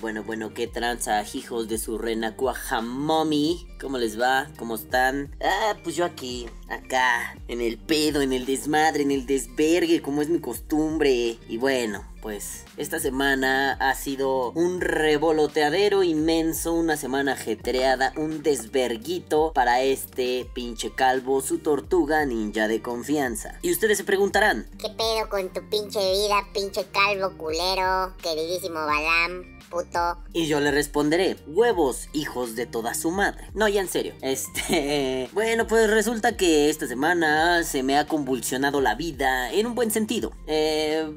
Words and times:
Bueno, 0.00 0.22
bueno, 0.22 0.52
qué 0.52 0.66
tranza, 0.66 1.24
hijos 1.32 1.68
de 1.68 1.78
su 1.78 1.96
reina 1.96 2.36
cuajamomi. 2.36 3.66
¿Cómo 3.80 3.98
les 3.98 4.20
va? 4.20 4.48
¿Cómo 4.58 4.74
están? 4.74 5.34
Ah, 5.42 5.76
pues 5.82 5.96
yo 5.96 6.04
aquí, 6.04 6.48
acá, 6.68 7.36
en 7.48 7.60
el 7.60 7.78
pedo, 7.78 8.20
en 8.20 8.32
el 8.32 8.46
desmadre, 8.46 9.02
en 9.02 9.10
el 9.10 9.26
desvergue, 9.26 10.02
como 10.02 10.22
es 10.22 10.28
mi 10.28 10.40
costumbre. 10.40 11.38
Y 11.48 11.56
bueno, 11.56 12.04
pues 12.20 12.64
esta 12.76 12.98
semana 12.98 13.72
ha 13.74 13.94
sido 13.94 14.50
un 14.52 14.80
revoloteadero 14.80 16.02
inmenso, 16.02 16.72
una 16.74 16.96
semana 16.96 17.32
ajetreada, 17.32 18.12
un 18.16 18.42
desverguito 18.42 19.52
para 19.54 19.82
este 19.82 20.46
pinche 20.52 20.92
calvo, 20.94 21.40
su 21.40 21.58
tortuga 21.58 22.24
ninja 22.26 22.68
de 22.68 22.82
confianza. 22.82 23.58
Y 23.62 23.72
ustedes 23.72 23.98
se 23.98 24.04
preguntarán, 24.04 24.68
¿Qué 24.78 24.90
pedo 24.90 25.28
con 25.30 25.52
tu 25.52 25.66
pinche 25.70 25.98
vida, 25.98 26.46
pinche 26.52 26.86
calvo 26.92 27.36
culero, 27.38 28.14
queridísimo 28.22 28.74
Balam? 28.74 29.55
Y 30.32 30.46
yo 30.46 30.60
le 30.60 30.70
responderé, 30.70 31.36
huevos, 31.46 32.08
hijos 32.12 32.56
de 32.56 32.66
toda 32.66 32.94
su 32.94 33.10
madre. 33.10 33.50
No, 33.54 33.68
ya 33.68 33.80
en 33.80 33.88
serio. 33.88 34.14
Este... 34.26 35.30
Bueno, 35.32 35.66
pues 35.66 35.88
resulta 35.88 36.36
que 36.36 36.68
esta 36.68 36.86
semana 36.86 37.62
se 37.62 37.82
me 37.82 37.96
ha 37.96 38.06
convulsionado 38.06 38.80
la 38.80 38.94
vida 38.94 39.50
en 39.52 39.66
un 39.66 39.74
buen 39.74 39.90
sentido. 39.90 40.32
Eh, 40.46 41.10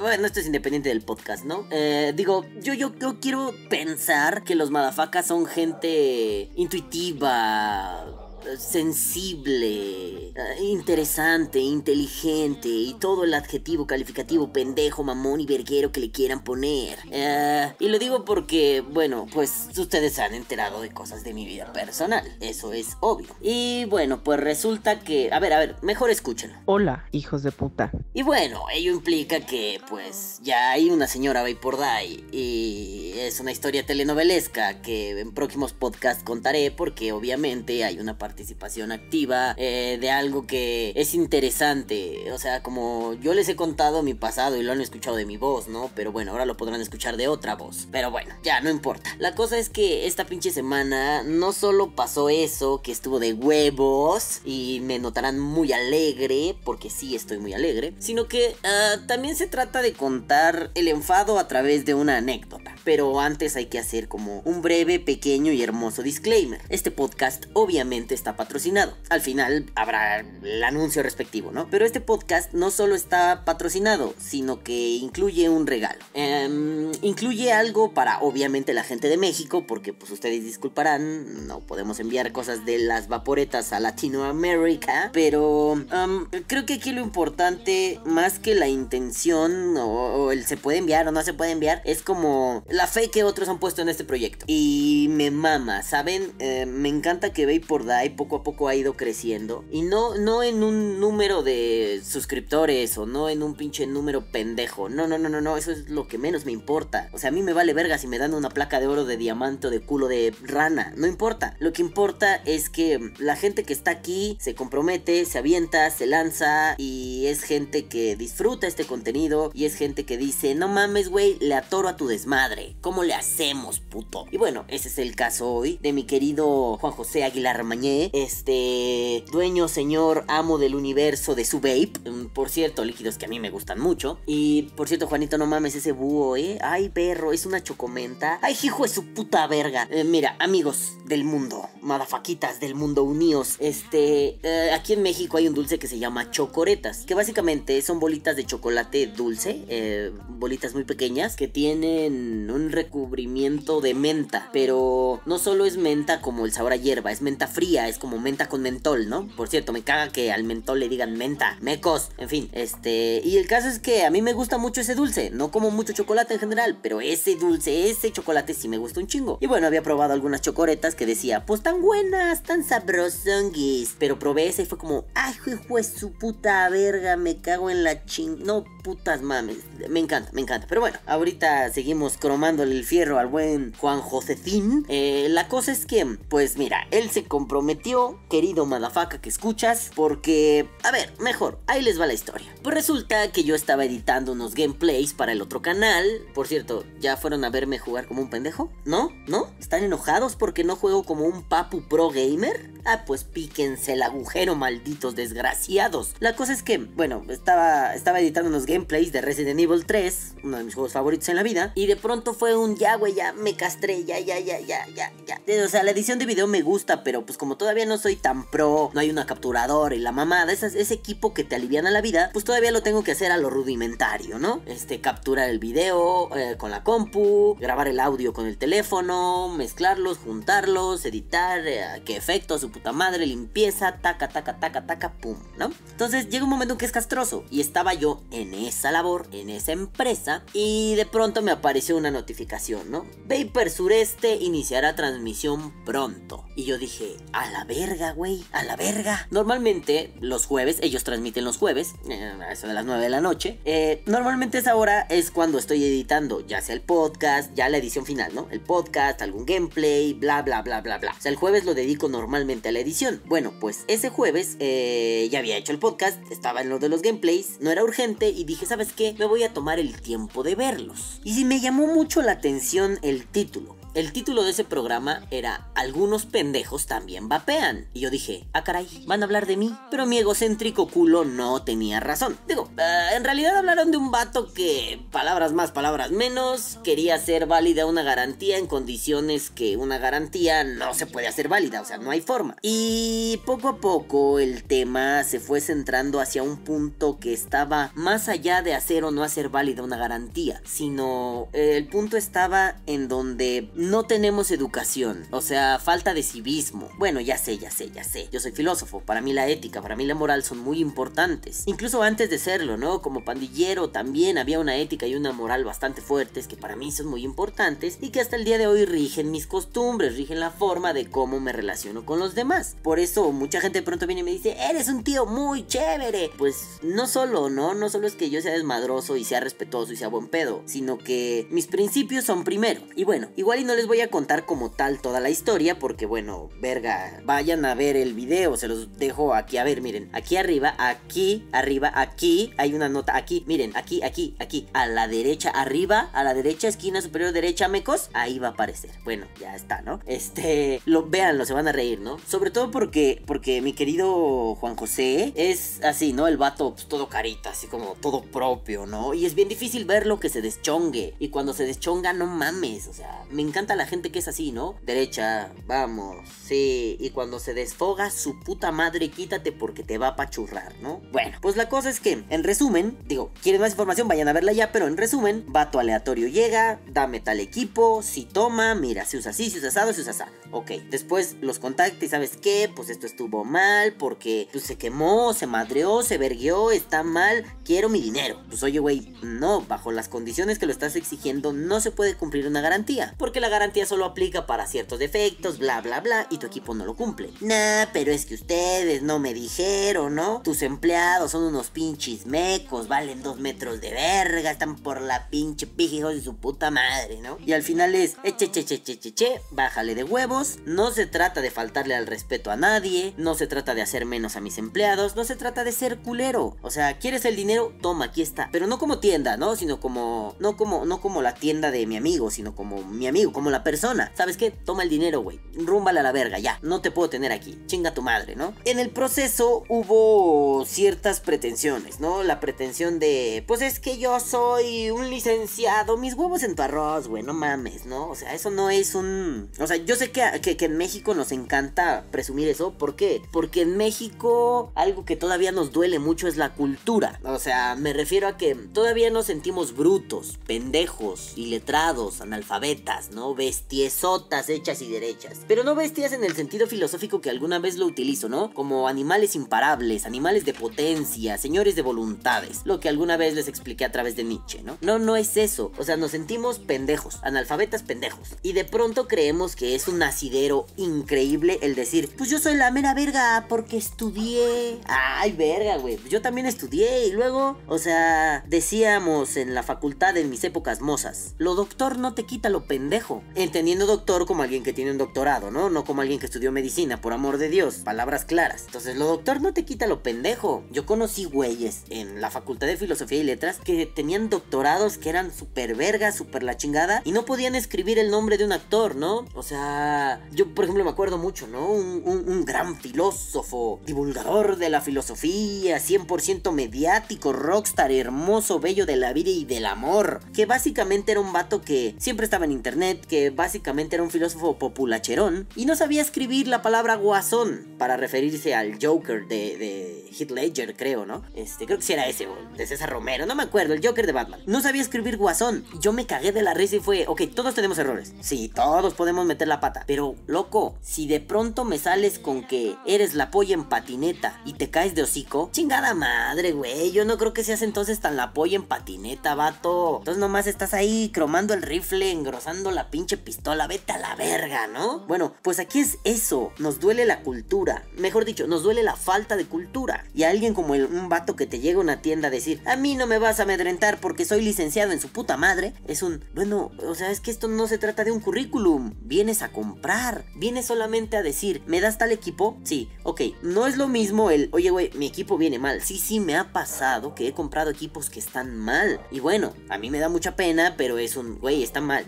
bueno, 0.00 0.26
esto 0.26 0.40
es 0.40 0.46
independiente 0.46 0.90
del 0.90 1.02
podcast, 1.02 1.44
¿no? 1.44 1.66
Eh, 1.70 2.12
digo, 2.14 2.44
yo, 2.60 2.74
yo, 2.74 2.94
yo 2.98 3.18
quiero 3.20 3.54
pensar 3.68 4.44
que 4.44 4.54
los 4.54 4.70
madafacas 4.70 5.26
son 5.26 5.46
gente 5.46 6.50
intuitiva, 6.54 8.19
sensible, 8.56 10.28
eh, 10.28 10.34
interesante, 10.62 11.58
inteligente 11.58 12.68
y 12.68 12.94
todo 12.94 13.24
el 13.24 13.34
adjetivo 13.34 13.86
calificativo 13.86 14.52
pendejo, 14.52 15.02
mamón 15.02 15.40
y 15.40 15.46
verguero 15.46 15.92
que 15.92 16.00
le 16.00 16.10
quieran 16.10 16.44
poner. 16.44 16.98
Eh, 17.10 17.72
y 17.78 17.88
lo 17.88 17.98
digo 17.98 18.24
porque, 18.24 18.80
bueno, 18.80 19.26
pues 19.32 19.68
ustedes 19.76 20.14
se 20.14 20.22
han 20.22 20.34
enterado 20.34 20.80
de 20.80 20.90
cosas 20.90 21.24
de 21.24 21.34
mi 21.34 21.46
vida 21.46 21.72
personal, 21.72 22.24
eso 22.40 22.72
es 22.72 22.96
obvio. 23.00 23.28
Y 23.40 23.86
bueno, 23.86 24.22
pues 24.22 24.40
resulta 24.40 25.00
que, 25.00 25.32
a 25.32 25.40
ver, 25.40 25.52
a 25.52 25.58
ver, 25.58 25.76
mejor 25.82 26.10
escúchenlo. 26.10 26.58
Hola, 26.66 27.06
hijos 27.12 27.42
de 27.42 27.52
puta. 27.52 27.90
Y 28.14 28.22
bueno, 28.22 28.64
ello 28.72 28.92
implica 28.92 29.40
que 29.40 29.80
pues 29.88 30.40
ya 30.42 30.70
hay 30.70 30.90
una 30.90 31.06
señora 31.06 31.40
por 31.60 31.78
Day 31.78 32.24
y 32.32 33.12
es 33.16 33.40
una 33.40 33.50
historia 33.50 33.84
telenovelesca 33.84 34.82
que 34.82 35.18
en 35.18 35.32
próximos 35.32 35.72
podcasts 35.72 36.22
contaré 36.22 36.70
porque 36.70 37.12
obviamente 37.12 37.82
hay 37.84 37.98
una 37.98 38.18
participación 38.30 38.92
activa 38.92 39.54
eh, 39.56 39.98
de 40.00 40.08
algo 40.12 40.46
que 40.46 40.92
es 40.94 41.14
interesante. 41.14 42.30
O 42.32 42.38
sea, 42.38 42.62
como 42.62 43.14
yo 43.14 43.34
les 43.34 43.48
he 43.48 43.56
contado 43.56 44.04
mi 44.04 44.14
pasado 44.14 44.56
y 44.56 44.62
lo 44.62 44.70
han 44.70 44.80
escuchado 44.80 45.16
de 45.16 45.26
mi 45.26 45.36
voz, 45.36 45.66
¿no? 45.66 45.90
Pero 45.96 46.12
bueno, 46.12 46.30
ahora 46.30 46.46
lo 46.46 46.56
podrán 46.56 46.80
escuchar 46.80 47.16
de 47.16 47.26
otra 47.26 47.56
voz. 47.56 47.88
Pero 47.90 48.12
bueno, 48.12 48.32
ya 48.44 48.60
no 48.60 48.70
importa. 48.70 49.10
La 49.18 49.34
cosa 49.34 49.58
es 49.58 49.68
que 49.68 50.06
esta 50.06 50.26
pinche 50.26 50.52
semana 50.52 51.24
no 51.24 51.52
solo 51.52 51.96
pasó 51.96 52.28
eso, 52.28 52.82
que 52.82 52.92
estuvo 52.92 53.18
de 53.18 53.32
huevos 53.32 54.42
y 54.44 54.78
me 54.84 55.00
notarán 55.00 55.40
muy 55.40 55.72
alegre, 55.72 56.54
porque 56.64 56.88
sí 56.88 57.16
estoy 57.16 57.38
muy 57.38 57.52
alegre, 57.52 57.94
sino 57.98 58.28
que 58.28 58.54
ah, 58.62 58.96
también 59.08 59.34
se 59.34 59.48
trata 59.48 59.82
de 59.82 59.92
contar 59.92 60.70
el 60.76 60.86
enfado 60.86 61.40
a 61.40 61.48
través 61.48 61.84
de 61.84 61.94
una 61.94 62.18
anécdota. 62.18 62.59
Pero 62.84 63.20
antes 63.20 63.56
hay 63.56 63.66
que 63.66 63.78
hacer 63.78 64.08
como 64.08 64.40
un 64.44 64.62
breve, 64.62 64.98
pequeño 64.98 65.52
y 65.52 65.62
hermoso 65.62 66.02
disclaimer. 66.02 66.60
Este 66.68 66.90
podcast 66.90 67.46
obviamente 67.52 68.14
está 68.14 68.36
patrocinado. 68.36 68.96
Al 69.08 69.20
final 69.20 69.66
habrá 69.74 70.20
el 70.20 70.64
anuncio 70.64 71.02
respectivo, 71.02 71.52
¿no? 71.52 71.68
Pero 71.70 71.84
este 71.84 72.00
podcast 72.00 72.52
no 72.52 72.70
solo 72.70 72.94
está 72.94 73.44
patrocinado, 73.44 74.14
sino 74.18 74.62
que 74.62 74.96
incluye 74.96 75.48
un 75.48 75.66
regalo. 75.66 76.00
Em, 76.14 76.90
incluye 77.02 77.52
algo 77.52 77.92
para 77.92 78.20
obviamente 78.20 78.72
la 78.72 78.84
gente 78.84 79.08
de 79.08 79.16
México, 79.16 79.64
porque 79.66 79.92
pues 79.92 80.10
ustedes 80.10 80.44
disculparán, 80.44 81.46
no 81.46 81.60
podemos 81.60 82.00
enviar 82.00 82.32
cosas 82.32 82.64
de 82.64 82.78
las 82.78 83.08
vaporetas 83.08 83.72
a 83.72 83.80
Latinoamérica, 83.80 85.10
pero 85.12 85.74
em, 85.92 86.26
creo 86.46 86.66
que 86.66 86.74
aquí 86.74 86.92
lo 86.92 87.00
importante, 87.00 88.00
más 88.04 88.38
que 88.38 88.54
la 88.54 88.68
intención 88.68 89.76
o, 89.76 89.86
o 89.86 90.32
el 90.32 90.46
se 90.46 90.56
puede 90.56 90.78
enviar 90.78 91.06
o 91.08 91.12
no 91.12 91.22
se 91.22 91.34
puede 91.34 91.52
enviar, 91.52 91.82
es 91.84 92.02
como 92.02 92.64
la 92.70 92.86
fe 92.86 93.10
que 93.10 93.24
otros 93.24 93.48
han 93.48 93.58
puesto 93.58 93.82
en 93.82 93.88
este 93.88 94.04
proyecto. 94.04 94.44
Y 94.48 95.08
me 95.10 95.30
mama, 95.30 95.82
¿saben? 95.82 96.32
Eh, 96.38 96.66
me 96.66 96.88
encanta 96.88 97.32
que 97.32 97.46
Vapor 97.46 97.84
Die 97.84 98.10
poco 98.10 98.36
a 98.36 98.42
poco 98.42 98.68
ha 98.68 98.74
ido 98.74 98.96
creciendo. 98.96 99.64
Y 99.70 99.82
no, 99.82 100.16
no 100.16 100.42
en 100.42 100.62
un 100.62 101.00
número 101.00 101.42
de 101.42 102.00
suscriptores 102.04 102.96
o 102.98 103.06
no 103.06 103.28
en 103.28 103.42
un 103.42 103.54
pinche 103.54 103.86
número 103.86 104.24
pendejo. 104.30 104.88
No, 104.88 105.06
no, 105.06 105.18
no, 105.18 105.28
no, 105.28 105.40
no, 105.40 105.56
eso 105.56 105.72
es 105.72 105.88
lo 105.88 106.06
que 106.08 106.18
menos 106.18 106.46
me 106.46 106.52
importa. 106.52 107.08
O 107.12 107.18
sea, 107.18 107.28
a 107.28 107.32
mí 107.32 107.42
me 107.42 107.52
vale 107.52 107.74
verga 107.74 107.98
si 107.98 108.06
me 108.06 108.18
dan 108.18 108.34
una 108.34 108.50
placa 108.50 108.80
de 108.80 108.86
oro 108.86 109.04
de 109.04 109.16
diamante 109.16 109.66
o 109.66 109.70
de 109.70 109.80
culo 109.80 110.08
de 110.08 110.34
rana. 110.42 110.92
No 110.96 111.06
importa. 111.06 111.56
Lo 111.58 111.72
que 111.72 111.82
importa 111.82 112.36
es 112.36 112.70
que 112.70 113.12
la 113.18 113.36
gente 113.36 113.64
que 113.64 113.72
está 113.72 113.90
aquí 113.90 114.36
se 114.40 114.54
compromete, 114.54 115.24
se 115.24 115.38
avienta, 115.38 115.90
se 115.90 116.06
lanza 116.06 116.74
y 116.78 117.26
es 117.26 117.42
gente 117.42 117.86
que 117.86 118.16
disfruta 118.16 118.66
este 118.66 118.84
contenido 118.84 119.50
y 119.54 119.64
es 119.64 119.74
gente 119.74 120.04
que 120.04 120.16
dice, 120.16 120.54
no 120.54 120.68
mames, 120.68 121.08
güey, 121.08 121.36
le 121.40 121.54
atoro 121.54 121.88
a 121.88 121.96
tu 121.96 122.06
desmadre. 122.06 122.59
¿Cómo 122.80 123.02
le 123.02 123.14
hacemos, 123.14 123.80
puto? 123.80 124.26
Y 124.30 124.36
bueno, 124.36 124.64
ese 124.68 124.88
es 124.88 124.98
el 124.98 125.14
caso 125.16 125.52
hoy 125.52 125.78
de 125.82 125.92
mi 125.92 126.04
querido 126.04 126.76
Juan 126.78 126.92
José 126.92 127.24
Aguilar 127.24 127.62
Mañé, 127.64 128.10
este 128.12 129.24
dueño, 129.32 129.68
señor, 129.68 130.24
amo 130.28 130.58
del 130.58 130.74
universo 130.74 131.34
de 131.34 131.44
su 131.44 131.58
vape. 131.60 131.92
Mm, 132.10 132.26
Por 132.28 132.50
cierto, 132.50 132.84
líquidos 132.84 133.18
que 133.18 133.26
a 133.26 133.28
mí 133.28 133.40
me 133.40 133.50
gustan 133.50 133.80
mucho. 133.80 134.18
Y 134.26 134.62
por 134.76 134.88
cierto, 134.88 135.06
Juanito, 135.06 135.38
no 135.38 135.46
mames 135.46 135.74
ese 135.74 135.92
búho, 135.92 136.36
¿eh? 136.36 136.58
Ay, 136.62 136.88
perro, 136.88 137.32
es 137.32 137.46
una 137.46 137.62
chocomenta. 137.62 138.38
Ay, 138.42 138.56
hijo 138.62 138.82
de 138.82 138.88
su 138.88 139.06
puta 139.14 139.46
verga. 139.46 139.88
Eh, 139.90 140.04
mira, 140.04 140.36
amigos 140.38 140.94
del 141.06 141.24
mundo, 141.24 141.68
madafaquitas 141.82 142.60
del 142.60 142.74
mundo 142.74 143.02
unidos, 143.02 143.56
este, 143.58 144.38
eh, 144.42 144.70
aquí 144.72 144.92
en 144.92 145.02
México 145.02 145.36
hay 145.36 145.48
un 145.48 145.54
dulce 145.54 145.78
que 145.78 145.88
se 145.88 145.98
llama 145.98 146.30
chocoretas, 146.30 147.04
que 147.06 147.14
básicamente 147.14 147.80
son 147.82 147.98
bolitas 148.00 148.36
de 148.36 148.44
chocolate 148.44 149.06
dulce, 149.06 149.64
eh, 149.68 150.12
bolitas 150.28 150.74
muy 150.74 150.84
pequeñas, 150.84 151.36
que 151.36 151.48
tienen 151.48 152.49
un 152.52 152.72
recubrimiento 152.72 153.80
de 153.80 153.94
menta, 153.94 154.48
pero 154.52 155.20
no 155.26 155.38
solo 155.38 155.64
es 155.66 155.76
menta 155.76 156.20
como 156.20 156.44
el 156.44 156.52
sabor 156.52 156.72
a 156.72 156.76
hierba, 156.76 157.12
es 157.12 157.22
menta 157.22 157.46
fría, 157.46 157.88
es 157.88 157.98
como 157.98 158.18
menta 158.18 158.48
con 158.48 158.62
mentol, 158.62 159.08
¿no? 159.08 159.28
Por 159.36 159.48
cierto, 159.48 159.72
me 159.72 159.82
caga 159.82 160.12
que 160.12 160.32
al 160.32 160.44
mentol 160.44 160.80
le 160.80 160.88
digan 160.88 161.16
menta, 161.16 161.56
mecos, 161.60 162.10
en 162.18 162.28
fin, 162.28 162.50
este, 162.52 163.20
y 163.24 163.36
el 163.36 163.46
caso 163.46 163.68
es 163.68 163.78
que 163.78 164.04
a 164.04 164.10
mí 164.10 164.22
me 164.22 164.32
gusta 164.32 164.58
mucho 164.58 164.80
ese 164.80 164.94
dulce, 164.94 165.30
no 165.30 165.50
como 165.50 165.70
mucho 165.70 165.92
chocolate 165.92 166.34
en 166.34 166.40
general, 166.40 166.78
pero 166.82 167.00
ese 167.00 167.36
dulce, 167.36 167.90
ese 167.90 168.12
chocolate 168.12 168.54
sí 168.54 168.68
me 168.68 168.78
gusta 168.78 169.00
un 169.00 169.06
chingo. 169.06 169.38
Y 169.40 169.46
bueno, 169.46 169.66
había 169.66 169.82
probado 169.82 170.12
algunas 170.12 170.40
chocoretas 170.40 170.94
que 170.94 171.06
decía, 171.06 171.46
pues 171.46 171.62
tan 171.62 171.80
buenas, 171.80 172.42
tan 172.42 172.64
sabrosonguis, 172.64 173.94
pero 173.98 174.18
probé 174.18 174.48
esa 174.48 174.62
y 174.62 174.66
fue 174.66 174.78
como, 174.78 175.04
ay, 175.14 175.34
hijo 175.46 175.76
de 175.76 175.84
su 175.84 176.12
puta 176.12 176.68
verga, 176.68 177.16
me 177.16 177.40
cago 177.40 177.70
en 177.70 177.84
la 177.84 178.04
ching... 178.04 178.44
No, 178.44 178.64
putas 178.82 179.22
mames, 179.22 179.58
me 179.88 180.00
encanta, 180.00 180.30
me 180.32 180.40
encanta. 180.40 180.66
Pero 180.68 180.80
bueno, 180.80 180.98
ahorita 181.06 181.70
seguimos 181.70 182.16
cromándole 182.40 182.74
el 182.74 182.84
fierro 182.86 183.18
al 183.18 183.26
buen 183.26 183.74
Juan 183.74 184.00
Josefín. 184.00 184.86
Eh, 184.88 185.26
la 185.28 185.46
cosa 185.48 185.72
es 185.72 185.84
que, 185.84 186.06
pues 186.30 186.56
mira, 186.56 186.86
él 186.90 187.10
se 187.10 187.24
comprometió, 187.24 188.18
querido 188.30 188.64
madafaca 188.64 189.20
que 189.20 189.28
escuchas, 189.28 189.90
porque, 189.94 190.66
a 190.82 190.90
ver, 190.90 191.12
mejor, 191.20 191.58
ahí 191.66 191.82
les 191.82 192.00
va 192.00 192.06
la 192.06 192.14
historia. 192.14 192.48
Pues 192.62 192.74
resulta 192.74 193.30
que 193.30 193.44
yo 193.44 193.54
estaba 193.54 193.84
editando 193.84 194.32
unos 194.32 194.54
gameplays 194.54 195.12
para 195.12 195.32
el 195.32 195.42
otro 195.42 195.60
canal. 195.60 196.06
Por 196.32 196.46
cierto, 196.48 196.82
¿ya 196.98 197.18
fueron 197.18 197.44
a 197.44 197.50
verme 197.50 197.78
jugar 197.78 198.06
como 198.06 198.22
un 198.22 198.30
pendejo? 198.30 198.72
¿No? 198.86 199.12
¿No? 199.26 199.50
¿Están 199.60 199.84
enojados 199.84 200.34
porque 200.34 200.64
no 200.64 200.76
juego 200.76 201.02
como 201.02 201.26
un 201.26 201.42
papu 201.42 201.82
pro 201.88 202.08
gamer? 202.08 202.70
Ah, 202.86 203.04
pues 203.06 203.24
píquense 203.24 203.92
el 203.92 204.02
agujero, 204.02 204.54
malditos 204.54 205.14
desgraciados. 205.14 206.14
La 206.20 206.34
cosa 206.34 206.54
es 206.54 206.62
que, 206.62 206.78
bueno, 206.78 207.22
estaba, 207.28 207.94
estaba 207.94 208.20
editando 208.20 208.48
unos 208.48 208.64
gameplays 208.64 209.12
de 209.12 209.20
Resident 209.20 209.60
Evil 209.60 209.84
3, 209.84 210.36
uno 210.44 210.56
de 210.56 210.64
mis 210.64 210.74
juegos 210.74 210.92
favoritos 210.92 211.28
en 211.28 211.36
la 211.36 211.42
vida, 211.42 211.72
y 211.74 211.86
de 211.86 211.96
pronto 211.96 212.29
fue 212.34 212.56
un 212.56 212.76
ya, 212.76 212.96
güey, 212.96 213.14
ya 213.14 213.32
me 213.32 213.56
castré, 213.56 214.04
ya, 214.04 214.18
ya, 214.18 214.38
ya, 214.38 214.60
ya, 214.60 214.86
ya, 214.94 215.12
ya. 215.26 215.64
O 215.64 215.68
sea, 215.68 215.82
la 215.82 215.90
edición 215.90 216.18
de 216.18 216.26
video 216.26 216.46
me 216.46 216.62
gusta, 216.62 217.02
pero 217.02 217.24
pues 217.24 217.38
como 217.38 217.56
todavía 217.56 217.86
no 217.86 217.98
soy 217.98 218.16
tan 218.16 218.48
pro, 218.50 218.90
no 218.92 219.00
hay 219.00 219.10
una 219.10 219.26
capturadora 219.26 219.94
y 219.94 219.98
la 219.98 220.12
mamada, 220.12 220.52
esas, 220.52 220.74
ese 220.74 220.94
equipo 220.94 221.34
que 221.34 221.44
te 221.44 221.56
aliviana 221.56 221.90
la 221.90 222.00
vida, 222.00 222.30
pues 222.32 222.44
todavía 222.44 222.70
lo 222.70 222.82
tengo 222.82 223.02
que 223.02 223.12
hacer 223.12 223.32
a 223.32 223.36
lo 223.36 223.50
rudimentario, 223.50 224.38
¿no? 224.38 224.62
Este, 224.66 225.00
capturar 225.00 225.48
el 225.48 225.58
video 225.58 226.34
eh, 226.36 226.56
con 226.58 226.70
la 226.70 226.82
compu, 226.84 227.56
grabar 227.60 227.88
el 227.88 228.00
audio 228.00 228.32
con 228.32 228.46
el 228.46 228.58
teléfono, 228.58 229.48
mezclarlos, 229.48 230.18
juntarlos, 230.18 231.04
editar, 231.04 231.66
eh, 231.66 232.02
qué 232.04 232.16
efectos, 232.16 232.60
su 232.60 232.70
puta 232.70 232.92
madre, 232.92 233.26
limpieza, 233.26 233.98
taca, 234.00 234.28
taca, 234.28 234.58
taca, 234.58 234.86
taca, 234.86 235.12
pum, 235.14 235.36
¿no? 235.58 235.72
Entonces 235.90 236.28
llega 236.28 236.44
un 236.44 236.50
momento 236.50 236.74
en 236.74 236.78
que 236.78 236.86
es 236.86 236.92
castroso 236.92 237.44
y 237.50 237.60
estaba 237.60 237.94
yo 237.94 238.22
en 238.30 238.54
esa 238.54 238.90
labor, 238.90 239.26
en 239.32 239.50
esa 239.50 239.72
empresa 239.72 240.42
y 240.52 240.94
de 240.94 241.06
pronto 241.06 241.42
me 241.42 241.50
apareció 241.50 241.96
una 241.96 242.10
notificación, 242.20 242.90
¿no? 242.90 243.06
Vapor 243.26 243.70
Sureste 243.70 244.36
iniciará 244.36 244.94
transmisión 244.94 245.72
pronto. 245.84 246.44
Y 246.54 246.64
yo 246.64 246.76
dije, 246.76 247.16
a 247.32 247.50
la 247.50 247.64
verga, 247.64 248.12
güey, 248.12 248.44
a 248.52 248.62
la 248.62 248.76
verga. 248.76 249.26
Normalmente 249.30 250.12
los 250.20 250.44
jueves, 250.46 250.78
ellos 250.82 251.02
transmiten 251.04 251.44
los 251.44 251.56
jueves, 251.56 251.94
eh, 252.08 252.32
a 252.40 252.52
eso 252.52 252.66
de 252.66 252.74
las 252.74 252.84
9 252.84 253.02
de 253.02 253.08
la 253.08 253.20
noche. 253.20 253.58
Eh, 253.64 254.02
normalmente 254.06 254.58
esa 254.58 254.76
hora 254.76 255.02
es 255.08 255.30
cuando 255.30 255.58
estoy 255.58 255.82
editando, 255.82 256.46
ya 256.46 256.60
sea 256.60 256.74
el 256.74 256.82
podcast, 256.82 257.54
ya 257.54 257.68
la 257.68 257.78
edición 257.78 258.04
final, 258.04 258.34
¿no? 258.34 258.48
El 258.50 258.60
podcast, 258.60 259.22
algún 259.22 259.46
gameplay, 259.46 260.12
bla, 260.12 260.42
bla, 260.42 260.60
bla, 260.60 260.82
bla, 260.82 260.98
bla. 260.98 261.14
O 261.18 261.20
sea, 261.22 261.30
el 261.30 261.36
jueves 261.36 261.64
lo 261.64 261.74
dedico 261.74 262.08
normalmente 262.08 262.68
a 262.68 262.72
la 262.72 262.80
edición. 262.80 263.22
Bueno, 263.26 263.54
pues 263.60 263.84
ese 263.88 264.10
jueves 264.10 264.56
eh, 264.58 265.28
ya 265.30 265.38
había 265.38 265.56
hecho 265.56 265.72
el 265.72 265.78
podcast, 265.78 266.18
estaba 266.30 266.60
en 266.60 266.68
lo 266.68 266.78
de 266.78 266.90
los 266.90 267.00
gameplays, 267.00 267.58
no 267.60 267.70
era 267.70 267.82
urgente 267.82 268.28
y 268.28 268.44
dije, 268.44 268.66
¿sabes 268.66 268.92
qué? 268.92 269.14
Me 269.18 269.24
voy 269.24 269.44
a 269.44 269.54
tomar 269.54 269.78
el 269.78 270.00
tiempo 270.02 270.42
de 270.42 270.54
verlos. 270.54 271.20
Y 271.24 271.34
si 271.34 271.44
me 271.44 271.60
llamó 271.60 271.86
mucho 271.86 272.09
la 272.18 272.32
atención 272.32 272.98
el 273.02 273.24
título. 273.26 273.76
El 273.92 274.12
título 274.12 274.44
de 274.44 274.50
ese 274.50 274.62
programa 274.62 275.26
era 275.32 275.66
Algunos 275.74 276.24
pendejos 276.24 276.86
también 276.86 277.28
vapean. 277.28 277.88
Y 277.92 278.00
yo 278.00 278.10
dije, 278.10 278.46
ah 278.52 278.62
caray, 278.62 278.86
van 279.06 279.22
a 279.22 279.26
hablar 279.26 279.46
de 279.46 279.56
mí. 279.56 279.76
Pero 279.90 280.06
mi 280.06 280.18
egocéntrico 280.18 280.86
culo 280.86 281.24
no 281.24 281.62
tenía 281.64 281.98
razón. 281.98 282.38
Digo, 282.46 282.70
eh, 282.78 283.16
en 283.16 283.24
realidad 283.24 283.56
hablaron 283.56 283.90
de 283.90 283.96
un 283.96 284.12
vato 284.12 284.52
que, 284.52 285.04
palabras 285.10 285.52
más, 285.52 285.72
palabras 285.72 286.12
menos, 286.12 286.78
quería 286.84 287.16
hacer 287.16 287.46
válida 287.46 287.86
una 287.86 288.04
garantía 288.04 288.58
en 288.58 288.68
condiciones 288.68 289.50
que 289.50 289.76
una 289.76 289.98
garantía 289.98 290.62
no 290.62 290.94
se 290.94 291.06
puede 291.06 291.26
hacer 291.26 291.48
válida, 291.48 291.80
o 291.80 291.84
sea, 291.84 291.98
no 291.98 292.12
hay 292.12 292.20
forma. 292.20 292.56
Y 292.62 293.40
poco 293.44 293.68
a 293.68 293.76
poco 293.78 294.38
el 294.38 294.62
tema 294.62 295.24
se 295.24 295.40
fue 295.40 295.60
centrando 295.60 296.20
hacia 296.20 296.44
un 296.44 296.58
punto 296.58 297.18
que 297.18 297.32
estaba 297.32 297.90
más 297.94 298.28
allá 298.28 298.62
de 298.62 298.74
hacer 298.74 299.02
o 299.02 299.10
no 299.10 299.24
hacer 299.24 299.48
válida 299.48 299.82
una 299.82 299.96
garantía, 299.96 300.62
sino 300.64 301.48
eh, 301.52 301.76
el 301.76 301.88
punto 301.88 302.16
estaba 302.16 302.76
en 302.86 303.08
donde 303.08 303.70
no 303.80 304.04
tenemos 304.04 304.50
educación, 304.50 305.26
o 305.30 305.40
sea, 305.40 305.78
falta 305.78 306.12
de 306.12 306.22
civismo. 306.22 306.90
Bueno, 306.98 307.18
ya 307.18 307.38
sé, 307.38 307.56
ya 307.56 307.70
sé, 307.70 307.90
ya 307.90 308.04
sé. 308.04 308.28
Yo 308.30 308.38
soy 308.38 308.52
filósofo, 308.52 309.00
para 309.00 309.22
mí 309.22 309.32
la 309.32 309.48
ética, 309.48 309.80
para 309.80 309.96
mí 309.96 310.04
la 310.04 310.14
moral 310.14 310.44
son 310.44 310.58
muy 310.58 310.80
importantes. 310.80 311.62
Incluso 311.64 312.02
antes 312.02 312.28
de 312.28 312.38
serlo, 312.38 312.76
¿no? 312.76 313.00
Como 313.00 313.24
pandillero 313.24 313.88
también 313.88 314.36
había 314.36 314.60
una 314.60 314.76
ética 314.76 315.06
y 315.06 315.14
una 315.14 315.32
moral 315.32 315.64
bastante 315.64 316.02
fuertes 316.02 316.46
que 316.46 316.58
para 316.58 316.76
mí 316.76 316.92
son 316.92 317.06
muy 317.06 317.24
importantes 317.24 317.96
y 318.02 318.10
que 318.10 318.20
hasta 318.20 318.36
el 318.36 318.44
día 318.44 318.58
de 318.58 318.66
hoy 318.66 318.84
rigen 318.84 319.30
mis 319.30 319.46
costumbres, 319.46 320.14
rigen 320.14 320.40
la 320.40 320.50
forma 320.50 320.92
de 320.92 321.06
cómo 321.06 321.40
me 321.40 321.52
relaciono 321.52 322.04
con 322.04 322.18
los 322.18 322.34
demás. 322.34 322.76
Por 322.82 322.98
eso 322.98 323.32
mucha 323.32 323.62
gente 323.62 323.78
de 323.78 323.84
pronto 323.86 324.06
viene 324.06 324.20
y 324.20 324.24
me 324.24 324.32
dice, 324.32 324.58
eres 324.60 324.88
un 324.88 325.04
tío 325.04 325.24
muy 325.24 325.66
chévere. 325.66 326.30
Pues 326.36 326.80
no 326.82 327.06
solo, 327.06 327.48
¿no? 327.48 327.72
No 327.72 327.88
solo 327.88 328.06
es 328.06 328.14
que 328.14 328.28
yo 328.28 328.42
sea 328.42 328.52
desmadroso 328.52 329.16
y 329.16 329.24
sea 329.24 329.40
respetuoso 329.40 329.94
y 329.94 329.96
sea 329.96 330.08
buen 330.08 330.28
pedo, 330.28 330.62
sino 330.66 330.98
que 330.98 331.48
mis 331.50 331.66
principios 331.66 332.26
son 332.26 332.44
primero. 332.44 332.82
Y 332.94 333.04
bueno, 333.04 333.30
igual 333.36 333.60
y 333.60 333.69
no 333.69 333.69
les 333.74 333.86
voy 333.86 334.00
a 334.00 334.08
contar 334.08 334.44
como 334.44 334.70
tal 334.70 335.00
toda 335.00 335.20
la 335.20 335.30
historia 335.30 335.78
porque 335.78 336.06
bueno, 336.06 336.50
verga, 336.60 337.20
vayan 337.24 337.64
a 337.64 337.74
ver 337.74 337.96
el 337.96 338.14
video, 338.14 338.56
se 338.56 338.68
los 338.68 338.98
dejo 338.98 339.34
aquí, 339.34 339.56
a 339.56 339.64
ver, 339.64 339.80
miren, 339.80 340.10
aquí 340.12 340.36
arriba, 340.36 340.74
aquí, 340.78 341.48
arriba, 341.52 341.92
aquí, 341.94 342.52
hay 342.56 342.74
una 342.74 342.88
nota, 342.88 343.16
aquí, 343.16 343.44
miren, 343.46 343.76
aquí, 343.76 344.02
aquí, 344.02 344.34
aquí, 344.38 344.66
a 344.72 344.86
la 344.86 345.08
derecha, 345.08 345.50
arriba, 345.50 346.10
a 346.12 346.24
la 346.24 346.34
derecha, 346.34 346.68
esquina 346.68 347.00
superior 347.00 347.32
derecha, 347.32 347.68
mecos, 347.68 348.10
ahí 348.12 348.38
va 348.38 348.48
a 348.48 348.50
aparecer. 348.50 348.90
Bueno, 349.04 349.26
ya 349.38 349.54
está, 349.54 349.82
¿no? 349.82 350.00
Este, 350.06 350.80
lo 350.84 351.08
véanlo, 351.08 351.44
se 351.44 351.54
van 351.54 351.68
a 351.68 351.72
reír, 351.72 352.00
¿no? 352.00 352.18
Sobre 352.26 352.50
todo 352.50 352.70
porque, 352.70 353.22
porque 353.26 353.60
mi 353.60 353.72
querido 353.72 354.54
Juan 354.56 354.76
José 354.76 355.32
es 355.36 355.82
así, 355.82 356.12
¿no? 356.12 356.28
El 356.28 356.36
vato 356.36 356.72
pues, 356.74 356.86
todo 356.86 357.08
carita, 357.08 357.50
así 357.50 357.66
como 357.66 357.94
todo 358.00 358.22
propio, 358.22 358.86
¿no? 358.86 359.14
Y 359.14 359.26
es 359.26 359.34
bien 359.34 359.48
difícil 359.48 359.84
verlo 359.84 360.20
que 360.20 360.28
se 360.28 360.42
deschongue. 360.42 361.14
Y 361.18 361.28
cuando 361.28 361.52
se 361.52 361.64
deschonga, 361.64 362.12
no 362.12 362.26
mames, 362.26 362.86
o 362.88 362.94
sea, 362.94 363.24
me 363.30 363.42
encanta 363.42 363.59
la 363.68 363.86
gente 363.86 364.10
que 364.10 364.18
es 364.18 364.28
así, 364.28 364.52
¿no? 364.52 364.74
Derecha, 364.82 365.52
vamos, 365.66 366.16
sí. 366.44 366.96
Y 366.98 367.10
cuando 367.10 367.38
se 367.38 367.54
desfoga, 367.54 368.10
su 368.10 368.40
puta 368.40 368.72
madre, 368.72 369.10
quítate 369.10 369.52
porque 369.52 369.82
te 369.82 369.98
va 369.98 370.08
a 370.08 370.16
pachurrar, 370.16 370.74
¿no? 370.80 371.00
Bueno, 371.12 371.38
pues 371.40 371.56
la 371.56 371.68
cosa 371.68 371.90
es 371.90 372.00
que, 372.00 372.24
en 372.28 372.44
resumen, 372.44 372.96
digo, 373.04 373.32
quieren 373.42 373.60
más 373.60 373.72
información, 373.72 374.08
vayan 374.08 374.28
a 374.28 374.32
verla 374.32 374.52
ya, 374.52 374.72
pero 374.72 374.86
en 374.86 374.96
resumen, 374.96 375.44
vato 375.46 375.78
aleatorio 375.78 376.28
llega, 376.28 376.80
dame 376.88 377.20
tal 377.20 377.40
equipo, 377.40 378.02
si 378.02 378.24
toma, 378.24 378.74
mira, 378.74 379.04
si 379.04 379.18
usa 379.18 379.30
así, 379.30 379.50
si 379.50 379.58
usa 379.58 379.68
asado, 379.68 379.92
si 379.92 380.00
usa 380.00 380.12
asado. 380.12 380.32
Ok, 380.52 380.70
después 380.90 381.36
los 381.40 381.58
contacta 381.58 382.04
y 382.04 382.08
sabes 382.08 382.36
qué, 382.36 382.70
pues 382.74 382.90
esto 382.90 383.06
estuvo 383.06 383.44
mal 383.44 383.92
porque 383.92 384.48
pues, 384.50 384.64
se 384.64 384.76
quemó, 384.76 385.32
se 385.32 385.46
madreó, 385.46 386.02
se 386.02 386.18
verguió, 386.18 386.70
está 386.70 387.02
mal, 387.02 387.44
quiero 387.64 387.88
mi 387.88 388.00
dinero. 388.00 388.40
Pues 388.48 388.62
oye, 388.62 388.78
güey, 388.78 389.14
no, 389.22 389.60
bajo 389.62 389.92
las 389.92 390.08
condiciones 390.08 390.58
que 390.58 390.66
lo 390.66 390.72
estás 390.72 390.96
exigiendo 390.96 391.52
no 391.52 391.80
se 391.80 391.90
puede 391.90 392.14
cumplir 392.14 392.46
una 392.46 392.60
garantía, 392.60 393.14
porque 393.18 393.40
la 393.40 393.48
garantía 393.50 393.86
solo 393.86 394.04
aplica 394.04 394.46
para 394.46 394.66
ciertos 394.66 394.98
defectos, 394.98 395.58
bla, 395.58 395.80
bla, 395.80 396.00
bla, 396.00 396.26
y 396.30 396.38
tu 396.38 396.46
equipo 396.46 396.74
no 396.74 396.86
lo 396.86 396.96
cumple. 396.96 397.30
Nah, 397.40 397.86
pero 397.92 398.12
es 398.12 398.24
que 398.24 398.34
ustedes 398.34 399.02
no 399.02 399.18
me 399.18 399.34
dijeron, 399.34 400.14
¿no? 400.14 400.40
Tus 400.42 400.62
empleados 400.62 401.32
son 401.32 401.42
unos 401.44 401.68
pinches 401.68 402.26
mecos, 402.26 402.88
valen 402.88 403.22
dos 403.22 403.38
metros 403.38 403.80
de 403.80 403.90
verga, 403.92 404.50
están 404.50 404.76
por 404.76 405.00
la 405.02 405.28
pinche 405.28 405.66
pija 405.66 406.08
de 406.08 406.22
su 406.22 406.36
puta 406.36 406.70
madre, 406.70 407.20
¿no? 407.20 407.36
Y 407.44 407.52
al 407.52 407.62
final 407.62 407.94
es, 407.94 408.16
eche, 408.22 408.50
che, 408.50 408.64
che, 408.64 408.82
che, 408.82 408.98
che, 408.98 409.12
che, 409.12 409.42
bájale 409.50 409.94
de 409.94 410.04
huevos, 410.04 410.58
no 410.64 410.90
se 410.90 411.06
trata 411.06 411.40
de 411.40 411.50
faltarle 411.50 411.94
al 411.94 412.06
respeto 412.06 412.50
a 412.50 412.56
nadie, 412.56 413.12
no 413.16 413.34
se 413.34 413.46
trata 413.46 413.74
de 413.74 413.82
hacer 413.82 414.06
menos 414.06 414.36
a 414.36 414.40
mis 414.40 414.58
empleados, 414.58 415.16
no 415.16 415.24
se 415.24 415.36
trata 415.36 415.64
de 415.64 415.72
ser 415.72 415.98
culero. 415.98 416.56
O 416.62 416.70
sea, 416.70 416.98
¿quieres 416.98 417.24
el 417.24 417.36
dinero? 417.36 417.72
Toma, 417.82 418.06
aquí 418.06 418.22
está. 418.22 418.48
Pero 418.52 418.66
no 418.66 418.78
como 418.78 419.00
tienda, 419.00 419.36
¿no? 419.36 419.56
Sino 419.56 419.80
como, 419.80 420.34
no 420.38 420.56
como, 420.56 420.84
no 420.84 421.00
como 421.00 421.22
la 421.22 421.34
tienda 421.34 421.70
de 421.70 421.86
mi 421.86 421.96
amigo, 421.96 422.30
sino 422.30 422.54
como 422.54 422.82
mi 422.84 423.06
amigo, 423.06 423.32
como 423.40 423.50
la 423.50 423.64
persona. 423.64 424.12
¿Sabes 424.14 424.36
qué? 424.36 424.50
Toma 424.50 424.82
el 424.82 424.90
dinero, 424.90 425.22
güey. 425.22 425.40
Rúmbale 425.54 426.00
a 426.00 426.02
la 426.02 426.12
verga, 426.12 426.38
ya. 426.38 426.58
No 426.60 426.82
te 426.82 426.90
puedo 426.90 427.08
tener 427.08 427.32
aquí. 427.32 427.58
Chinga 427.64 427.94
tu 427.94 428.02
madre, 428.02 428.36
¿no? 428.36 428.52
En 428.66 428.78
el 428.78 428.90
proceso 428.90 429.64
hubo 429.70 430.62
ciertas 430.66 431.20
pretensiones, 431.20 432.00
¿no? 432.00 432.22
La 432.22 432.38
pretensión 432.38 432.98
de, 432.98 433.42
pues 433.48 433.62
es 433.62 433.80
que 433.80 433.96
yo 433.96 434.20
soy 434.20 434.90
un 434.90 435.08
licenciado, 435.08 435.96
mis 435.96 436.12
huevos 436.12 436.42
en 436.42 436.54
tu 436.54 436.60
arroz, 436.60 437.08
güey, 437.08 437.22
no 437.22 437.32
mames, 437.32 437.86
¿no? 437.86 438.10
O 438.10 438.14
sea, 438.14 438.34
eso 438.34 438.50
no 438.50 438.68
es 438.68 438.94
un... 438.94 439.50
O 439.58 439.66
sea, 439.66 439.78
yo 439.78 439.96
sé 439.96 440.10
que, 440.10 440.22
que, 440.42 440.58
que 440.58 440.66
en 440.66 440.76
México 440.76 441.14
nos 441.14 441.32
encanta 441.32 442.04
presumir 442.10 442.46
eso. 442.46 442.72
¿Por 442.72 442.94
qué? 442.94 443.22
Porque 443.32 443.62
en 443.62 443.78
México 443.78 444.70
algo 444.74 445.06
que 445.06 445.16
todavía 445.16 445.50
nos 445.50 445.72
duele 445.72 445.98
mucho 445.98 446.28
es 446.28 446.36
la 446.36 446.52
cultura. 446.52 447.18
O 447.24 447.38
sea, 447.38 447.74
me 447.74 447.94
refiero 447.94 448.28
a 448.28 448.36
que 448.36 448.54
todavía 448.54 449.08
nos 449.08 449.24
sentimos 449.24 449.74
brutos, 449.74 450.38
pendejos, 450.46 451.32
iletrados, 451.36 452.20
analfabetas, 452.20 453.12
¿no? 453.12 453.29
Bestiesotas 453.34 454.48
hechas 454.48 454.82
y 454.82 454.90
derechas. 454.90 455.40
Pero 455.46 455.64
no 455.64 455.74
bestias 455.74 456.12
en 456.12 456.24
el 456.24 456.34
sentido 456.34 456.66
filosófico 456.66 457.20
que 457.20 457.30
alguna 457.30 457.58
vez 457.58 457.76
lo 457.76 457.86
utilizo, 457.86 458.28
¿no? 458.28 458.52
Como 458.52 458.88
animales 458.88 459.34
imparables, 459.34 460.06
animales 460.06 460.44
de 460.44 460.54
potencia, 460.54 461.38
señores 461.38 461.76
de 461.76 461.82
voluntades. 461.82 462.60
Lo 462.64 462.80
que 462.80 462.88
alguna 462.88 463.16
vez 463.16 463.34
les 463.34 463.48
expliqué 463.48 463.84
a 463.84 463.92
través 463.92 464.16
de 464.16 464.24
Nietzsche, 464.24 464.62
¿no? 464.62 464.78
No, 464.80 464.98
no 464.98 465.16
es 465.16 465.36
eso. 465.36 465.72
O 465.78 465.84
sea, 465.84 465.96
nos 465.96 466.12
sentimos 466.12 466.58
pendejos, 466.58 467.18
analfabetas 467.22 467.82
pendejos. 467.82 468.36
Y 468.42 468.52
de 468.52 468.64
pronto 468.64 469.08
creemos 469.08 469.56
que 469.56 469.74
es 469.74 469.88
un 469.88 470.02
asidero 470.02 470.66
increíble 470.76 471.58
el 471.62 471.74
decir, 471.74 472.10
pues 472.16 472.30
yo 472.30 472.38
soy 472.38 472.56
la 472.56 472.70
mera 472.70 472.94
verga 472.94 473.46
porque 473.48 473.76
estudié. 473.76 474.78
Ay, 474.86 475.32
verga, 475.32 475.76
güey. 475.76 475.98
Yo 476.08 476.22
también 476.22 476.46
estudié 476.46 477.06
y 477.06 477.12
luego, 477.12 477.58
o 477.66 477.78
sea, 477.78 478.44
decíamos 478.48 479.36
en 479.36 479.54
la 479.54 479.62
facultad 479.62 480.16
en 480.16 480.30
mis 480.30 480.44
épocas 480.44 480.80
mozas, 480.80 481.34
lo 481.38 481.54
doctor 481.54 481.98
no 481.98 482.14
te 482.14 482.24
quita 482.24 482.48
lo 482.48 482.64
pendejo. 482.64 483.19
Entendiendo 483.34 483.86
doctor 483.86 484.26
como 484.26 484.42
alguien 484.42 484.62
que 484.62 484.72
tiene 484.72 484.90
un 484.90 484.98
doctorado, 484.98 485.50
¿no? 485.50 485.70
No 485.70 485.84
como 485.84 486.00
alguien 486.02 486.18
que 486.18 486.26
estudió 486.26 486.52
medicina, 486.52 487.00
por 487.00 487.12
amor 487.12 487.38
de 487.38 487.48
Dios. 487.48 487.76
Palabras 487.76 488.24
claras. 488.24 488.64
Entonces, 488.66 488.96
lo 488.96 489.06
doctor 489.06 489.40
no 489.40 489.52
te 489.54 489.64
quita 489.64 489.86
lo 489.86 490.02
pendejo. 490.02 490.64
Yo 490.70 490.86
conocí 490.86 491.24
güeyes 491.24 491.82
en 491.90 492.20
la 492.20 492.30
facultad 492.30 492.66
de 492.66 492.76
filosofía 492.76 493.18
y 493.20 493.24
letras 493.24 493.58
que 493.62 493.86
tenían 493.86 494.28
doctorados 494.30 494.98
que 494.98 495.08
eran 495.10 495.32
súper 495.32 495.74
verga, 495.74 496.12
súper 496.12 496.42
la 496.42 496.56
chingada 496.56 497.02
y 497.04 497.12
no 497.12 497.24
podían 497.24 497.54
escribir 497.54 497.98
el 497.98 498.10
nombre 498.10 498.36
de 498.38 498.44
un 498.44 498.52
actor, 498.52 498.96
¿no? 498.96 499.24
O 499.34 499.42
sea, 499.42 500.20
yo 500.32 500.52
por 500.54 500.64
ejemplo 500.64 500.84
me 500.84 500.90
acuerdo 500.90 501.18
mucho, 501.18 501.46
¿no? 501.46 501.66
Un, 501.70 502.02
un- 502.04 502.28
un 502.28 502.44
gran 502.44 502.76
filósofo, 502.80 503.80
divulgador 503.86 504.56
de 504.56 504.70
la 504.70 504.80
filosofía, 504.80 505.78
100% 505.78 506.52
mediático, 506.52 507.32
rockstar, 507.32 507.92
hermoso, 507.92 508.60
bello 508.60 508.86
de 508.86 508.96
la 508.96 509.12
vida 509.12 509.30
y 509.30 509.44
del 509.44 509.66
amor, 509.66 510.20
que 510.32 510.46
básicamente 510.46 511.12
era 511.12 511.20
un 511.20 511.32
vato 511.32 511.60
que 511.60 511.94
siempre 511.98 512.24
estaba 512.24 512.44
en 512.44 512.52
internet, 512.52 513.04
que 513.10 513.30
básicamente 513.30 513.96
era 513.96 514.04
un 514.04 514.10
filósofo 514.10 514.56
populacherón 514.56 515.48
y 515.56 515.66
no 515.66 515.74
sabía 515.74 516.00
escribir 516.00 516.46
la 516.46 516.62
palabra 516.62 516.94
guasón 516.94 517.66
para 517.76 517.96
referirse 517.96 518.54
al 518.54 518.78
Joker 518.80 519.26
de, 519.26 519.58
de 519.58 520.00
Ledger, 520.30 520.76
creo, 520.76 521.06
¿no? 521.06 521.24
Este, 521.34 521.66
creo 521.66 521.78
que 521.78 521.84
sí 521.84 521.92
era 521.92 522.06
ese, 522.06 522.28
de 522.56 522.66
César 522.66 522.90
Romero, 522.90 523.26
no 523.26 523.34
me 523.34 523.42
acuerdo, 523.42 523.74
el 523.74 523.84
Joker 523.84 524.06
de 524.06 524.12
Batman. 524.12 524.40
No 524.46 524.60
sabía 524.60 524.82
escribir 524.82 525.16
guasón. 525.16 525.64
Yo 525.80 525.92
me 525.92 526.06
cagué 526.06 526.30
de 526.30 526.42
la 526.42 526.54
risa 526.54 526.76
y 526.76 526.80
fue, 526.80 527.04
ok, 527.08 527.22
todos 527.34 527.54
tenemos 527.54 527.78
errores. 527.78 528.14
Sí, 528.20 528.48
todos 528.54 528.94
podemos 528.94 529.26
meter 529.26 529.48
la 529.48 529.60
pata. 529.60 529.82
Pero, 529.88 530.14
loco, 530.26 530.76
si 530.80 531.08
de 531.08 531.18
pronto 531.18 531.64
me 531.64 531.78
sales 531.78 532.20
con 532.20 532.46
que 532.46 532.76
eres 532.86 533.14
la 533.14 533.32
polla 533.32 533.54
en 533.54 533.64
patineta 533.64 534.40
y 534.44 534.52
te 534.52 534.70
caes 534.70 534.94
de 534.94 535.02
hocico, 535.02 535.50
chingada 535.52 535.94
madre, 535.94 536.52
güey. 536.52 536.92
Yo 536.92 537.04
no 537.04 537.18
creo 537.18 537.32
que 537.32 537.42
seas 537.42 537.62
entonces 537.62 537.98
tan 538.00 538.16
la 538.16 538.32
polla 538.32 538.56
en 538.56 538.64
patineta, 538.64 539.34
vato. 539.34 539.98
Entonces 539.98 540.20
nomás 540.20 540.46
estás 540.46 540.74
ahí 540.74 541.10
cromando 541.12 541.54
el 541.54 541.62
rifle, 541.62 542.12
engrosando 542.12 542.70
la 542.70 542.89
pinche 542.90 543.16
pistola. 543.16 543.66
Vete 543.66 543.92
a 543.92 543.98
la 543.98 544.14
verga, 544.16 544.66
¿no? 544.66 545.00
Bueno, 545.06 545.34
pues 545.42 545.58
aquí 545.58 545.80
es 545.80 545.98
eso. 546.04 546.52
Nos 546.58 546.80
duele 546.80 547.06
la 547.06 547.22
cultura. 547.22 547.84
Mejor 547.96 548.24
dicho, 548.24 548.46
nos 548.46 548.62
duele 548.62 548.82
la 548.82 548.96
falta 548.96 549.36
de 549.36 549.46
cultura. 549.46 550.04
Y 550.14 550.24
alguien 550.24 550.54
como 550.54 550.74
un 550.74 551.08
vato 551.08 551.36
que 551.36 551.46
te 551.46 551.60
llega 551.60 551.78
a 551.78 551.82
una 551.82 552.02
tienda 552.02 552.28
a 552.28 552.30
decir, 552.30 552.62
a 552.66 552.76
mí 552.76 552.94
no 552.94 553.06
me 553.06 553.18
vas 553.18 553.40
a 553.40 553.44
amedrentar 553.44 554.00
porque 554.00 554.24
soy 554.24 554.42
licenciado 554.42 554.92
en 554.92 555.00
su 555.00 555.08
puta 555.08 555.36
madre, 555.36 555.74
es 555.86 556.02
un, 556.02 556.24
bueno, 556.34 556.70
o 556.86 556.94
sea, 556.94 557.10
es 557.10 557.20
que 557.20 557.30
esto 557.30 557.48
no 557.48 557.66
se 557.66 557.78
trata 557.78 558.04
de 558.04 558.12
un 558.12 558.20
currículum. 558.20 558.94
Vienes 559.00 559.42
a 559.42 559.50
comprar. 559.52 560.24
Vienes 560.36 560.66
solamente 560.66 561.16
a 561.16 561.22
decir, 561.22 561.62
¿me 561.66 561.80
das 561.80 561.98
tal 561.98 562.12
equipo? 562.12 562.58
Sí, 562.64 562.88
ok. 563.04 563.22
No 563.42 563.66
es 563.66 563.76
lo 563.76 563.88
mismo 563.88 564.30
el, 564.30 564.48
oye, 564.52 564.70
güey, 564.70 564.90
mi 564.94 565.06
equipo 565.06 565.38
viene 565.38 565.58
mal. 565.58 565.82
Sí, 565.82 565.98
sí, 565.98 566.20
me 566.20 566.36
ha 566.36 566.52
pasado 566.52 567.14
que 567.14 567.28
he 567.28 567.32
comprado 567.32 567.70
equipos 567.70 568.10
que 568.10 568.18
están 568.18 568.56
mal. 568.56 569.00
Y 569.10 569.20
bueno, 569.20 569.54
a 569.68 569.78
mí 569.78 569.90
me 569.90 569.98
da 569.98 570.08
mucha 570.08 570.36
pena, 570.36 570.74
pero 570.76 570.98
es 570.98 571.16
un, 571.16 571.38
güey, 571.38 571.62
está 571.62 571.80
mal. 571.80 572.04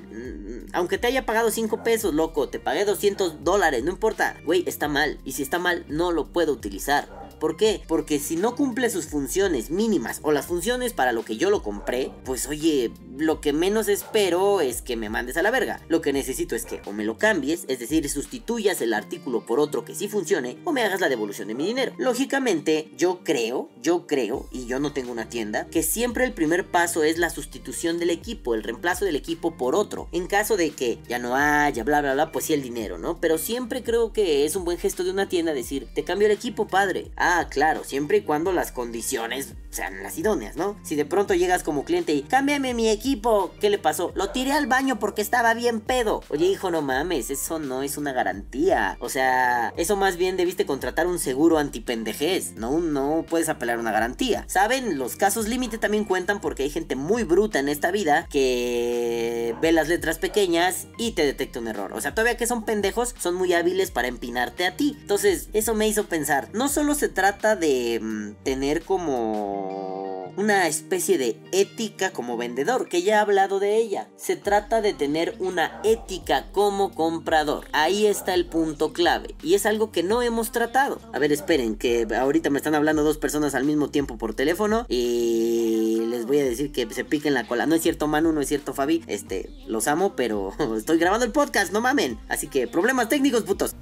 Aunque 0.72 0.98
te 0.98 1.06
haya 1.06 1.26
pagado 1.26 1.50
5 1.50 1.82
pesos, 1.82 2.14
loco, 2.14 2.48
te 2.48 2.58
pagué 2.58 2.84
200 2.84 3.44
dólares, 3.44 3.84
no 3.84 3.90
importa. 3.90 4.36
Güey, 4.44 4.64
está 4.66 4.88
mal. 4.88 5.18
Y 5.24 5.32
si 5.32 5.42
está 5.42 5.58
mal, 5.58 5.84
no 5.88 6.12
lo 6.12 6.32
puedo 6.32 6.52
utilizar. 6.52 7.21
¿Por 7.42 7.56
qué? 7.56 7.82
Porque 7.88 8.20
si 8.20 8.36
no 8.36 8.54
cumple 8.54 8.88
sus 8.88 9.06
funciones 9.06 9.68
mínimas 9.68 10.20
o 10.22 10.30
las 10.30 10.46
funciones 10.46 10.92
para 10.92 11.10
lo 11.10 11.24
que 11.24 11.36
yo 11.36 11.50
lo 11.50 11.60
compré, 11.64 12.12
pues 12.24 12.46
oye, 12.46 12.92
lo 13.18 13.40
que 13.40 13.52
menos 13.52 13.88
espero 13.88 14.60
es 14.60 14.80
que 14.80 14.96
me 14.96 15.10
mandes 15.10 15.36
a 15.36 15.42
la 15.42 15.50
verga. 15.50 15.80
Lo 15.88 16.00
que 16.00 16.12
necesito 16.12 16.54
es 16.54 16.64
que 16.64 16.80
o 16.86 16.92
me 16.92 17.04
lo 17.04 17.18
cambies, 17.18 17.64
es 17.66 17.80
decir, 17.80 18.08
sustituyas 18.08 18.80
el 18.80 18.94
artículo 18.94 19.44
por 19.44 19.58
otro 19.58 19.84
que 19.84 19.96
sí 19.96 20.06
funcione, 20.06 20.56
o 20.62 20.70
me 20.70 20.84
hagas 20.84 21.00
la 21.00 21.08
devolución 21.08 21.48
de 21.48 21.54
mi 21.54 21.66
dinero. 21.66 21.92
Lógicamente, 21.98 22.92
yo 22.96 23.24
creo, 23.24 23.70
yo 23.82 24.06
creo, 24.06 24.46
y 24.52 24.66
yo 24.66 24.78
no 24.78 24.92
tengo 24.92 25.10
una 25.10 25.28
tienda, 25.28 25.66
que 25.66 25.82
siempre 25.82 26.24
el 26.24 26.34
primer 26.34 26.70
paso 26.70 27.02
es 27.02 27.18
la 27.18 27.28
sustitución 27.28 27.98
del 27.98 28.10
equipo, 28.10 28.54
el 28.54 28.62
reemplazo 28.62 29.04
del 29.04 29.16
equipo 29.16 29.56
por 29.56 29.74
otro. 29.74 30.08
En 30.12 30.28
caso 30.28 30.56
de 30.56 30.70
que 30.70 31.00
ya 31.08 31.18
no 31.18 31.34
haya, 31.34 31.82
bla, 31.82 32.02
bla, 32.02 32.14
bla, 32.14 32.30
pues 32.30 32.44
sí 32.44 32.52
el 32.52 32.62
dinero, 32.62 32.98
¿no? 32.98 33.20
Pero 33.20 33.36
siempre 33.36 33.82
creo 33.82 34.12
que 34.12 34.44
es 34.44 34.54
un 34.54 34.64
buen 34.64 34.78
gesto 34.78 35.02
de 35.02 35.10
una 35.10 35.28
tienda 35.28 35.52
decir, 35.52 35.88
te 35.92 36.04
cambio 36.04 36.26
el 36.26 36.32
equipo, 36.34 36.68
padre. 36.68 37.10
Ah, 37.16 37.31
Ah, 37.34 37.46
claro, 37.48 37.82
siempre 37.82 38.18
y 38.18 38.22
cuando 38.24 38.52
las 38.52 38.72
condiciones 38.72 39.54
sean 39.70 40.02
las 40.02 40.18
idóneas, 40.18 40.54
¿no? 40.54 40.76
Si 40.82 40.96
de 40.96 41.06
pronto 41.06 41.32
llegas 41.32 41.62
como 41.62 41.86
cliente 41.86 42.12
y 42.12 42.20
cámbiame 42.20 42.74
mi 42.74 42.90
equipo, 42.90 43.54
¿qué 43.58 43.70
le 43.70 43.78
pasó? 43.78 44.12
Lo 44.14 44.28
tiré 44.28 44.52
al 44.52 44.66
baño 44.66 44.98
porque 44.98 45.22
estaba 45.22 45.54
bien 45.54 45.80
pedo. 45.80 46.22
Oye, 46.28 46.44
hijo, 46.44 46.70
no 46.70 46.82
mames, 46.82 47.30
eso 47.30 47.58
no 47.58 47.82
es 47.82 47.96
una 47.96 48.12
garantía. 48.12 48.98
O 49.00 49.08
sea, 49.08 49.72
eso 49.78 49.96
más 49.96 50.18
bien 50.18 50.36
debiste 50.36 50.66
contratar 50.66 51.06
un 51.06 51.18
seguro 51.18 51.56
antipendejez. 51.56 52.52
No, 52.56 52.80
no 52.80 53.24
puedes 53.26 53.48
apelar 53.48 53.78
a 53.78 53.80
una 53.80 53.92
garantía. 53.92 54.44
¿Saben? 54.46 54.98
Los 54.98 55.16
casos 55.16 55.48
límite 55.48 55.78
también 55.78 56.04
cuentan 56.04 56.42
porque 56.42 56.64
hay 56.64 56.70
gente 56.70 56.96
muy 56.96 57.24
bruta 57.24 57.60
en 57.60 57.70
esta 57.70 57.90
vida 57.90 58.26
que 58.28 59.56
ve 59.62 59.72
las 59.72 59.88
letras 59.88 60.18
pequeñas 60.18 60.86
y 60.98 61.12
te 61.12 61.24
detecta 61.24 61.60
un 61.60 61.68
error. 61.68 61.94
O 61.94 62.00
sea, 62.02 62.14
todavía 62.14 62.36
que 62.36 62.46
son 62.46 62.66
pendejos, 62.66 63.14
son 63.18 63.36
muy 63.36 63.54
hábiles 63.54 63.90
para 63.90 64.08
empinarte 64.08 64.66
a 64.66 64.76
ti. 64.76 64.98
Entonces, 65.00 65.48
eso 65.54 65.74
me 65.74 65.88
hizo 65.88 66.04
pensar, 66.04 66.50
no 66.52 66.68
solo 66.68 66.94
se 66.94 67.08
trata 67.08 67.21
de 67.30 68.00
mm, 68.02 68.42
tener 68.42 68.82
como 68.82 70.32
una 70.36 70.66
especie 70.66 71.18
de 71.18 71.36
ética 71.52 72.10
como 72.10 72.36
vendedor, 72.36 72.88
que 72.88 73.02
ya 73.02 73.14
he 73.14 73.18
hablado 73.18 73.60
de 73.60 73.76
ella. 73.76 74.08
Se 74.16 74.34
trata 74.34 74.80
de 74.80 74.92
tener 74.92 75.36
una 75.38 75.80
ética 75.84 76.46
como 76.50 76.92
comprador. 76.94 77.66
Ahí 77.72 78.06
está 78.06 78.34
el 78.34 78.46
punto 78.46 78.92
clave. 78.92 79.36
Y 79.42 79.54
es 79.54 79.66
algo 79.66 79.92
que 79.92 80.02
no 80.02 80.20
hemos 80.20 80.50
tratado. 80.50 81.00
A 81.12 81.18
ver, 81.20 81.30
esperen, 81.30 81.76
que 81.76 82.08
ahorita 82.12 82.50
me 82.50 82.58
están 82.58 82.74
hablando 82.74 83.04
dos 83.04 83.18
personas 83.18 83.54
al 83.54 83.64
mismo 83.64 83.88
tiempo 83.88 84.18
por 84.18 84.34
teléfono. 84.34 84.84
Y 84.88 86.00
les 86.08 86.26
voy 86.26 86.40
a 86.40 86.44
decir 86.44 86.72
que 86.72 86.92
se 86.92 87.04
piquen 87.04 87.34
la 87.34 87.46
cola. 87.46 87.66
No 87.66 87.76
es 87.76 87.82
cierto 87.82 88.08
Manu, 88.08 88.32
no 88.32 88.40
es 88.40 88.48
cierto 88.48 88.74
Fabi. 88.74 89.04
Este, 89.06 89.48
los 89.68 89.86
amo, 89.86 90.16
pero 90.16 90.52
estoy 90.76 90.98
grabando 90.98 91.24
el 91.24 91.32
podcast, 91.32 91.72
no 91.72 91.80
mamen. 91.80 92.18
Así 92.28 92.48
que 92.48 92.66
problemas 92.66 93.08
técnicos, 93.08 93.44
putos. 93.44 93.76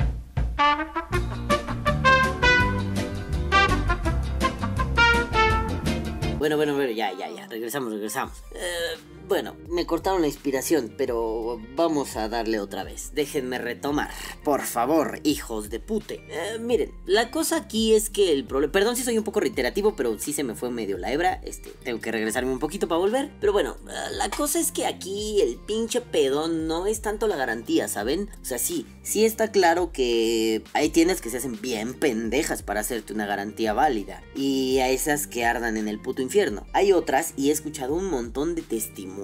Bueno, 6.40 6.56
bueno, 6.56 6.74
bueno, 6.74 6.90
ya, 6.90 7.12
ya, 7.12 7.28
ya, 7.28 7.46
regresamos, 7.48 7.92
regresamos. 7.92 8.42
Eh, 8.52 8.96
bueno, 9.30 9.54
me 9.68 9.86
cortaron 9.86 10.22
la 10.22 10.26
inspiración, 10.26 10.92
pero 10.98 11.60
vamos 11.76 12.16
a 12.16 12.28
darle 12.28 12.58
otra 12.58 12.82
vez. 12.82 13.12
Déjenme 13.14 13.58
retomar. 13.58 14.10
Por 14.42 14.62
favor, 14.62 15.20
hijos 15.22 15.70
de 15.70 15.78
pute. 15.78 16.24
Eh, 16.28 16.58
miren, 16.58 16.92
la 17.06 17.30
cosa 17.30 17.58
aquí 17.58 17.94
es 17.94 18.10
que 18.10 18.32
el 18.32 18.44
problema... 18.44 18.72
Perdón 18.72 18.96
si 18.96 19.04
soy 19.04 19.16
un 19.16 19.22
poco 19.22 19.38
reiterativo, 19.38 19.94
pero 19.94 20.18
sí 20.18 20.32
se 20.32 20.42
me 20.42 20.56
fue 20.56 20.72
medio 20.72 20.98
la 20.98 21.12
hebra. 21.12 21.40
Este, 21.44 21.70
tengo 21.84 22.00
que 22.00 22.10
regresarme 22.10 22.50
un 22.50 22.58
poquito 22.58 22.88
para 22.88 22.98
volver. 22.98 23.30
Pero 23.38 23.52
bueno, 23.52 23.76
eh, 23.88 23.92
la 24.14 24.30
cosa 24.30 24.58
es 24.58 24.72
que 24.72 24.84
aquí 24.84 25.40
el 25.40 25.58
pinche 25.58 26.00
pedón 26.00 26.66
no 26.66 26.88
es 26.88 27.00
tanto 27.00 27.28
la 27.28 27.36
garantía, 27.36 27.86
¿saben? 27.86 28.30
O 28.42 28.44
sea, 28.44 28.58
sí, 28.58 28.84
sí 29.04 29.24
está 29.24 29.52
claro 29.52 29.92
que 29.92 30.64
hay 30.72 30.88
tiendas 30.88 31.20
que 31.20 31.30
se 31.30 31.36
hacen 31.36 31.56
bien 31.60 31.94
pendejas 31.94 32.64
para 32.64 32.80
hacerte 32.80 33.12
una 33.12 33.26
garantía 33.26 33.74
válida. 33.74 34.24
Y 34.34 34.78
a 34.80 34.88
esas 34.88 35.28
que 35.28 35.44
ardan 35.44 35.76
en 35.76 35.86
el 35.86 36.00
puto 36.00 36.20
infierno. 36.20 36.66
Hay 36.72 36.90
otras, 36.90 37.32
y 37.36 37.50
he 37.50 37.52
escuchado 37.52 37.94
un 37.94 38.10
montón 38.10 38.56
de 38.56 38.62
testimonios 38.62 39.19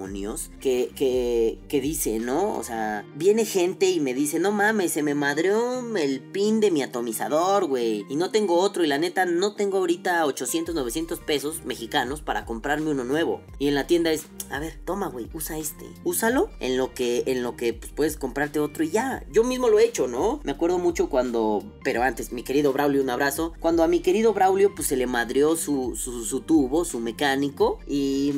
que, 0.61 0.91
que, 0.95 1.59
que 1.67 1.81
dice, 1.81 2.19
¿no? 2.19 2.57
O 2.57 2.63
sea, 2.63 3.05
viene 3.15 3.45
gente 3.45 3.89
y 3.89 3.99
me 3.99 4.13
dice, 4.13 4.39
no 4.39 4.51
mames, 4.51 4.91
se 4.91 5.03
me 5.03 5.15
madreó 5.15 5.79
el 5.97 6.21
pin 6.21 6.59
de 6.59 6.71
mi 6.71 6.81
atomizador, 6.81 7.65
güey. 7.65 8.05
Y 8.09 8.15
no 8.15 8.31
tengo 8.31 8.57
otro. 8.57 8.83
Y 8.83 8.87
la 8.87 8.97
neta, 8.97 9.25
no 9.25 9.55
tengo 9.55 9.77
ahorita 9.77 10.25
800, 10.25 10.75
900 10.75 11.19
pesos 11.19 11.65
mexicanos 11.65 12.21
para 12.21 12.45
comprarme 12.45 12.91
uno 12.91 13.03
nuevo. 13.03 13.41
Y 13.59 13.67
en 13.67 13.75
la 13.75 13.87
tienda 13.87 14.11
es, 14.11 14.25
a 14.49 14.59
ver, 14.59 14.79
toma, 14.85 15.07
güey, 15.07 15.29
usa 15.33 15.57
este. 15.57 15.85
Úsalo 16.03 16.49
en 16.59 16.77
lo 16.77 16.93
que, 16.93 17.23
en 17.27 17.43
lo 17.43 17.55
que 17.55 17.73
pues, 17.73 17.91
puedes 17.91 18.17
comprarte 18.17 18.59
otro 18.59 18.83
y 18.83 18.89
ya. 18.89 19.25
Yo 19.31 19.43
mismo 19.43 19.69
lo 19.69 19.79
he 19.79 19.85
hecho, 19.85 20.07
¿no? 20.07 20.39
Me 20.43 20.51
acuerdo 20.51 20.77
mucho 20.79 21.09
cuando, 21.09 21.63
pero 21.83 22.03
antes, 22.03 22.31
mi 22.31 22.43
querido 22.43 22.73
Braulio, 22.73 23.01
un 23.01 23.09
abrazo. 23.09 23.53
Cuando 23.59 23.83
a 23.83 23.87
mi 23.87 23.99
querido 23.99 24.33
Braulio, 24.33 24.73
pues 24.75 24.87
se 24.87 24.97
le 24.97 25.07
madreó 25.07 25.55
su, 25.55 25.95
su, 25.95 26.41
tubo, 26.41 26.85
su 26.85 26.99
mecánico. 26.99 27.79
Y 27.87 28.31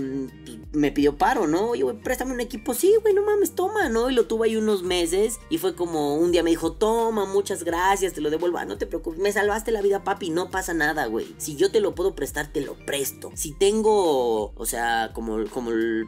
pues, 0.45 0.57
me 0.71 0.91
pidió 0.91 1.17
paro, 1.17 1.47
¿no? 1.49 1.71
Oye, 1.71 1.83
güey, 1.83 1.97
préstame 1.97 2.33
un 2.33 2.39
equipo. 2.39 2.73
Sí, 2.73 2.95
güey, 3.01 3.13
no 3.13 3.25
mames, 3.25 3.55
toma, 3.55 3.89
¿no? 3.89 4.09
Y 4.09 4.13
lo 4.13 4.25
tuve 4.25 4.47
ahí 4.47 4.55
unos 4.55 4.83
meses. 4.83 5.39
Y 5.49 5.57
fue 5.57 5.75
como 5.75 6.15
un 6.15 6.31
día 6.31 6.43
me 6.43 6.49
dijo, 6.49 6.73
toma, 6.73 7.25
muchas 7.25 7.63
gracias, 7.63 8.13
te 8.13 8.21
lo 8.21 8.29
devuelvo. 8.29 8.57
Ah, 8.57 8.65
no 8.65 8.77
te 8.77 8.87
preocupes, 8.87 9.19
me 9.19 9.31
salvaste 9.31 9.71
la 9.71 9.81
vida, 9.81 10.03
papi, 10.03 10.29
no 10.29 10.49
pasa 10.49 10.73
nada, 10.73 11.07
güey. 11.07 11.27
Si 11.37 11.55
yo 11.55 11.71
te 11.71 11.81
lo 11.81 11.95
puedo 11.95 12.15
prestar, 12.15 12.53
te 12.53 12.61
lo 12.61 12.75
presto. 12.85 13.31
Si 13.35 13.51
tengo, 13.53 14.53
o 14.55 14.65
sea, 14.65 15.11
como, 15.13 15.45
como 15.49 15.71
el 15.71 16.05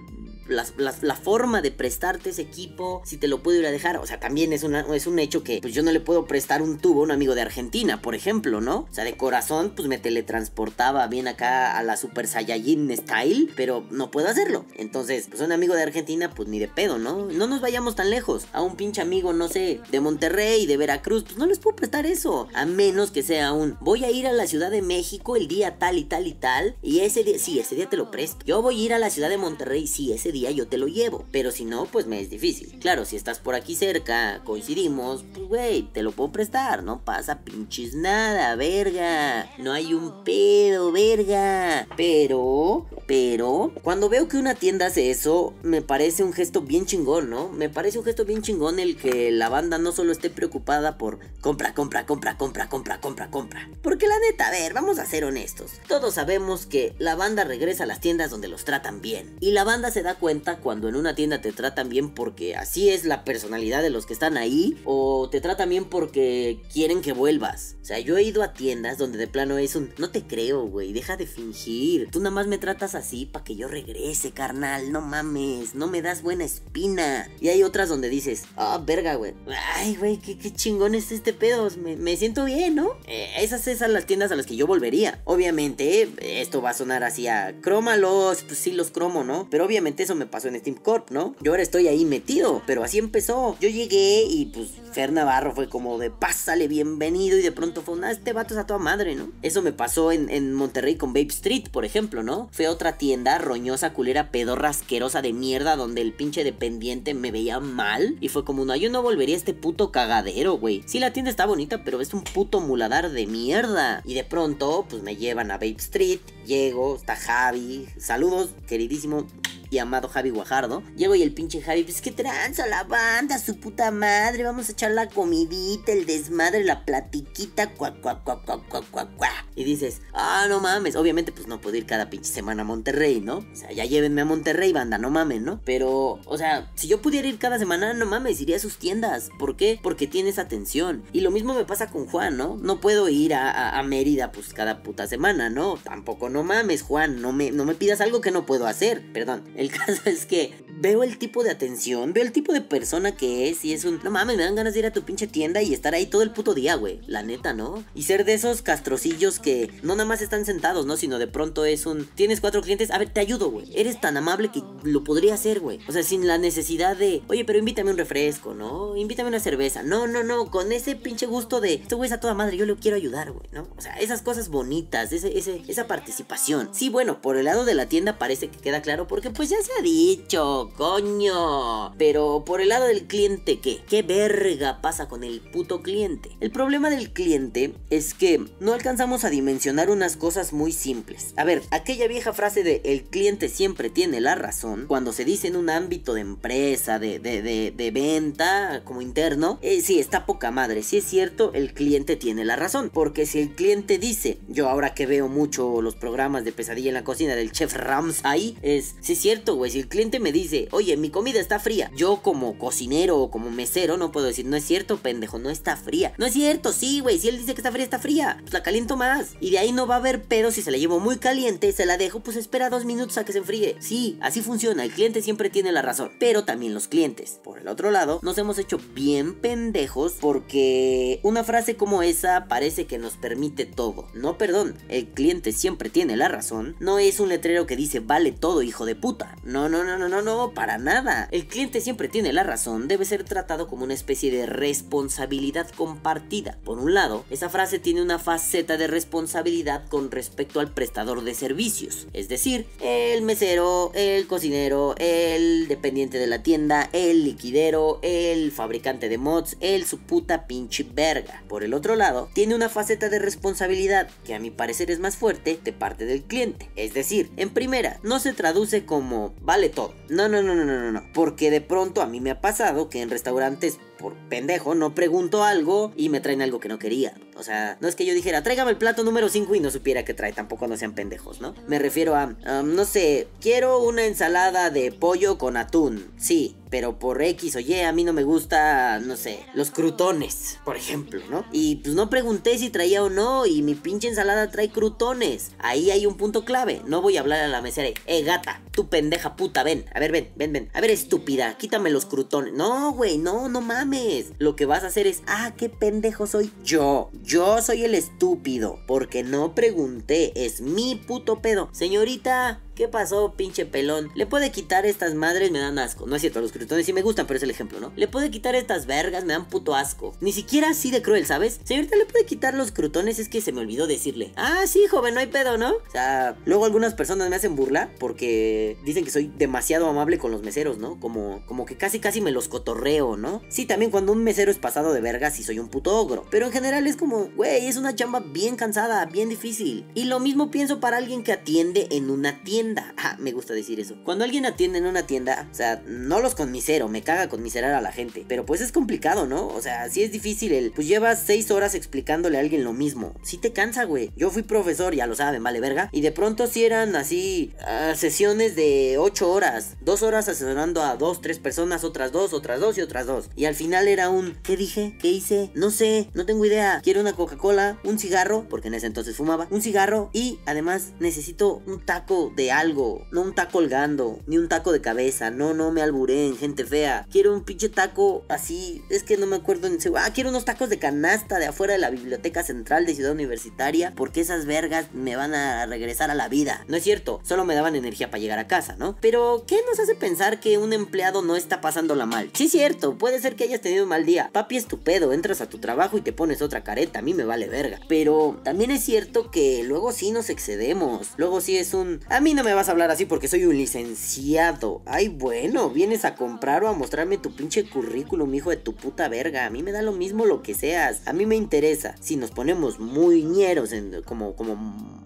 la, 0.52 1.16
forma 1.16 1.62
de 1.62 1.72
prestarte 1.72 2.32
ese 2.32 2.42
equipo, 2.42 3.02
si 3.06 3.18
te 3.18 3.28
lo 3.28 3.44
puedo 3.44 3.60
ir 3.60 3.66
a 3.66 3.72
dejar. 3.72 3.98
O 3.98 4.06
sea, 4.06 4.20
también 4.20 4.54
es, 4.54 4.64
es 4.64 5.08
un 5.08 5.20
hecho 5.20 5.44
que 5.44 5.60
pues 5.62 5.74
yo 5.74 5.84
no 5.84 5.92
le 5.92 6.00
puedo 6.00 6.26
prestar 6.26 6.62
un 6.62 6.78
tubo 6.78 7.02
a 7.02 7.04
un 7.04 7.12
amigo 7.12 7.36
de 7.36 7.42
Argentina, 7.42 8.02
por 8.02 8.16
ejemplo, 8.16 8.62
¿no? 8.62 8.88
O 8.90 8.94
sea, 8.94 9.04
de 9.04 9.18
corazón, 9.18 9.74
pues 9.76 9.88
me 9.88 9.98
teletransportaba 9.98 11.08
bien 11.08 11.28
acá 11.28 11.78
a 11.78 11.84
la 11.84 11.98
Super 11.98 12.28
Saiyajin 12.28 12.96
Style, 12.96 13.52
pero 13.56 13.86
no 13.92 14.12
puedo 14.12 14.28
hacerlo. 14.28 14.66
Entonces, 14.76 15.28
pues 15.30 15.42
un 15.42 15.52
amigo 15.52 15.76
de 15.76 15.84
Argentina, 15.84 16.32
pues 16.34 16.50
ni 16.50 16.60
de 16.60 16.68
pedo, 16.68 16.98
¿no? 16.98 17.28
No 17.28 17.48
nos 17.48 17.62
vayamos 17.62 17.96
tan 17.96 18.10
lejos. 18.10 18.48
A 18.54 18.62
un 18.62 18.76
pinche 18.76 19.02
amigo, 19.02 19.34
no 19.34 19.48
sé, 19.48 19.80
de 19.92 20.00
Monterrey, 20.00 20.66
de 20.66 20.78
Veracruz, 20.78 21.24
pues 21.24 21.38
no 21.38 21.46
les 21.46 21.60
puedo 21.60 21.76
prestar 21.76 22.06
eso. 22.06 22.48
A 22.54 22.66
menos 22.66 23.12
que 23.12 23.24
sea 23.24 23.54
un, 23.54 23.78
voy 23.80 24.04
a 24.04 24.12
ir 24.12 24.28
a 24.28 24.32
la 24.32 24.48
Ciudad 24.48 24.72
de 24.72 24.82
México 24.82 25.36
el 25.36 25.48
día 25.48 25.78
tal 25.78 25.98
y 25.98 26.04
tal 26.04 26.28
y 26.28 26.34
tal, 26.34 26.76
y 26.82 27.00
ese 27.00 27.24
día, 27.24 27.38
sí, 27.40 27.60
ese 27.60 27.76
día 27.76 27.90
te 27.90 27.98
lo 27.98 28.12
presto. 28.12 28.46
Yo 28.46 28.62
voy 28.62 28.82
a 28.82 28.86
ir 28.86 28.94
a 28.94 29.00
la 29.00 29.10
Ciudad 29.10 29.30
de 29.30 29.38
Monterrey, 29.38 29.88
sí, 29.88 30.12
ese 30.12 30.32
día 30.32 30.41
yo 30.50 30.68
te 30.68 30.80
lo 30.80 30.88
llevo. 30.88 31.26
Pero 31.32 31.52
si 31.52 31.66
no, 31.66 31.86
pues 31.86 32.08
me 32.08 32.20
es 32.20 32.32
difícil. 32.32 32.80
Claro, 32.80 33.06
si 33.06 33.16
estás 33.16 33.38
por 33.38 33.54
aquí 33.54 33.76
cerca, 33.76 34.42
coincidimos, 34.44 35.24
pues 35.34 35.48
güey, 35.48 35.82
te 35.84 36.02
lo 36.02 36.12
puedo 36.12 36.32
prestar. 36.32 36.84
No 36.84 37.02
pasa 37.06 37.42
pinches 37.42 37.94
nada, 37.94 38.56
verga. 38.56 39.52
No 39.60 39.74
hay 39.74 39.94
un 39.94 40.24
pedo, 40.24 40.92
verga. 40.92 41.88
Pero, 41.96 42.88
pero, 43.06 43.72
cuando 43.84 44.10
veo 44.10 44.28
que 44.28 44.38
una 44.38 44.56
tienda 44.56 44.88
hace 44.88 45.12
eso, 45.12 45.54
me 45.62 45.82
parece 45.82 46.24
un 46.24 46.34
gesto 46.34 46.62
bien 46.62 46.86
chingón, 46.86 47.30
¿no? 47.30 47.50
Me 47.50 47.70
parece 47.70 48.00
un 48.00 48.06
gesto 48.06 48.26
bien 48.26 48.42
chingón 48.42 48.80
el 48.80 48.98
que 48.98 49.32
la 49.32 49.50
banda 49.50 49.78
no 49.78 49.92
solo 49.92 50.12
esté 50.12 50.30
preocupada 50.30 50.98
por 50.98 51.20
compra, 51.42 51.74
compra, 51.74 52.06
compra, 52.06 52.38
compra, 52.38 52.70
compra, 52.70 53.00
compra, 53.02 53.30
compra. 53.30 53.70
Porque 53.82 54.08
la 54.08 54.18
neta, 54.20 54.48
a 54.48 54.52
ver, 54.52 54.74
vamos 54.74 55.00
a 55.00 55.06
ser 55.06 55.26
honestos. 55.26 55.74
Todos 55.88 56.16
sabemos 56.16 56.66
que 56.66 56.96
la 56.98 57.16
banda 57.16 57.44
regresa 57.44 57.84
a 57.84 57.88
las 57.88 58.00
tiendas 58.00 58.32
donde 58.32 58.48
los 58.48 58.66
tratan 58.66 59.02
bien. 59.02 59.36
Y 59.40 59.52
la 59.52 59.64
banda 59.64 59.92
se 59.92 60.04
da 60.04 60.16
cuenta 60.16 60.31
cuando 60.62 60.88
en 60.88 60.96
una 60.96 61.14
tienda 61.14 61.42
te 61.42 61.52
tratan 61.52 61.90
bien 61.90 62.10
porque 62.10 62.56
así 62.56 62.90
es 62.90 63.04
la 63.04 63.26
personalidad 63.26 63.82
de 63.82 63.90
los 63.90 64.06
que 64.06 64.14
están 64.14 64.38
ahí 64.38 64.78
o 64.86 65.30
te 65.30 65.42
tratan 65.42 65.70
bien 65.70 65.86
porque 65.86 66.62
quieren 66.72 67.02
que 67.02 67.12
vuelvas. 67.12 67.76
O 67.82 67.86
sea, 67.86 68.00
yo 68.00 68.18
he 68.18 68.24
ido 68.24 68.42
a 68.44 68.54
tiendas 68.54 68.98
donde 68.98 69.18
de 69.18 69.28
plano 69.28 69.58
es 69.58 69.76
un 69.76 69.92
no 69.98 70.10
te 70.10 70.24
creo, 70.24 70.68
güey, 70.68 70.94
deja 70.94 71.18
de 71.18 71.28
fingir. 71.28 72.10
Tú 72.12 72.20
nada 72.20 72.32
más 72.32 72.48
me 72.48 72.58
tratas 72.58 72.96
así 72.96 73.26
para 73.26 73.44
que 73.44 73.56
yo 73.56 73.68
regrese, 73.68 74.32
carnal, 74.32 74.92
no 74.92 75.02
mames, 75.02 75.76
no 75.76 75.88
me 75.88 76.02
das 76.02 76.22
buena 76.22 76.46
espina. 76.46 77.30
Y 77.42 77.50
hay 77.50 77.64
otras 77.64 77.90
donde 77.90 78.08
dices, 78.08 78.44
ah, 78.56 78.82
verga, 78.86 79.16
güey. 79.16 79.34
Ay, 79.76 79.96
güey, 79.98 80.18
qué, 80.18 80.38
chingón 80.54 80.96
es 80.96 81.12
este 81.12 81.34
pedo. 81.34 81.70
Me, 81.78 82.16
siento 82.16 82.46
bien, 82.46 82.76
¿no? 82.76 82.92
Eh, 83.08 83.32
esas, 83.40 83.68
esas 83.68 83.90
las 83.90 84.06
tiendas 84.06 84.32
a 84.32 84.36
las 84.36 84.46
que 84.46 84.56
yo 84.56 84.66
volvería. 84.66 85.22
Obviamente, 85.26 86.10
esto 86.22 86.62
va 86.62 86.70
a 86.70 86.74
sonar 86.74 87.04
así 87.04 87.28
a 87.28 87.60
crómalos, 87.62 88.44
pues 88.44 88.60
sí 88.60 88.72
los 88.72 88.92
cromo, 88.92 89.24
¿no? 89.24 89.48
Pero 89.50 89.66
obviamente 89.66 90.06
eso 90.12 90.18
me 90.18 90.26
pasó 90.26 90.50
en 90.50 90.60
Steam 90.60 90.76
Corp, 90.76 91.10
¿no? 91.10 91.36
Yo 91.40 91.54
ahora 91.54 91.64
estoy 91.64 91.88
ahí 91.88 92.04
metido, 92.04 92.62
pero 92.68 92.84
así 92.84 92.98
empezó. 92.98 93.56
Yo 93.62 93.70
llegué 93.70 94.26
y 94.30 94.48
pues 94.48 94.72
Fer 94.92 95.14
Navarro 95.14 95.56
fue 95.56 95.70
como 95.70 95.98
de 96.00 96.10
pásale, 96.12 96.68
bienvenido. 96.68 97.38
Y 97.38 97.42
de 97.42 97.54
pronto 97.54 97.82
fue, 97.82 97.98
ah, 98.04 98.12
este 98.12 98.34
vato 98.34 98.54
es 98.54 98.60
a 98.60 98.66
toda 98.66 98.78
madre, 98.78 99.16
¿no? 99.16 99.32
Eso 99.42 99.62
me 99.62 99.72
pasó 99.72 100.12
en, 100.12 100.30
en 100.30 100.54
Monterrey 100.54 100.98
con 100.98 101.14
Babe 101.14 101.28
Street, 101.30 101.70
por 101.72 101.86
ejemplo, 101.86 102.24
¿no? 102.24 102.50
Fue 102.52 102.68
otra 102.68 102.98
tienda 102.98 103.38
roñosa, 103.38 103.94
culera, 103.94 104.32
pedorra, 104.32 104.68
asquerosa 104.68 105.22
de 105.22 105.32
mierda, 105.32 105.78
donde 105.78 106.02
el 106.02 106.12
pinche 106.12 106.44
dependiente 106.44 107.14
me 107.14 107.32
veía 107.32 107.62
mal. 107.62 108.18
Y 108.20 108.28
fue 108.28 108.44
como, 108.44 108.66
no, 108.66 108.76
yo 108.76 108.90
no 108.90 109.02
volvería 109.02 109.36
a 109.36 109.38
este 109.38 109.54
puto 109.54 109.94
cagadero, 109.94 110.58
güey. 110.58 110.84
Sí, 110.88 111.00
la 111.00 111.14
tienda 111.14 111.32
está 111.32 111.46
bonita, 111.46 111.86
pero 111.86 112.02
es 112.02 112.14
un 112.14 112.26
puto 112.26 112.60
muladar 112.60 113.12
de 113.12 113.28
mierda. 113.28 114.02
Y 114.04 114.14
de 114.14 114.26
pronto, 114.26 114.86
pues 114.90 115.04
me 115.04 115.16
llevan 115.16 115.52
a 115.52 115.56
Babe 115.56 115.78
Street, 115.78 116.20
llego, 116.46 116.98
está 116.98 117.16
Javi. 117.16 117.88
Saludos, 117.98 118.50
queridísimo 118.68 119.26
y 119.72 119.80
amado 119.80 120.10
Javi 120.10 120.30
Guajardo. 120.30 120.84
Llego 120.96 121.16
y 121.16 121.24
el 121.24 121.34
pinche 121.34 121.62
Javi, 121.62 121.84
pues 121.84 122.02
que 122.02 122.12
tranza 122.12 122.68
la 122.68 122.84
banda, 122.84 123.40
su 123.40 123.60
puta 123.60 123.90
madre, 123.90 124.44
vamos 124.44 124.70
a 124.70 124.74
echar 124.74 124.92
la 124.92 125.08
comidita, 125.08 125.94
el 125.94 126.06
desmadre, 126.06 126.64
la 126.64 126.86
platiquita, 126.86 127.74
cuac, 127.74 128.02
cuac, 128.02 128.24
cuac, 128.24 128.44
cuac, 128.44 128.68
cuac, 128.68 128.90
cuac, 128.92 129.16
cuac. 129.16 129.46
Y 129.56 129.64
dices, 129.64 130.02
ah, 130.14 130.46
no 130.50 130.60
mames, 130.60 130.96
obviamente 130.96 131.32
pues 131.32 131.48
no 131.48 131.62
puedo 131.62 131.78
ir 131.78 131.86
cada 131.86 132.10
pinche 132.10 132.32
semana 132.32 132.62
a 132.64 132.66
Monterrey, 132.66 133.22
¿no? 133.22 133.38
O 133.38 133.56
sea, 133.56 133.72
ya 133.72 133.86
llévenme 133.86 134.22
a 134.22 134.26
Monterrey, 134.26 134.74
banda, 134.74 134.98
no 134.98 135.10
mames, 135.10 135.42
¿no? 135.42 135.62
Pero, 135.64 136.20
o 136.26 136.38
sea, 136.38 136.70
si 136.76 136.88
yo 136.88 137.02
pudiera 137.02 137.28
ir 137.28 137.40
cada 137.40 137.58
semana, 137.58 137.94
no 137.94 138.06
mames, 138.06 138.42
iría 138.42 138.58
a 138.58 138.60
sus 138.60 138.78
tiendas. 138.78 139.30
¿Por 139.40 139.56
qué? 139.56 139.80
Porque 139.82 140.06
tienes 140.06 140.38
atención. 140.38 141.04
Y 141.14 141.22
lo 141.22 141.32
mismo 141.32 141.54
me 141.54 141.66
pasa 141.66 141.88
con 141.88 142.08
Juan, 142.08 142.36
¿no? 142.36 142.58
No 142.58 142.82
puedo 142.82 143.08
ir 143.08 143.34
a, 143.34 143.78
a, 143.78 143.84
Mérida 143.84 144.32
pues 144.32 144.54
cada 144.54 144.84
puta 144.84 145.08
semana, 145.08 145.50
¿no? 145.50 145.78
Tampoco 145.78 146.30
no 146.30 146.44
mames, 146.44 146.82
Juan, 146.82 147.22
no 147.22 147.32
me, 147.32 147.52
no 147.52 147.66
me 147.66 147.76
pidas 147.76 148.02
algo 148.02 148.22
que 148.22 148.32
no 148.32 148.46
puedo 148.46 148.68
hacer. 148.68 149.12
Perdón, 149.14 149.44
el 149.62 149.72
caso 149.72 150.02
es 150.06 150.26
que 150.26 150.54
veo 150.68 151.04
el 151.04 151.18
tipo 151.18 151.44
de 151.44 151.52
atención, 151.52 152.14
veo 152.14 152.24
el 152.24 152.32
tipo 152.32 152.54
de 152.54 152.62
persona 152.62 153.16
que 153.16 153.50
es 153.50 153.64
y 153.64 153.74
es 153.74 153.86
un, 153.86 154.02
no 154.04 154.10
mames, 154.10 154.36
me 154.36 154.44
dan 154.44 154.56
ganas 154.56 154.74
de 154.74 154.80
ir 154.80 154.86
a 154.88 154.92
tu 154.92 155.04
pinche 155.04 155.28
tienda 155.28 155.62
y 155.62 155.74
estar 155.74 155.94
ahí 155.94 156.08
todo 156.08 156.24
el 156.24 156.32
puto 156.32 156.54
día, 156.54 156.76
güey. 156.76 157.00
La 157.06 157.22
neta, 157.22 157.54
¿no? 157.54 157.84
Y 157.94 158.04
ser 158.04 158.26
de 158.26 158.34
esos 158.34 158.62
castrocillos 158.64 159.40
que 159.40 159.72
no 159.84 159.96
nada 159.96 160.08
más 160.08 160.22
están 160.22 160.46
sentados, 160.46 160.86
¿no? 160.88 160.98
Sino 160.98 161.20
de 161.20 161.28
pronto 161.28 161.66
es 161.66 161.86
un, 161.86 162.06
tienes 162.06 162.42
cuatro 162.42 162.62
clientes, 162.62 162.90
a 162.90 162.98
ver, 162.98 163.10
te 163.10 163.20
ayudo, 163.20 163.52
güey. 163.52 163.72
Eres 163.76 164.02
tan 164.02 164.18
amable 164.18 164.50
que 164.52 164.64
lo 164.84 165.04
podría 165.04 165.36
hacer, 165.36 165.60
güey. 165.60 165.80
O 165.88 165.92
sea, 165.92 166.02
sin 166.02 166.28
la 166.28 166.40
necesidad 166.40 166.98
de, 166.98 167.22
oye, 167.28 167.46
pero 167.46 167.60
invítame 167.60 167.92
un 167.92 167.98
refresco, 167.98 168.56
¿no? 168.56 168.98
Invítame 168.98 169.30
una 169.30 169.40
cerveza. 169.40 169.84
No, 169.84 170.08
no, 170.08 170.24
no, 170.24 170.50
con 170.50 170.72
ese 170.72 170.96
pinche 170.96 171.28
gusto 171.28 171.62
de, 171.62 171.76
este 171.76 171.94
güey 171.94 172.08
es 172.08 172.14
a 172.14 172.20
toda 172.20 172.34
madre, 172.34 172.58
yo 172.58 172.66
le 172.66 172.76
quiero 172.76 172.98
ayudar, 172.98 173.32
güey, 173.32 173.48
¿no? 173.52 173.68
O 173.78 173.82
sea, 173.82 173.94
esas 174.00 174.24
cosas 174.24 174.50
bonitas, 174.50 175.12
ese, 175.12 175.38
ese, 175.38 175.62
esa 175.68 175.86
participación. 175.86 176.70
Sí, 176.72 176.90
bueno, 176.90 177.22
por 177.22 177.38
el 177.38 177.46
lado 177.46 177.66
de 177.66 177.76
la 177.76 177.88
tienda 177.88 178.18
parece 178.18 178.50
que 178.50 178.58
queda 178.58 178.82
claro 178.82 179.06
porque 179.08 179.30
pues 179.30 179.51
ya 179.52 179.62
se 179.62 179.72
ha 179.78 179.82
dicho, 179.82 180.72
coño. 180.78 181.94
Pero 181.98 182.44
por 182.46 182.62
el 182.62 182.70
lado 182.70 182.88
del 182.88 183.06
cliente, 183.06 183.60
¿qué? 183.60 183.82
¿Qué 183.86 184.02
verga 184.02 184.80
pasa 184.82 185.10
con 185.10 185.26
el 185.26 185.42
puto 185.42 185.82
cliente? 185.82 186.30
El 186.40 186.52
problema 186.52 186.90
del 186.90 187.12
cliente 187.12 187.74
es 187.90 188.14
que 188.14 188.46
no 188.62 188.74
alcanzamos 188.74 189.26
a 189.26 189.30
dimensionar 189.30 189.90
unas 189.90 190.16
cosas 190.16 190.54
muy 190.54 190.72
simples. 190.72 191.34
A 191.36 191.44
ver, 191.44 191.64
aquella 191.72 192.08
vieja 192.08 192.32
frase 192.32 192.64
de 192.64 192.82
el 192.86 193.04
cliente 193.04 193.50
siempre 193.50 193.90
tiene 193.90 194.22
la 194.22 194.36
razón, 194.36 194.86
cuando 194.88 195.12
se 195.12 195.26
dice 195.26 195.50
en 195.50 195.58
un 195.58 195.70
ámbito 195.70 196.14
de 196.14 196.22
empresa, 196.22 196.98
de, 196.98 197.20
de, 197.20 197.42
de, 197.76 197.92
venta, 197.92 198.84
como 198.86 199.02
interno, 199.02 199.60
eh, 199.62 199.82
sí, 199.82 200.00
está 200.00 200.26
poca 200.26 200.52
madre. 200.52 200.82
Si 200.82 200.98
es 200.98 201.04
cierto, 201.04 201.52
el 201.54 201.74
cliente 201.74 202.16
tiene 202.16 202.46
la 202.46 202.56
razón. 202.56 202.90
Porque 202.94 203.26
si 203.26 203.40
el 203.40 203.50
cliente 203.50 203.98
dice, 203.98 204.38
yo 204.48 204.70
ahora 204.70 204.94
que 204.94 205.08
veo 205.08 205.28
mucho 205.28 205.82
los 205.82 205.96
programas 205.96 206.46
de 206.46 206.54
pesadilla 206.54 206.88
en 206.88 206.94
la 206.94 207.04
cocina 207.04 207.36
del 207.36 207.52
chef 207.52 207.74
Ramsay, 207.74 208.58
es, 208.62 208.96
sí 209.02 209.14
es 209.14 209.20
cierto, 209.20 209.41
güey, 209.50 209.72
si 209.72 209.80
el 209.80 209.88
cliente 209.88 210.20
me 210.20 210.32
dice, 210.32 210.68
oye, 210.72 210.96
mi 210.98 211.10
comida 211.10 211.40
está 211.40 211.60
fría. 211.60 211.92
Yo 211.96 212.22
como 212.22 212.58
cocinero 212.58 213.18
o 213.18 213.32
como 213.32 213.50
mesero 213.50 213.98
no 213.98 214.12
puedo 214.12 214.28
decir, 214.28 214.46
no 214.46 214.56
es 214.56 214.66
cierto, 214.66 214.98
pendejo, 214.98 215.40
no 215.40 215.50
está 215.50 215.76
fría. 215.76 216.14
No 216.18 216.26
es 216.26 216.34
cierto, 216.34 216.72
sí, 216.72 217.00
güey, 217.00 217.20
si 217.20 217.30
él 217.30 217.38
dice 217.38 217.54
que 217.54 217.62
está 217.62 217.72
fría, 217.72 217.84
está 217.84 218.00
fría. 218.00 218.38
Pues 218.42 218.54
la 218.54 218.64
caliento 218.64 218.98
más. 218.98 219.32
Y 219.40 219.52
de 219.52 219.60
ahí 219.60 219.72
no 219.72 219.88
va 219.88 219.96
a 219.96 219.98
haber 219.98 220.24
pedo 220.24 220.52
si 220.52 220.62
se 220.62 220.72
la 220.72 220.78
llevo 220.78 221.00
muy 221.00 221.18
caliente, 221.18 221.72
se 221.72 221.86
la 221.86 221.98
dejo, 221.98 222.22
pues 222.22 222.38
espera 222.38 222.70
dos 222.70 222.86
minutos 222.86 223.18
a 223.18 223.26
que 223.26 223.34
se 223.34 223.40
enfríe. 223.40 223.76
Sí, 223.80 224.18
así 224.22 224.42
funciona, 224.42 224.84
el 224.84 224.92
cliente 224.92 225.22
siempre 225.22 225.50
tiene 225.50 225.72
la 225.72 225.82
razón. 225.82 226.12
Pero 226.20 226.44
también 226.44 226.74
los 226.74 226.88
clientes. 226.88 227.40
Por 227.44 227.60
el 227.60 227.68
otro 227.68 227.92
lado, 227.92 228.20
nos 228.22 228.38
hemos 228.38 228.58
hecho 228.58 228.80
bien 228.94 229.36
pendejos 229.36 230.14
porque 230.20 231.20
una 231.24 231.44
frase 231.44 231.76
como 231.76 232.04
esa 232.04 232.46
parece 232.48 232.86
que 232.86 232.98
nos 232.98 233.14
permite 233.14 233.66
todo. 233.66 234.08
No, 234.14 234.38
perdón, 234.38 234.76
el 234.90 235.08
cliente 235.08 235.52
siempre 235.52 235.90
tiene 235.90 236.16
la 236.16 236.28
razón. 236.28 236.76
No 236.80 237.00
es 237.00 237.20
un 237.20 237.30
letrero 237.30 237.66
que 237.66 237.76
dice 237.76 238.00
vale 238.00 238.32
todo, 238.32 238.62
hijo 238.62 238.86
de 238.86 238.96
puta. 238.96 239.31
No, 239.44 239.70
no, 239.70 239.84
no, 239.84 239.98
no, 239.98 240.10
no, 240.10 240.22
no, 240.22 240.52
para 240.54 240.78
nada. 240.78 241.28
El 241.32 241.48
cliente 241.48 241.82
siempre 241.82 242.08
tiene 242.08 242.34
la 242.34 242.44
razón, 242.44 242.88
debe 242.88 243.06
ser 243.06 243.24
tratado 243.24 243.68
como 243.68 243.84
una 243.84 243.94
especie 243.94 244.32
de 244.32 244.46
responsabilidad 244.46 245.70
compartida. 245.72 246.58
Por 246.64 246.80
un 246.80 246.94
lado, 246.94 247.26
esa 247.30 247.50
frase 247.50 247.80
tiene 247.80 248.02
una 248.02 248.20
faceta 248.20 248.78
de 248.78 248.88
responsabilidad 248.88 249.88
con 249.90 250.12
respecto 250.12 250.60
al 250.60 250.74
prestador 250.74 251.24
de 251.24 251.34
servicios, 251.34 252.08
es 252.14 252.30
decir, 252.30 252.68
el 252.82 253.22
mesero, 253.22 253.92
el 253.94 254.28
cocinero, 254.28 254.96
el 254.98 255.68
dependiente 255.68 256.18
de 256.18 256.28
la 256.28 256.44
tienda, 256.44 256.90
el 256.94 257.24
liquidero, 257.24 258.00
el 258.02 258.52
fabricante 258.52 259.10
de 259.10 259.18
mods, 259.18 259.58
el 259.60 259.86
su 259.86 260.00
puta 260.00 260.48
pinche 260.48 260.86
verga. 260.94 261.44
Por 261.48 261.64
el 261.64 261.74
otro 261.74 261.96
lado, 261.96 262.30
tiene 262.34 262.56
una 262.56 262.70
faceta 262.70 263.10
de 263.10 263.20
responsabilidad 263.20 264.10
que 264.24 264.34
a 264.34 264.40
mi 264.40 264.52
parecer 264.52 264.92
es 264.92 265.00
más 265.00 265.18
fuerte 265.18 265.60
de 265.64 265.74
parte 265.74 266.06
del 266.06 266.24
cliente. 266.24 266.70
Es 266.76 266.94
decir, 266.94 267.32
en 267.38 267.50
primera, 267.50 268.00
no 268.04 268.20
se 268.20 268.34
traduce 268.34 268.86
como 268.86 269.21
vale 269.42 269.70
todo. 269.70 269.94
No, 270.10 270.28
no, 270.28 270.42
no, 270.42 270.56
no, 270.56 270.66
no, 270.66 270.92
no. 270.92 271.04
Porque 271.14 271.50
de 271.52 271.62
pronto 271.62 272.02
a 272.02 272.06
mí 272.06 272.20
me 272.20 272.32
ha 272.32 272.42
pasado 272.42 272.90
que 272.90 273.02
en 273.02 273.10
restaurantes 273.10 273.80
por 273.98 274.16
pendejo 274.30 274.76
no 274.76 274.96
pregunto 274.96 275.44
algo 275.44 275.94
y 275.96 276.10
me 276.10 276.22
traen 276.22 276.42
algo 276.42 276.60
que 276.60 276.70
no 276.70 276.80
quería. 276.80 277.14
O 277.38 277.44
sea, 277.44 277.78
no 277.82 277.88
es 277.88 277.96
que 277.96 278.06
yo 278.06 278.14
dijera, 278.14 278.44
tráigame 278.44 278.72
el 278.72 278.78
plato 278.78 279.04
número 279.04 279.30
5 279.30 279.56
y 279.56 279.60
no 279.60 279.70
supiera 279.72 280.04
que 280.04 280.14
trae, 280.14 280.34
tampoco 280.34 280.68
no 280.68 280.76
sean 280.76 280.94
pendejos, 280.94 281.40
¿no? 281.42 281.54
Me 281.68 281.80
refiero 281.80 282.16
a, 282.16 282.36
no 282.64 282.86
sé, 282.86 283.28
quiero 283.40 283.80
una 283.80 284.06
ensalada 284.06 284.70
de 284.70 284.92
pollo 284.92 285.38
con 285.38 285.58
atún. 285.58 286.12
Sí, 286.18 286.56
pero 286.72 286.98
por 286.98 287.22
X 287.22 287.58
o 287.58 287.60
Y 287.60 287.82
a 287.82 287.92
mí 287.92 288.04
no 288.04 288.14
me 288.14 288.24
gusta, 288.24 289.00
no 289.00 289.18
sé, 289.18 289.46
los 289.54 289.70
crutones, 289.70 290.58
por 290.64 290.78
ejemplo, 290.78 291.22
¿no? 291.30 291.46
Y 291.52 291.76
pues 291.76 291.94
no 291.94 292.10
pregunté 292.10 292.58
si 292.58 292.70
traía 292.70 293.04
o 293.04 293.10
no 293.10 293.46
y 293.46 293.62
mi 293.62 293.76
pinche 293.76 294.08
ensalada 294.08 294.50
trae 294.50 294.72
crutones. 294.72 295.52
Ahí 295.60 295.92
hay 295.92 296.06
un 296.06 296.16
punto 296.16 296.46
clave. 296.46 296.82
No 296.86 297.02
voy 297.02 297.18
a 297.18 297.20
hablar 297.20 297.42
a 297.42 297.50
la 297.50 297.62
mesera, 297.62 297.90
eh, 298.08 298.24
gata, 298.24 298.62
tu 298.72 298.88
pendeja 298.88 299.36
puta, 299.36 299.64
ven, 299.64 299.86
a 299.94 300.00
ver, 300.00 300.14
ven, 300.14 300.32
ven, 300.38 300.54
ven. 300.54 300.70
A 300.74 300.80
ver, 300.80 300.92
estúpida, 300.92 301.58
quítame 301.58 301.90
los 301.90 302.06
crutones. 302.06 302.54
No, 302.54 302.94
güey, 302.94 303.18
no, 303.18 303.50
no 303.50 303.60
mames. 303.60 304.32
Lo 304.40 304.56
que 304.56 304.66
vas 304.66 304.84
a 304.84 304.88
hacer 304.88 305.08
es, 305.08 305.24
ah, 305.28 305.54
qué 305.58 305.68
pendejo 305.68 306.26
soy 306.26 306.52
yo. 306.64 307.10
Yo 307.22 307.62
soy 307.62 307.84
el 307.84 307.96
estúpido, 307.96 308.80
porque 308.88 309.24
no 309.24 309.54
pregunté, 309.54 310.32
es 310.46 310.62
mi 310.62 310.96
puto 310.96 311.42
pedo. 311.42 311.68
Señorita, 311.74 312.62
¿Qué 312.82 312.88
pasó, 312.88 313.36
pinche 313.38 313.68
pelón? 313.68 314.10
Le 314.16 314.26
puede 314.26 314.52
quitar 314.52 314.88
estas 314.88 315.14
madres, 315.14 315.52
me 315.52 315.60
dan 315.60 315.78
asco. 315.78 316.08
No 316.08 316.16
es 316.16 316.22
cierto, 316.22 316.42
los 316.42 316.52
crutones 316.52 316.84
sí 316.84 316.94
me 316.94 317.04
gustan, 317.04 317.28
pero 317.28 317.38
es 317.38 317.44
el 317.44 317.52
ejemplo, 317.52 317.80
¿no? 317.80 317.94
Le 317.96 318.08
puede 318.08 318.32
quitar 318.32 318.56
estas 318.56 318.88
vergas, 318.88 319.24
me 319.24 319.34
dan 319.34 319.48
puto 319.48 319.76
asco. 319.76 320.16
Ni 320.20 320.34
siquiera 320.34 320.72
así 320.72 320.90
de 320.90 321.04
cruel, 321.04 321.28
¿sabes? 321.28 321.60
Señorita, 321.64 321.96
le 321.96 322.08
puede 322.08 322.26
quitar 322.26 322.56
los 322.56 322.72
crutones, 322.72 323.20
es 323.20 323.30
que 323.30 323.40
se 323.40 323.52
me 323.52 323.60
olvidó 323.60 323.86
decirle. 323.86 324.32
Ah, 324.36 324.64
sí, 324.66 324.88
joven, 324.90 325.14
no 325.14 325.20
hay 325.20 325.28
pedo, 325.28 325.60
¿no? 325.60 325.74
O 325.74 325.92
sea, 325.92 326.36
luego 326.46 326.66
algunas 326.66 326.96
personas 326.96 327.30
me 327.30 327.36
hacen 327.36 327.56
burla 327.56 327.92
porque 328.00 328.78
dicen 328.84 329.06
que 329.06 329.12
soy 329.12 329.32
demasiado 329.38 329.86
amable 329.88 330.18
con 330.18 330.32
los 330.32 330.42
meseros, 330.42 330.80
¿no? 330.80 331.00
Como, 331.00 331.46
como 331.46 331.68
que 331.68 331.78
casi 331.78 332.00
casi 332.00 332.20
me 332.20 332.32
los 332.32 332.48
cotorreo, 332.48 333.16
¿no? 333.16 333.44
Sí, 333.48 333.68
también 333.68 333.92
cuando 333.92 334.12
un 334.12 334.24
mesero 334.24 334.50
es 334.50 334.58
pasado 334.58 334.92
de 334.92 335.02
vergas 335.02 335.40
y 335.40 335.44
soy 335.44 335.60
un 335.60 335.68
puto 335.68 335.96
ogro. 335.96 336.26
Pero 336.32 336.48
en 336.48 336.52
general 336.52 336.88
es 336.88 336.96
como, 336.96 337.30
güey, 337.36 337.68
es 337.68 337.78
una 337.78 337.94
chamba 337.94 338.22
bien 338.22 338.56
cansada, 338.56 339.06
bien 339.06 339.30
difícil. 339.30 339.86
Y 339.94 340.06
lo 340.06 340.20
mismo 340.20 340.50
pienso 340.50 340.80
para 340.80 340.98
alguien 340.98 341.22
que 341.22 341.34
atiende 341.34 341.88
en 341.92 342.10
una 342.10 342.42
tienda 342.44 342.71
ah, 342.78 343.16
me 343.20 343.32
gusta 343.32 343.54
decir 343.54 343.80
eso. 343.80 343.96
Cuando 344.04 344.24
alguien 344.24 344.46
atiende 344.46 344.80
en 344.80 344.86
una 344.86 345.06
tienda, 345.06 345.48
o 345.52 345.56
sea, 345.56 345.82
no 345.86 346.20
los 346.20 346.36
conmisero, 346.36 346.88
me 346.88 347.02
caga 347.02 347.30
conmiserar 347.30 347.74
a 347.74 347.82
la 347.82 347.92
gente, 347.92 348.26
pero 348.28 348.46
pues 348.46 348.62
es 348.62 348.72
complicado, 348.72 349.28
¿no? 349.28 349.48
O 349.48 349.62
sea, 349.62 349.90
sí 349.90 350.04
es 350.04 350.12
difícil 350.12 350.54
el, 350.54 350.72
pues 350.72 350.88
llevas 350.88 351.24
seis 351.26 351.52
horas 351.52 351.76
explicándole 351.76 352.38
a 352.38 352.42
alguien 352.42 352.64
lo 352.64 352.74
mismo. 352.74 353.14
Sí 353.24 353.38
te 353.38 353.54
cansa, 353.54 353.86
güey. 353.86 354.12
Yo 354.16 354.30
fui 354.30 354.44
profesor, 354.44 354.96
ya 354.96 355.08
lo 355.08 355.16
saben, 355.16 355.44
vale 355.44 355.60
verga. 355.60 355.90
Y 355.92 356.02
de 356.02 356.12
pronto 356.12 356.48
si 356.48 356.66
eran 356.66 356.96
así 356.96 357.54
ah, 357.66 357.94
sesiones 357.96 358.56
de 358.56 358.98
ocho 358.98 359.32
horas, 359.32 359.78
dos 359.82 360.04
horas 360.04 360.28
asesorando 360.28 360.82
a 360.82 360.96
dos, 360.96 361.22
tres 361.22 361.40
personas, 361.40 361.84
otras 361.84 362.12
dos, 362.12 362.34
otras 362.34 362.60
dos 362.60 362.78
y 362.78 362.82
otras 362.82 363.06
dos. 363.08 363.30
Y 363.36 363.46
al 363.46 363.56
final 363.56 363.88
era 363.88 364.10
un, 364.10 364.38
¿qué 364.44 364.58
dije? 364.58 364.98
¿Qué 365.00 365.10
hice? 365.10 365.52
No 365.56 365.72
sé, 365.72 366.10
no 366.14 366.26
tengo 366.26 366.46
idea. 366.46 366.82
Quiero 366.84 367.02
una 367.02 367.14
Coca-Cola, 367.14 367.80
un 367.84 368.00
cigarro, 368.00 368.46
porque 368.50 368.68
en 368.68 368.76
ese 368.76 368.88
entonces 368.88 369.16
fumaba, 369.16 369.48
un 369.50 369.62
cigarro 369.62 370.10
y 370.14 370.40
además 370.46 370.94
necesito 371.00 371.62
un 371.66 371.80
taco 371.80 372.32
de 372.36 372.51
algo, 372.52 373.06
no 373.12 373.22
un 373.22 373.34
taco 373.36 373.52
colgando, 373.52 374.20
ni 374.26 374.38
un 374.38 374.48
taco 374.48 374.72
de 374.72 374.82
cabeza, 374.82 375.30
no, 375.30 375.54
no 375.54 375.72
me 375.72 375.82
alburen, 375.82 376.38
gente 376.38 376.66
fea. 376.66 377.06
Quiero 377.12 377.34
un 377.34 377.44
pinche 377.44 377.70
taco 377.70 378.24
así, 378.30 378.82
es 378.90 379.04
que 379.04 379.18
no 379.18 379.28
me 379.28 379.36
acuerdo 379.36 379.68
en 379.68 379.78
Ah, 379.98 380.12
quiero 380.14 380.30
unos 380.30 380.46
tacos 380.46 380.70
de 380.70 380.80
canasta 380.80 381.38
de 381.38 381.48
afuera 381.48 381.74
de 381.74 381.80
la 381.80 381.90
biblioteca 381.90 382.44
central 382.44 382.86
de 382.86 382.96
Ciudad 382.96 383.12
Universitaria, 383.12 383.94
porque 383.96 384.22
esas 384.22 384.46
vergas 384.46 384.94
me 384.94 385.16
van 385.16 385.34
a 385.34 385.66
regresar 385.66 386.12
a 386.12 386.16
la 386.16 386.30
vida. 386.30 386.64
No 386.68 386.78
es 386.78 386.84
cierto, 386.84 387.20
solo 387.24 387.46
me 387.46 387.56
daban 387.56 387.76
energía 387.76 388.10
para 388.10 388.22
llegar 388.22 388.40
a 388.40 388.48
casa, 388.48 388.76
¿no? 388.78 388.96
Pero, 389.02 389.44
¿qué 389.48 389.58
nos 389.70 389.80
hace 389.80 389.96
pensar 389.96 390.40
que 390.40 390.58
un 390.58 390.72
empleado 390.74 391.22
no 391.22 391.36
está 391.36 391.62
pasándola 391.62 392.06
mal? 392.06 392.30
Sí, 392.34 392.46
es 392.46 392.52
cierto, 392.52 392.98
puede 392.98 393.20
ser 393.20 393.36
que 393.36 393.44
hayas 393.44 393.62
tenido 393.62 393.84
un 393.84 393.90
mal 393.90 394.06
día. 394.06 394.30
Papi 394.32 394.58
estupendo, 394.58 395.14
entras 395.14 395.42
a 395.42 395.50
tu 395.50 395.60
trabajo 395.60 395.98
y 395.98 396.02
te 396.02 396.14
pones 396.14 396.42
otra 396.42 396.64
careta, 396.64 397.00
a 397.00 397.02
mí 397.02 397.14
me 397.14 397.26
vale 397.26 397.48
verga. 397.48 397.80
Pero 397.88 398.40
también 398.44 398.72
es 398.72 398.84
cierto 398.84 399.30
que 399.30 399.64
luego 399.64 399.92
sí 399.92 400.12
nos 400.12 400.30
excedemos. 400.30 401.10
Luego 401.18 401.42
sí 401.42 401.58
es 401.58 401.74
un... 401.74 402.02
A 402.10 402.22
mí 402.22 402.34
no 402.34 402.41
me 402.44 402.54
vas 402.54 402.68
a 402.68 402.72
hablar 402.72 402.92
así 402.92 403.06
porque 403.06 403.28
soy 403.28 403.46
un 403.46 403.58
licenciado. 403.58 404.82
Ay, 404.86 405.08
bueno, 405.10 405.70
vienes 405.70 406.06
a 406.06 406.16
comprar 406.16 406.64
o 406.64 406.68
a 406.68 406.74
mostrarme 406.74 407.18
tu 407.18 407.36
pinche 407.36 407.70
currículum, 407.70 408.34
hijo 408.34 408.50
de 408.50 408.58
tu 408.58 408.76
puta 408.76 409.08
verga. 409.10 409.46
A 409.46 409.50
mí 409.50 409.64
me 409.64 409.72
da 409.72 409.82
lo 409.82 409.92
mismo 409.92 410.26
lo 410.26 410.42
que 410.42 410.54
seas. 410.54 411.02
A 411.06 411.14
mí 411.14 411.26
me 411.26 411.36
interesa. 411.36 411.96
Si 412.00 412.16
nos 412.16 412.32
ponemos 412.32 412.80
muy 412.80 413.24
ñeros, 413.24 413.72
como, 414.06 414.36
como 414.36 414.56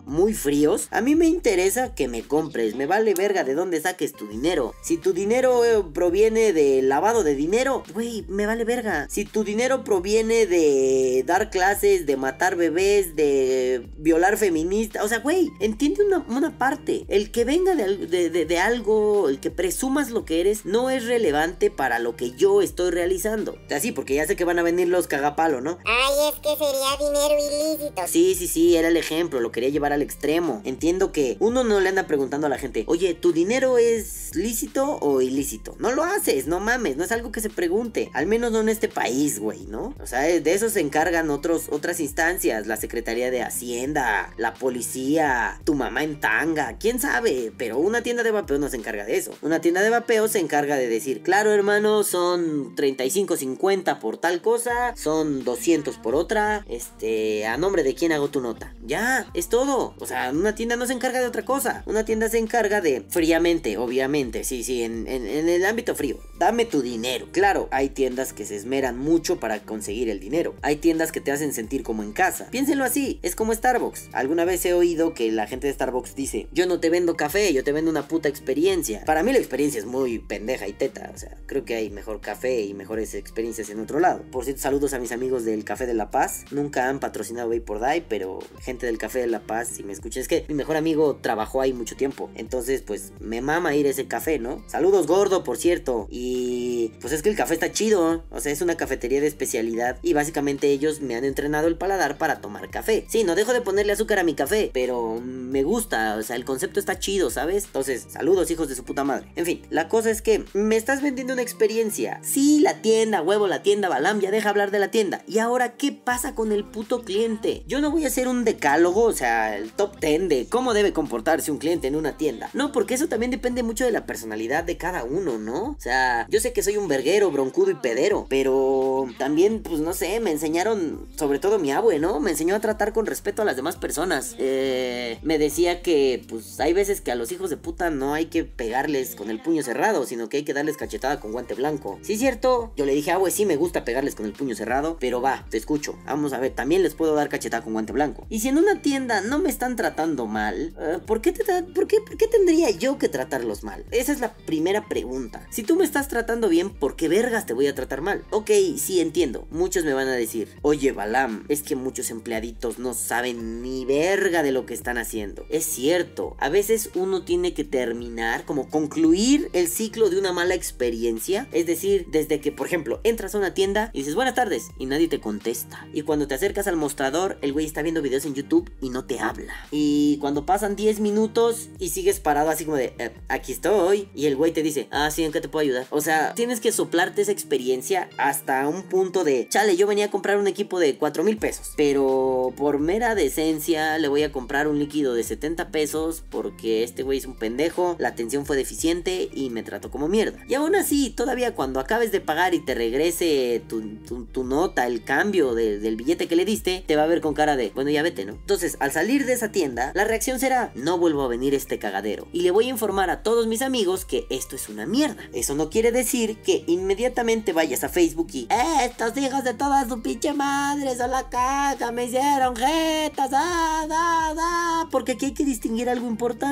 muy 0.05 0.33
fríos, 0.33 0.87
a 0.91 1.01
mí 1.01 1.15
me 1.15 1.27
interesa 1.27 1.93
que 1.93 2.07
me 2.07 2.23
compres. 2.23 2.75
Me 2.75 2.85
vale 2.85 3.13
verga 3.13 3.43
de 3.43 3.55
dónde 3.55 3.81
saques 3.81 4.13
tu 4.13 4.27
dinero. 4.27 4.73
Si 4.83 4.97
tu 4.97 5.13
dinero 5.13 5.65
eh, 5.65 5.83
proviene 5.93 6.53
de 6.53 6.81
lavado 6.81 7.23
de 7.23 7.35
dinero, 7.35 7.83
güey, 7.93 8.25
me 8.27 8.45
vale 8.45 8.63
verga. 8.63 9.07
Si 9.09 9.25
tu 9.25 9.43
dinero 9.43 9.83
proviene 9.83 10.45
de 10.45 11.23
dar 11.25 11.49
clases, 11.49 12.05
de 12.05 12.17
matar 12.17 12.55
bebés, 12.55 13.15
de 13.15 13.89
violar 13.97 14.37
feministas, 14.37 15.03
o 15.03 15.07
sea, 15.07 15.19
güey, 15.19 15.51
entiende 15.59 16.01
una, 16.27 16.57
parte. 16.57 17.05
El 17.07 17.24
que 17.31 17.45
venga 17.45 17.75
de, 17.75 18.29
de, 18.29 18.59
algo, 18.59 19.29
el 19.29 19.39
que 19.39 19.51
presumas 19.51 20.11
lo 20.11 20.25
que 20.25 20.41
eres, 20.41 20.65
no 20.65 20.89
es 20.89 21.05
relevante 21.05 21.71
para 21.71 21.99
lo 21.99 22.15
que 22.15 22.31
yo 22.31 22.61
estoy 22.61 22.91
realizando. 22.91 23.57
Así, 23.69 23.91
porque 23.91 24.15
ya 24.15 24.27
sé 24.27 24.35
que 24.35 24.45
van 24.45 24.59
a 24.59 24.63
venir 24.63 24.87
los 24.87 25.07
cagapalo, 25.07 25.61
¿no? 25.61 25.77
Ay, 25.85 26.29
es 26.29 26.39
que 26.39 26.49
sería 26.49 26.97
dinero 26.99 27.35
ilícito. 27.37 28.01
Sí, 28.07 28.35
sí, 28.35 28.47
sí, 28.47 28.75
era 28.75 28.87
el 28.87 28.97
ejemplo, 28.97 29.39
lo 29.39 29.51
quería 29.51 29.69
llevar 29.69 29.93
al 29.93 30.01
extremo. 30.01 30.61
Entiendo 30.65 31.11
que 31.11 31.37
uno 31.39 31.63
no 31.63 31.79
le 31.79 31.89
anda 31.89 32.07
preguntando 32.07 32.47
a 32.47 32.49
la 32.49 32.57
gente, 32.57 32.83
oye, 32.87 33.13
¿tu 33.13 33.31
dinero 33.31 33.77
es 33.77 34.35
lícito 34.35 34.97
o 35.01 35.21
ilícito? 35.21 35.75
No 35.79 35.91
lo 35.91 36.03
haces, 36.03 36.47
no 36.47 36.59
mames, 36.59 36.97
no 36.97 37.03
es 37.03 37.11
algo 37.11 37.31
que 37.31 37.41
se 37.41 37.49
pregunte. 37.49 38.09
Al 38.13 38.27
menos 38.27 38.51
no 38.51 38.61
en 38.61 38.69
este 38.69 38.89
país, 38.89 39.39
güey, 39.39 39.65
¿no? 39.67 39.93
O 40.01 40.07
sea, 40.07 40.21
de 40.21 40.53
eso 40.53 40.69
se 40.69 40.81
encargan 40.81 41.29
otros, 41.29 41.67
otras 41.71 41.99
instancias, 41.99 42.67
la 42.67 42.77
Secretaría 42.77 43.31
de 43.31 43.41
Hacienda, 43.41 44.33
la 44.37 44.53
policía, 44.53 45.59
tu 45.63 45.73
mamá 45.73 46.03
en 46.03 46.19
tanga, 46.19 46.77
quién 46.77 46.99
sabe, 46.99 47.14
pero 47.57 47.77
una 47.77 48.01
tienda 48.01 48.23
de 48.23 48.31
vapeo 48.31 48.59
no 48.59 48.69
se 48.69 48.77
encarga 48.77 49.05
de 49.05 49.17
eso. 49.17 49.33
Una 49.41 49.61
tienda 49.61 49.81
de 49.81 49.89
vapeo 49.89 50.27
se 50.27 50.39
encarga 50.39 50.75
de 50.75 50.87
decir, 50.87 51.21
claro 51.21 51.51
hermano, 51.51 52.03
son 52.03 52.75
35.50 52.75 53.99
por 53.99 54.17
tal 54.17 54.41
cosa, 54.41 54.93
son 54.95 55.43
200 55.43 55.97
por 55.97 56.15
otra, 56.15 56.65
este, 56.69 57.45
a 57.45 57.57
nombre 57.57 57.83
de 57.83 57.95
quién 57.95 58.11
hago 58.11 58.29
tu 58.29 58.41
nota. 58.41 58.73
Ya, 58.85 59.27
es 59.33 59.49
todo. 59.49 59.93
O 59.99 60.05
sea, 60.05 60.31
una 60.31 60.55
tienda 60.55 60.75
no 60.75 60.85
se 60.85 60.93
encarga 60.93 61.19
de 61.19 61.27
otra 61.27 61.45
cosa. 61.45 61.83
Una 61.85 62.05
tienda 62.05 62.29
se 62.29 62.37
encarga 62.37 62.81
de 62.81 63.03
fríamente, 63.09 63.77
obviamente, 63.77 64.43
sí, 64.43 64.63
sí, 64.63 64.83
en, 64.83 65.07
el 65.07 65.65
ámbito 65.65 65.95
frío. 65.95 66.19
Dame 66.39 66.65
tu 66.65 66.81
dinero. 66.81 67.27
Claro, 67.31 67.67
hay 67.71 67.89
tiendas 67.89 68.33
que 68.33 68.45
se 68.45 68.55
esmeran 68.55 68.97
mucho 68.97 69.39
para 69.39 69.59
conseguir 69.59 70.09
el 70.09 70.19
dinero. 70.19 70.55
Hay 70.61 70.77
tiendas 70.77 71.11
que 71.11 71.21
te 71.21 71.31
hacen 71.31 71.53
sentir 71.53 71.83
como 71.83 72.03
en 72.03 72.11
casa. 72.11 72.47
Piénsenlo 72.51 72.83
así, 72.83 73.19
es 73.21 73.35
como 73.35 73.53
Starbucks. 73.53 74.09
Alguna 74.13 74.45
vez 74.45 74.65
he 74.65 74.73
oído 74.73 75.13
que 75.13 75.31
la 75.31 75.47
gente 75.47 75.67
de 75.67 75.73
Starbucks 75.73 76.15
dice, 76.15 76.47
yo 76.51 76.65
no 76.65 76.79
te 76.79 76.89
vendo 76.89 77.04
café, 77.13 77.53
yo 77.53 77.63
te 77.63 77.71
vendo 77.71 77.89
una 77.89 78.07
puta 78.07 78.27
experiencia. 78.27 79.03
Para 79.05 79.23
mí 79.23 79.31
la 79.31 79.39
experiencia 79.39 79.79
es 79.79 79.85
muy 79.85 80.19
pendeja 80.19 80.67
y 80.67 80.73
teta. 80.73 81.11
O 81.13 81.17
sea, 81.17 81.37
creo 81.45 81.63
que 81.63 81.75
hay 81.75 81.89
mejor 81.89 82.21
café 82.21 82.61
y 82.61 82.73
mejores 82.73 83.13
experiencias 83.15 83.69
en 83.69 83.79
otro 83.79 83.99
lado. 83.99 84.23
Por 84.31 84.43
cierto, 84.43 84.61
saludos 84.61 84.93
a 84.93 84.99
mis 84.99 85.11
amigos 85.11 85.45
del 85.45 85.63
Café 85.63 85.85
de 85.85 85.93
la 85.93 86.11
Paz. 86.11 86.45
Nunca 86.51 86.89
han 86.89 86.99
patrocinado 86.99 87.45
por 87.63 87.79
Die, 87.79 88.03
pero 88.07 88.39
gente 88.61 88.85
del 88.85 88.97
Café 88.97 89.19
de 89.19 89.27
la 89.27 89.41
Paz, 89.41 89.69
si 89.69 89.83
me 89.83 89.93
escuchan, 89.93 90.21
es 90.21 90.27
que 90.27 90.45
mi 90.47 90.55
mejor 90.55 90.75
amigo 90.77 91.17
trabajó 91.21 91.61
ahí 91.61 91.73
mucho 91.73 91.95
tiempo. 91.95 92.29
Entonces, 92.35 92.81
pues 92.81 93.13
me 93.19 93.41
mama 93.41 93.75
ir 93.75 93.87
a 93.87 93.89
ese 93.89 94.07
café, 94.07 94.39
¿no? 94.39 94.63
Saludos 94.67 95.07
gordo, 95.07 95.43
por 95.43 95.57
cierto. 95.57 96.07
Y 96.09 96.91
pues 97.01 97.13
es 97.13 97.21
que 97.21 97.29
el 97.29 97.35
café 97.35 97.53
está 97.53 97.71
chido. 97.71 98.23
O 98.31 98.39
sea, 98.39 98.51
es 98.51 98.61
una 98.61 98.75
cafetería 98.75 99.21
de 99.21 99.27
especialidad. 99.27 99.99
Y 100.01 100.13
básicamente 100.13 100.69
ellos 100.69 101.01
me 101.01 101.15
han 101.15 101.23
entrenado 101.23 101.67
el 101.67 101.77
paladar 101.77 102.17
para 102.17 102.41
tomar 102.41 102.69
café. 102.69 103.05
Sí, 103.09 103.23
no 103.23 103.35
dejo 103.35 103.53
de 103.53 103.61
ponerle 103.61 103.93
azúcar 103.93 104.19
a 104.19 104.23
mi 104.23 104.33
café, 104.33 104.71
pero 104.73 105.21
me 105.21 105.63
gusta. 105.63 106.15
O 106.17 106.23
sea, 106.23 106.35
el 106.35 106.45
concepto 106.45 106.79
está 106.79 106.94
chido, 106.99 107.29
¿sabes? 107.29 107.65
Entonces, 107.65 108.07
saludos, 108.09 108.49
hijos 108.51 108.69
de 108.69 108.75
su 108.75 108.83
puta 108.83 109.03
madre. 109.03 109.27
En 109.35 109.45
fin, 109.45 109.61
la 109.69 109.87
cosa 109.87 110.09
es 110.09 110.21
que 110.21 110.45
me 110.53 110.75
estás 110.75 111.01
vendiendo 111.01 111.33
una 111.33 111.41
experiencia. 111.41 112.19
Sí, 112.23 112.59
la 112.61 112.81
tienda, 112.81 113.21
huevo, 113.21 113.47
la 113.47 113.63
tienda, 113.63 113.89
Balam, 113.89 114.19
ya 114.19 114.31
deja 114.31 114.49
hablar 114.49 114.71
de 114.71 114.79
la 114.79 114.91
tienda. 114.91 115.23
Y 115.27 115.39
ahora, 115.39 115.75
¿qué 115.75 115.91
pasa 115.91 116.35
con 116.35 116.51
el 116.51 116.63
puto 116.63 117.03
cliente? 117.03 117.63
Yo 117.67 117.81
no 117.81 117.91
voy 117.91 118.05
a 118.05 118.07
hacer 118.07 118.27
un 118.27 118.43
decálogo, 118.43 119.03
o 119.03 119.13
sea, 119.13 119.57
el 119.57 119.71
top 119.71 119.99
10 119.99 120.29
de 120.29 120.47
cómo 120.49 120.73
debe 120.73 120.93
comportarse 120.93 121.51
un 121.51 121.57
cliente 121.57 121.87
en 121.87 121.95
una 121.95 122.17
tienda. 122.17 122.49
No, 122.53 122.71
porque 122.71 122.93
eso 122.93 123.07
también 123.07 123.31
depende 123.31 123.63
mucho 123.63 123.85
de 123.85 123.91
la 123.91 124.05
personalidad 124.05 124.63
de 124.63 124.77
cada 124.77 125.03
uno, 125.03 125.37
¿no? 125.37 125.71
O 125.71 125.77
sea, 125.79 126.27
yo 126.29 126.39
sé 126.39 126.53
que 126.53 126.63
soy 126.63 126.77
un 126.77 126.87
verguero, 126.87 127.31
broncudo 127.31 127.71
y 127.71 127.75
pedero, 127.75 128.27
pero 128.29 129.07
también, 129.17 129.61
pues 129.61 129.79
no 129.79 129.93
sé, 129.93 130.19
me 130.19 130.31
enseñaron, 130.31 131.07
sobre 131.17 131.39
todo 131.39 131.59
mi 131.59 131.71
abue, 131.71 131.99
¿no? 131.99 132.19
Me 132.19 132.31
enseñó 132.31 132.55
a 132.55 132.59
tratar 132.59 132.93
con 132.93 133.05
respeto 133.05 133.41
a 133.41 133.45
las 133.45 133.55
demás 133.55 133.75
personas. 133.75 134.35
Eh, 134.37 135.19
me 135.21 135.37
decía 135.37 135.81
que, 135.81 136.23
pues, 136.29 136.59
hay 136.59 136.73
veces 136.73 136.84
que 136.85 137.11
a 137.11 137.15
los 137.15 137.31
hijos 137.31 137.49
de 137.49 137.57
puta 137.57 137.89
no 137.89 138.13
hay 138.13 138.25
que 138.25 138.43
pegarles 138.43 139.15
con 139.15 139.29
el 139.29 139.41
puño 139.41 139.63
cerrado, 139.63 140.05
sino 140.05 140.29
que 140.29 140.37
hay 140.37 140.43
que 140.43 140.53
darles 140.53 140.77
cachetada 140.77 141.19
con 141.19 141.31
guante 141.31 141.55
blanco. 141.55 141.99
Sí, 142.03 142.17
cierto, 142.17 142.71
yo 142.77 142.85
le 142.85 142.93
dije, 142.93 143.11
abue, 143.11 143.31
sí 143.31 143.45
me 143.45 143.55
gusta 143.55 143.83
pegarles 143.83 144.13
con 144.13 144.25
el 144.25 144.33
puño 144.33 144.55
cerrado, 144.55 144.97
pero 144.99 145.21
va, 145.21 145.45
te 145.49 145.57
escucho. 145.57 145.97
Vamos 146.05 146.33
a 146.33 146.39
ver, 146.39 146.53
también 146.53 146.83
les 146.83 146.93
puedo 146.93 147.15
dar 147.15 147.29
cachetada 147.29 147.63
con 147.63 147.73
guante 147.73 147.91
blanco. 147.91 148.27
Y 148.29 148.39
si 148.39 148.49
en 148.49 148.57
una 148.57 148.81
tienda 148.81 149.21
no 149.21 149.39
me 149.39 149.49
están 149.49 149.75
tratando 149.75 150.27
mal, 150.27 150.75
eh, 150.79 150.99
¿por, 151.05 151.21
qué 151.21 151.31
te 151.31 151.43
por, 151.63 151.87
qué, 151.87 151.97
¿por 152.01 152.17
qué 152.17 152.27
tendría 152.27 152.69
yo 152.69 152.97
que 152.97 153.09
tratarlos 153.09 153.63
mal? 153.63 153.83
Esa 153.91 154.11
es 154.11 154.19
la 154.19 154.33
primera 154.33 154.87
pregunta. 154.87 155.47
Si 155.49 155.63
tú 155.63 155.75
me 155.75 155.85
estás 155.85 156.07
tratando 156.07 156.49
bien, 156.49 156.69
¿por 156.69 156.95
qué 156.95 157.07
vergas 157.07 157.45
te 157.45 157.53
voy 157.53 157.67
a 157.67 157.75
tratar 157.75 158.01
mal? 158.01 158.23
Ok, 158.29 158.51
sí 158.77 158.99
entiendo. 158.99 159.47
Muchos 159.49 159.85
me 159.85 159.93
van 159.93 160.07
a 160.07 160.13
decir, 160.13 160.49
oye 160.61 160.91
Balam, 160.91 161.45
es 161.49 161.63
que 161.63 161.75
muchos 161.75 162.11
empleaditos 162.11 162.79
no 162.79 162.93
saben 162.93 163.61
ni 163.61 163.85
verga 163.85 164.43
de 164.43 164.51
lo 164.51 164.65
que 164.65 164.73
están 164.73 164.97
haciendo. 164.97 165.45
Es 165.49 165.65
cierto, 165.65 166.35
a 166.39 166.49
veces 166.49 166.74
uno 166.95 167.23
tiene 167.23 167.53
que 167.53 167.63
terminar, 167.63 168.45
como 168.45 168.69
concluir 168.69 169.49
el 169.53 169.67
ciclo 169.67 170.09
de 170.09 170.19
una 170.19 170.33
mala 170.33 170.55
experiencia. 170.55 171.47
Es 171.51 171.65
decir, 171.65 172.07
desde 172.11 172.39
que, 172.39 172.51
por 172.51 172.67
ejemplo, 172.67 172.99
entras 173.03 173.35
a 173.35 173.37
una 173.37 173.53
tienda 173.53 173.89
y 173.93 173.99
dices 173.99 174.15
buenas 174.15 174.35
tardes 174.35 174.69
y 174.77 174.85
nadie 174.85 175.07
te 175.07 175.19
contesta. 175.19 175.87
Y 175.93 176.01
cuando 176.01 176.27
te 176.27 176.35
acercas 176.35 176.67
al 176.67 176.75
mostrador, 176.75 177.37
el 177.41 177.53
güey 177.53 177.65
está 177.65 177.81
viendo 177.81 178.01
videos 178.01 178.25
en 178.25 178.33
YouTube 178.33 178.71
y 178.81 178.89
no 178.89 179.05
te 179.05 179.19
habla. 179.19 179.53
Y 179.71 180.17
cuando 180.17 180.45
pasan 180.45 180.75
10 180.75 180.99
minutos 180.99 181.69
y 181.79 181.89
sigues 181.89 182.19
parado 182.19 182.49
así 182.49 182.65
como 182.65 182.77
de, 182.77 182.93
eh, 182.97 183.11
aquí 183.27 183.51
estoy. 183.51 184.09
Y 184.15 184.25
el 184.25 184.35
güey 184.35 184.51
te 184.51 184.63
dice, 184.63 184.87
ah, 184.91 185.09
sí, 185.11 185.23
¿en 185.23 185.31
qué 185.31 185.41
te 185.41 185.49
puedo 185.49 185.63
ayudar? 185.63 185.87
O 185.89 186.01
sea, 186.01 186.33
tienes 186.33 186.59
que 186.59 186.71
soplarte 186.71 187.21
esa 187.21 187.31
experiencia 187.31 188.09
hasta 188.17 188.67
un 188.67 188.83
punto 188.83 189.23
de, 189.23 189.47
chale, 189.49 189.75
yo 189.75 189.87
venía 189.87 190.05
a 190.05 190.11
comprar 190.11 190.37
un 190.37 190.47
equipo 190.47 190.79
de 190.79 190.97
4 190.97 191.23
mil 191.23 191.37
pesos. 191.37 191.73
Pero 191.77 192.53
por 192.55 192.79
mera 192.79 193.15
decencia 193.15 193.97
le 193.97 194.07
voy 194.07 194.23
a 194.23 194.31
comprar 194.31 194.67
un 194.67 194.79
líquido 194.79 195.13
de 195.13 195.23
70 195.23 195.69
pesos 195.69 196.23
porque 196.29 196.54
este 196.63 197.03
güey 197.03 197.19
es 197.19 197.25
un 197.25 197.35
pendejo, 197.35 197.95
la 197.99 198.09
atención 198.09 198.45
fue 198.45 198.57
deficiente 198.57 199.29
y 199.33 199.49
me 199.49 199.63
trató 199.63 199.91
como 199.91 200.07
mierda. 200.07 200.39
Y 200.47 200.53
aún 200.53 200.75
así, 200.75 201.09
todavía 201.09 201.55
cuando 201.55 201.79
acabes 201.79 202.11
de 202.11 202.21
pagar 202.21 202.53
y 202.53 202.59
te 202.59 202.75
regrese 202.75 203.61
tu, 203.67 204.43
nota, 204.43 204.85
el 204.87 205.03
cambio 205.03 205.53
del 205.53 205.95
billete 205.95 206.27
que 206.27 206.35
le 206.35 206.45
diste, 206.45 206.83
te 206.85 206.95
va 206.95 207.03
a 207.03 207.07
ver 207.07 207.21
con 207.21 207.33
cara 207.33 207.55
de, 207.55 207.71
bueno, 207.73 207.89
ya 207.89 208.03
vete, 208.03 208.25
¿no? 208.25 208.33
Entonces, 208.33 208.77
al 208.79 208.91
salir 208.91 209.25
de 209.25 209.33
esa 209.33 209.51
tienda, 209.51 209.91
la 209.95 210.03
reacción 210.03 210.39
será, 210.39 210.71
no 210.75 210.97
vuelvo 210.97 211.23
a 211.23 211.27
venir 211.27 211.53
este 211.53 211.79
cagadero. 211.79 212.27
Y 212.31 212.41
le 212.41 212.51
voy 212.51 212.65
a 212.65 212.69
informar 212.69 213.09
a 213.09 213.23
todos 213.23 213.47
mis 213.47 213.61
amigos 213.61 214.05
que 214.05 214.25
esto 214.29 214.55
es 214.55 214.69
una 214.69 214.85
mierda. 214.85 215.23
Eso 215.33 215.55
no 215.55 215.69
quiere 215.69 215.91
decir 215.91 216.37
que 216.37 216.63
inmediatamente 216.67 217.53
vayas 217.53 217.83
a 217.83 217.89
Facebook 217.89 218.29
y, 218.33 218.47
eh, 218.49 218.85
estos 218.85 219.17
hijos 219.17 219.43
de 219.43 219.53
toda 219.53 219.87
su 219.87 220.01
pinche 220.01 220.33
madre 220.33 220.95
son 220.95 221.11
la 221.11 221.29
caca, 221.29 221.91
me 221.91 222.05
hicieron 222.05 222.55
jetas, 222.55 223.31
ah, 223.33 223.85
da, 223.87 224.33
da. 224.33 224.89
Porque 224.91 225.13
aquí 225.13 225.25
hay 225.25 225.33
que 225.33 225.45
distinguir 225.45 225.89
algo 225.89 226.07
importante 226.07 226.44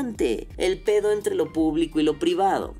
el 0.57 0.79
pedo 0.79 1.11
entre 1.11 1.35
lo 1.35 1.53
público 1.53 1.99
y 1.99 2.03
lo 2.03 2.19
privado. 2.19 2.75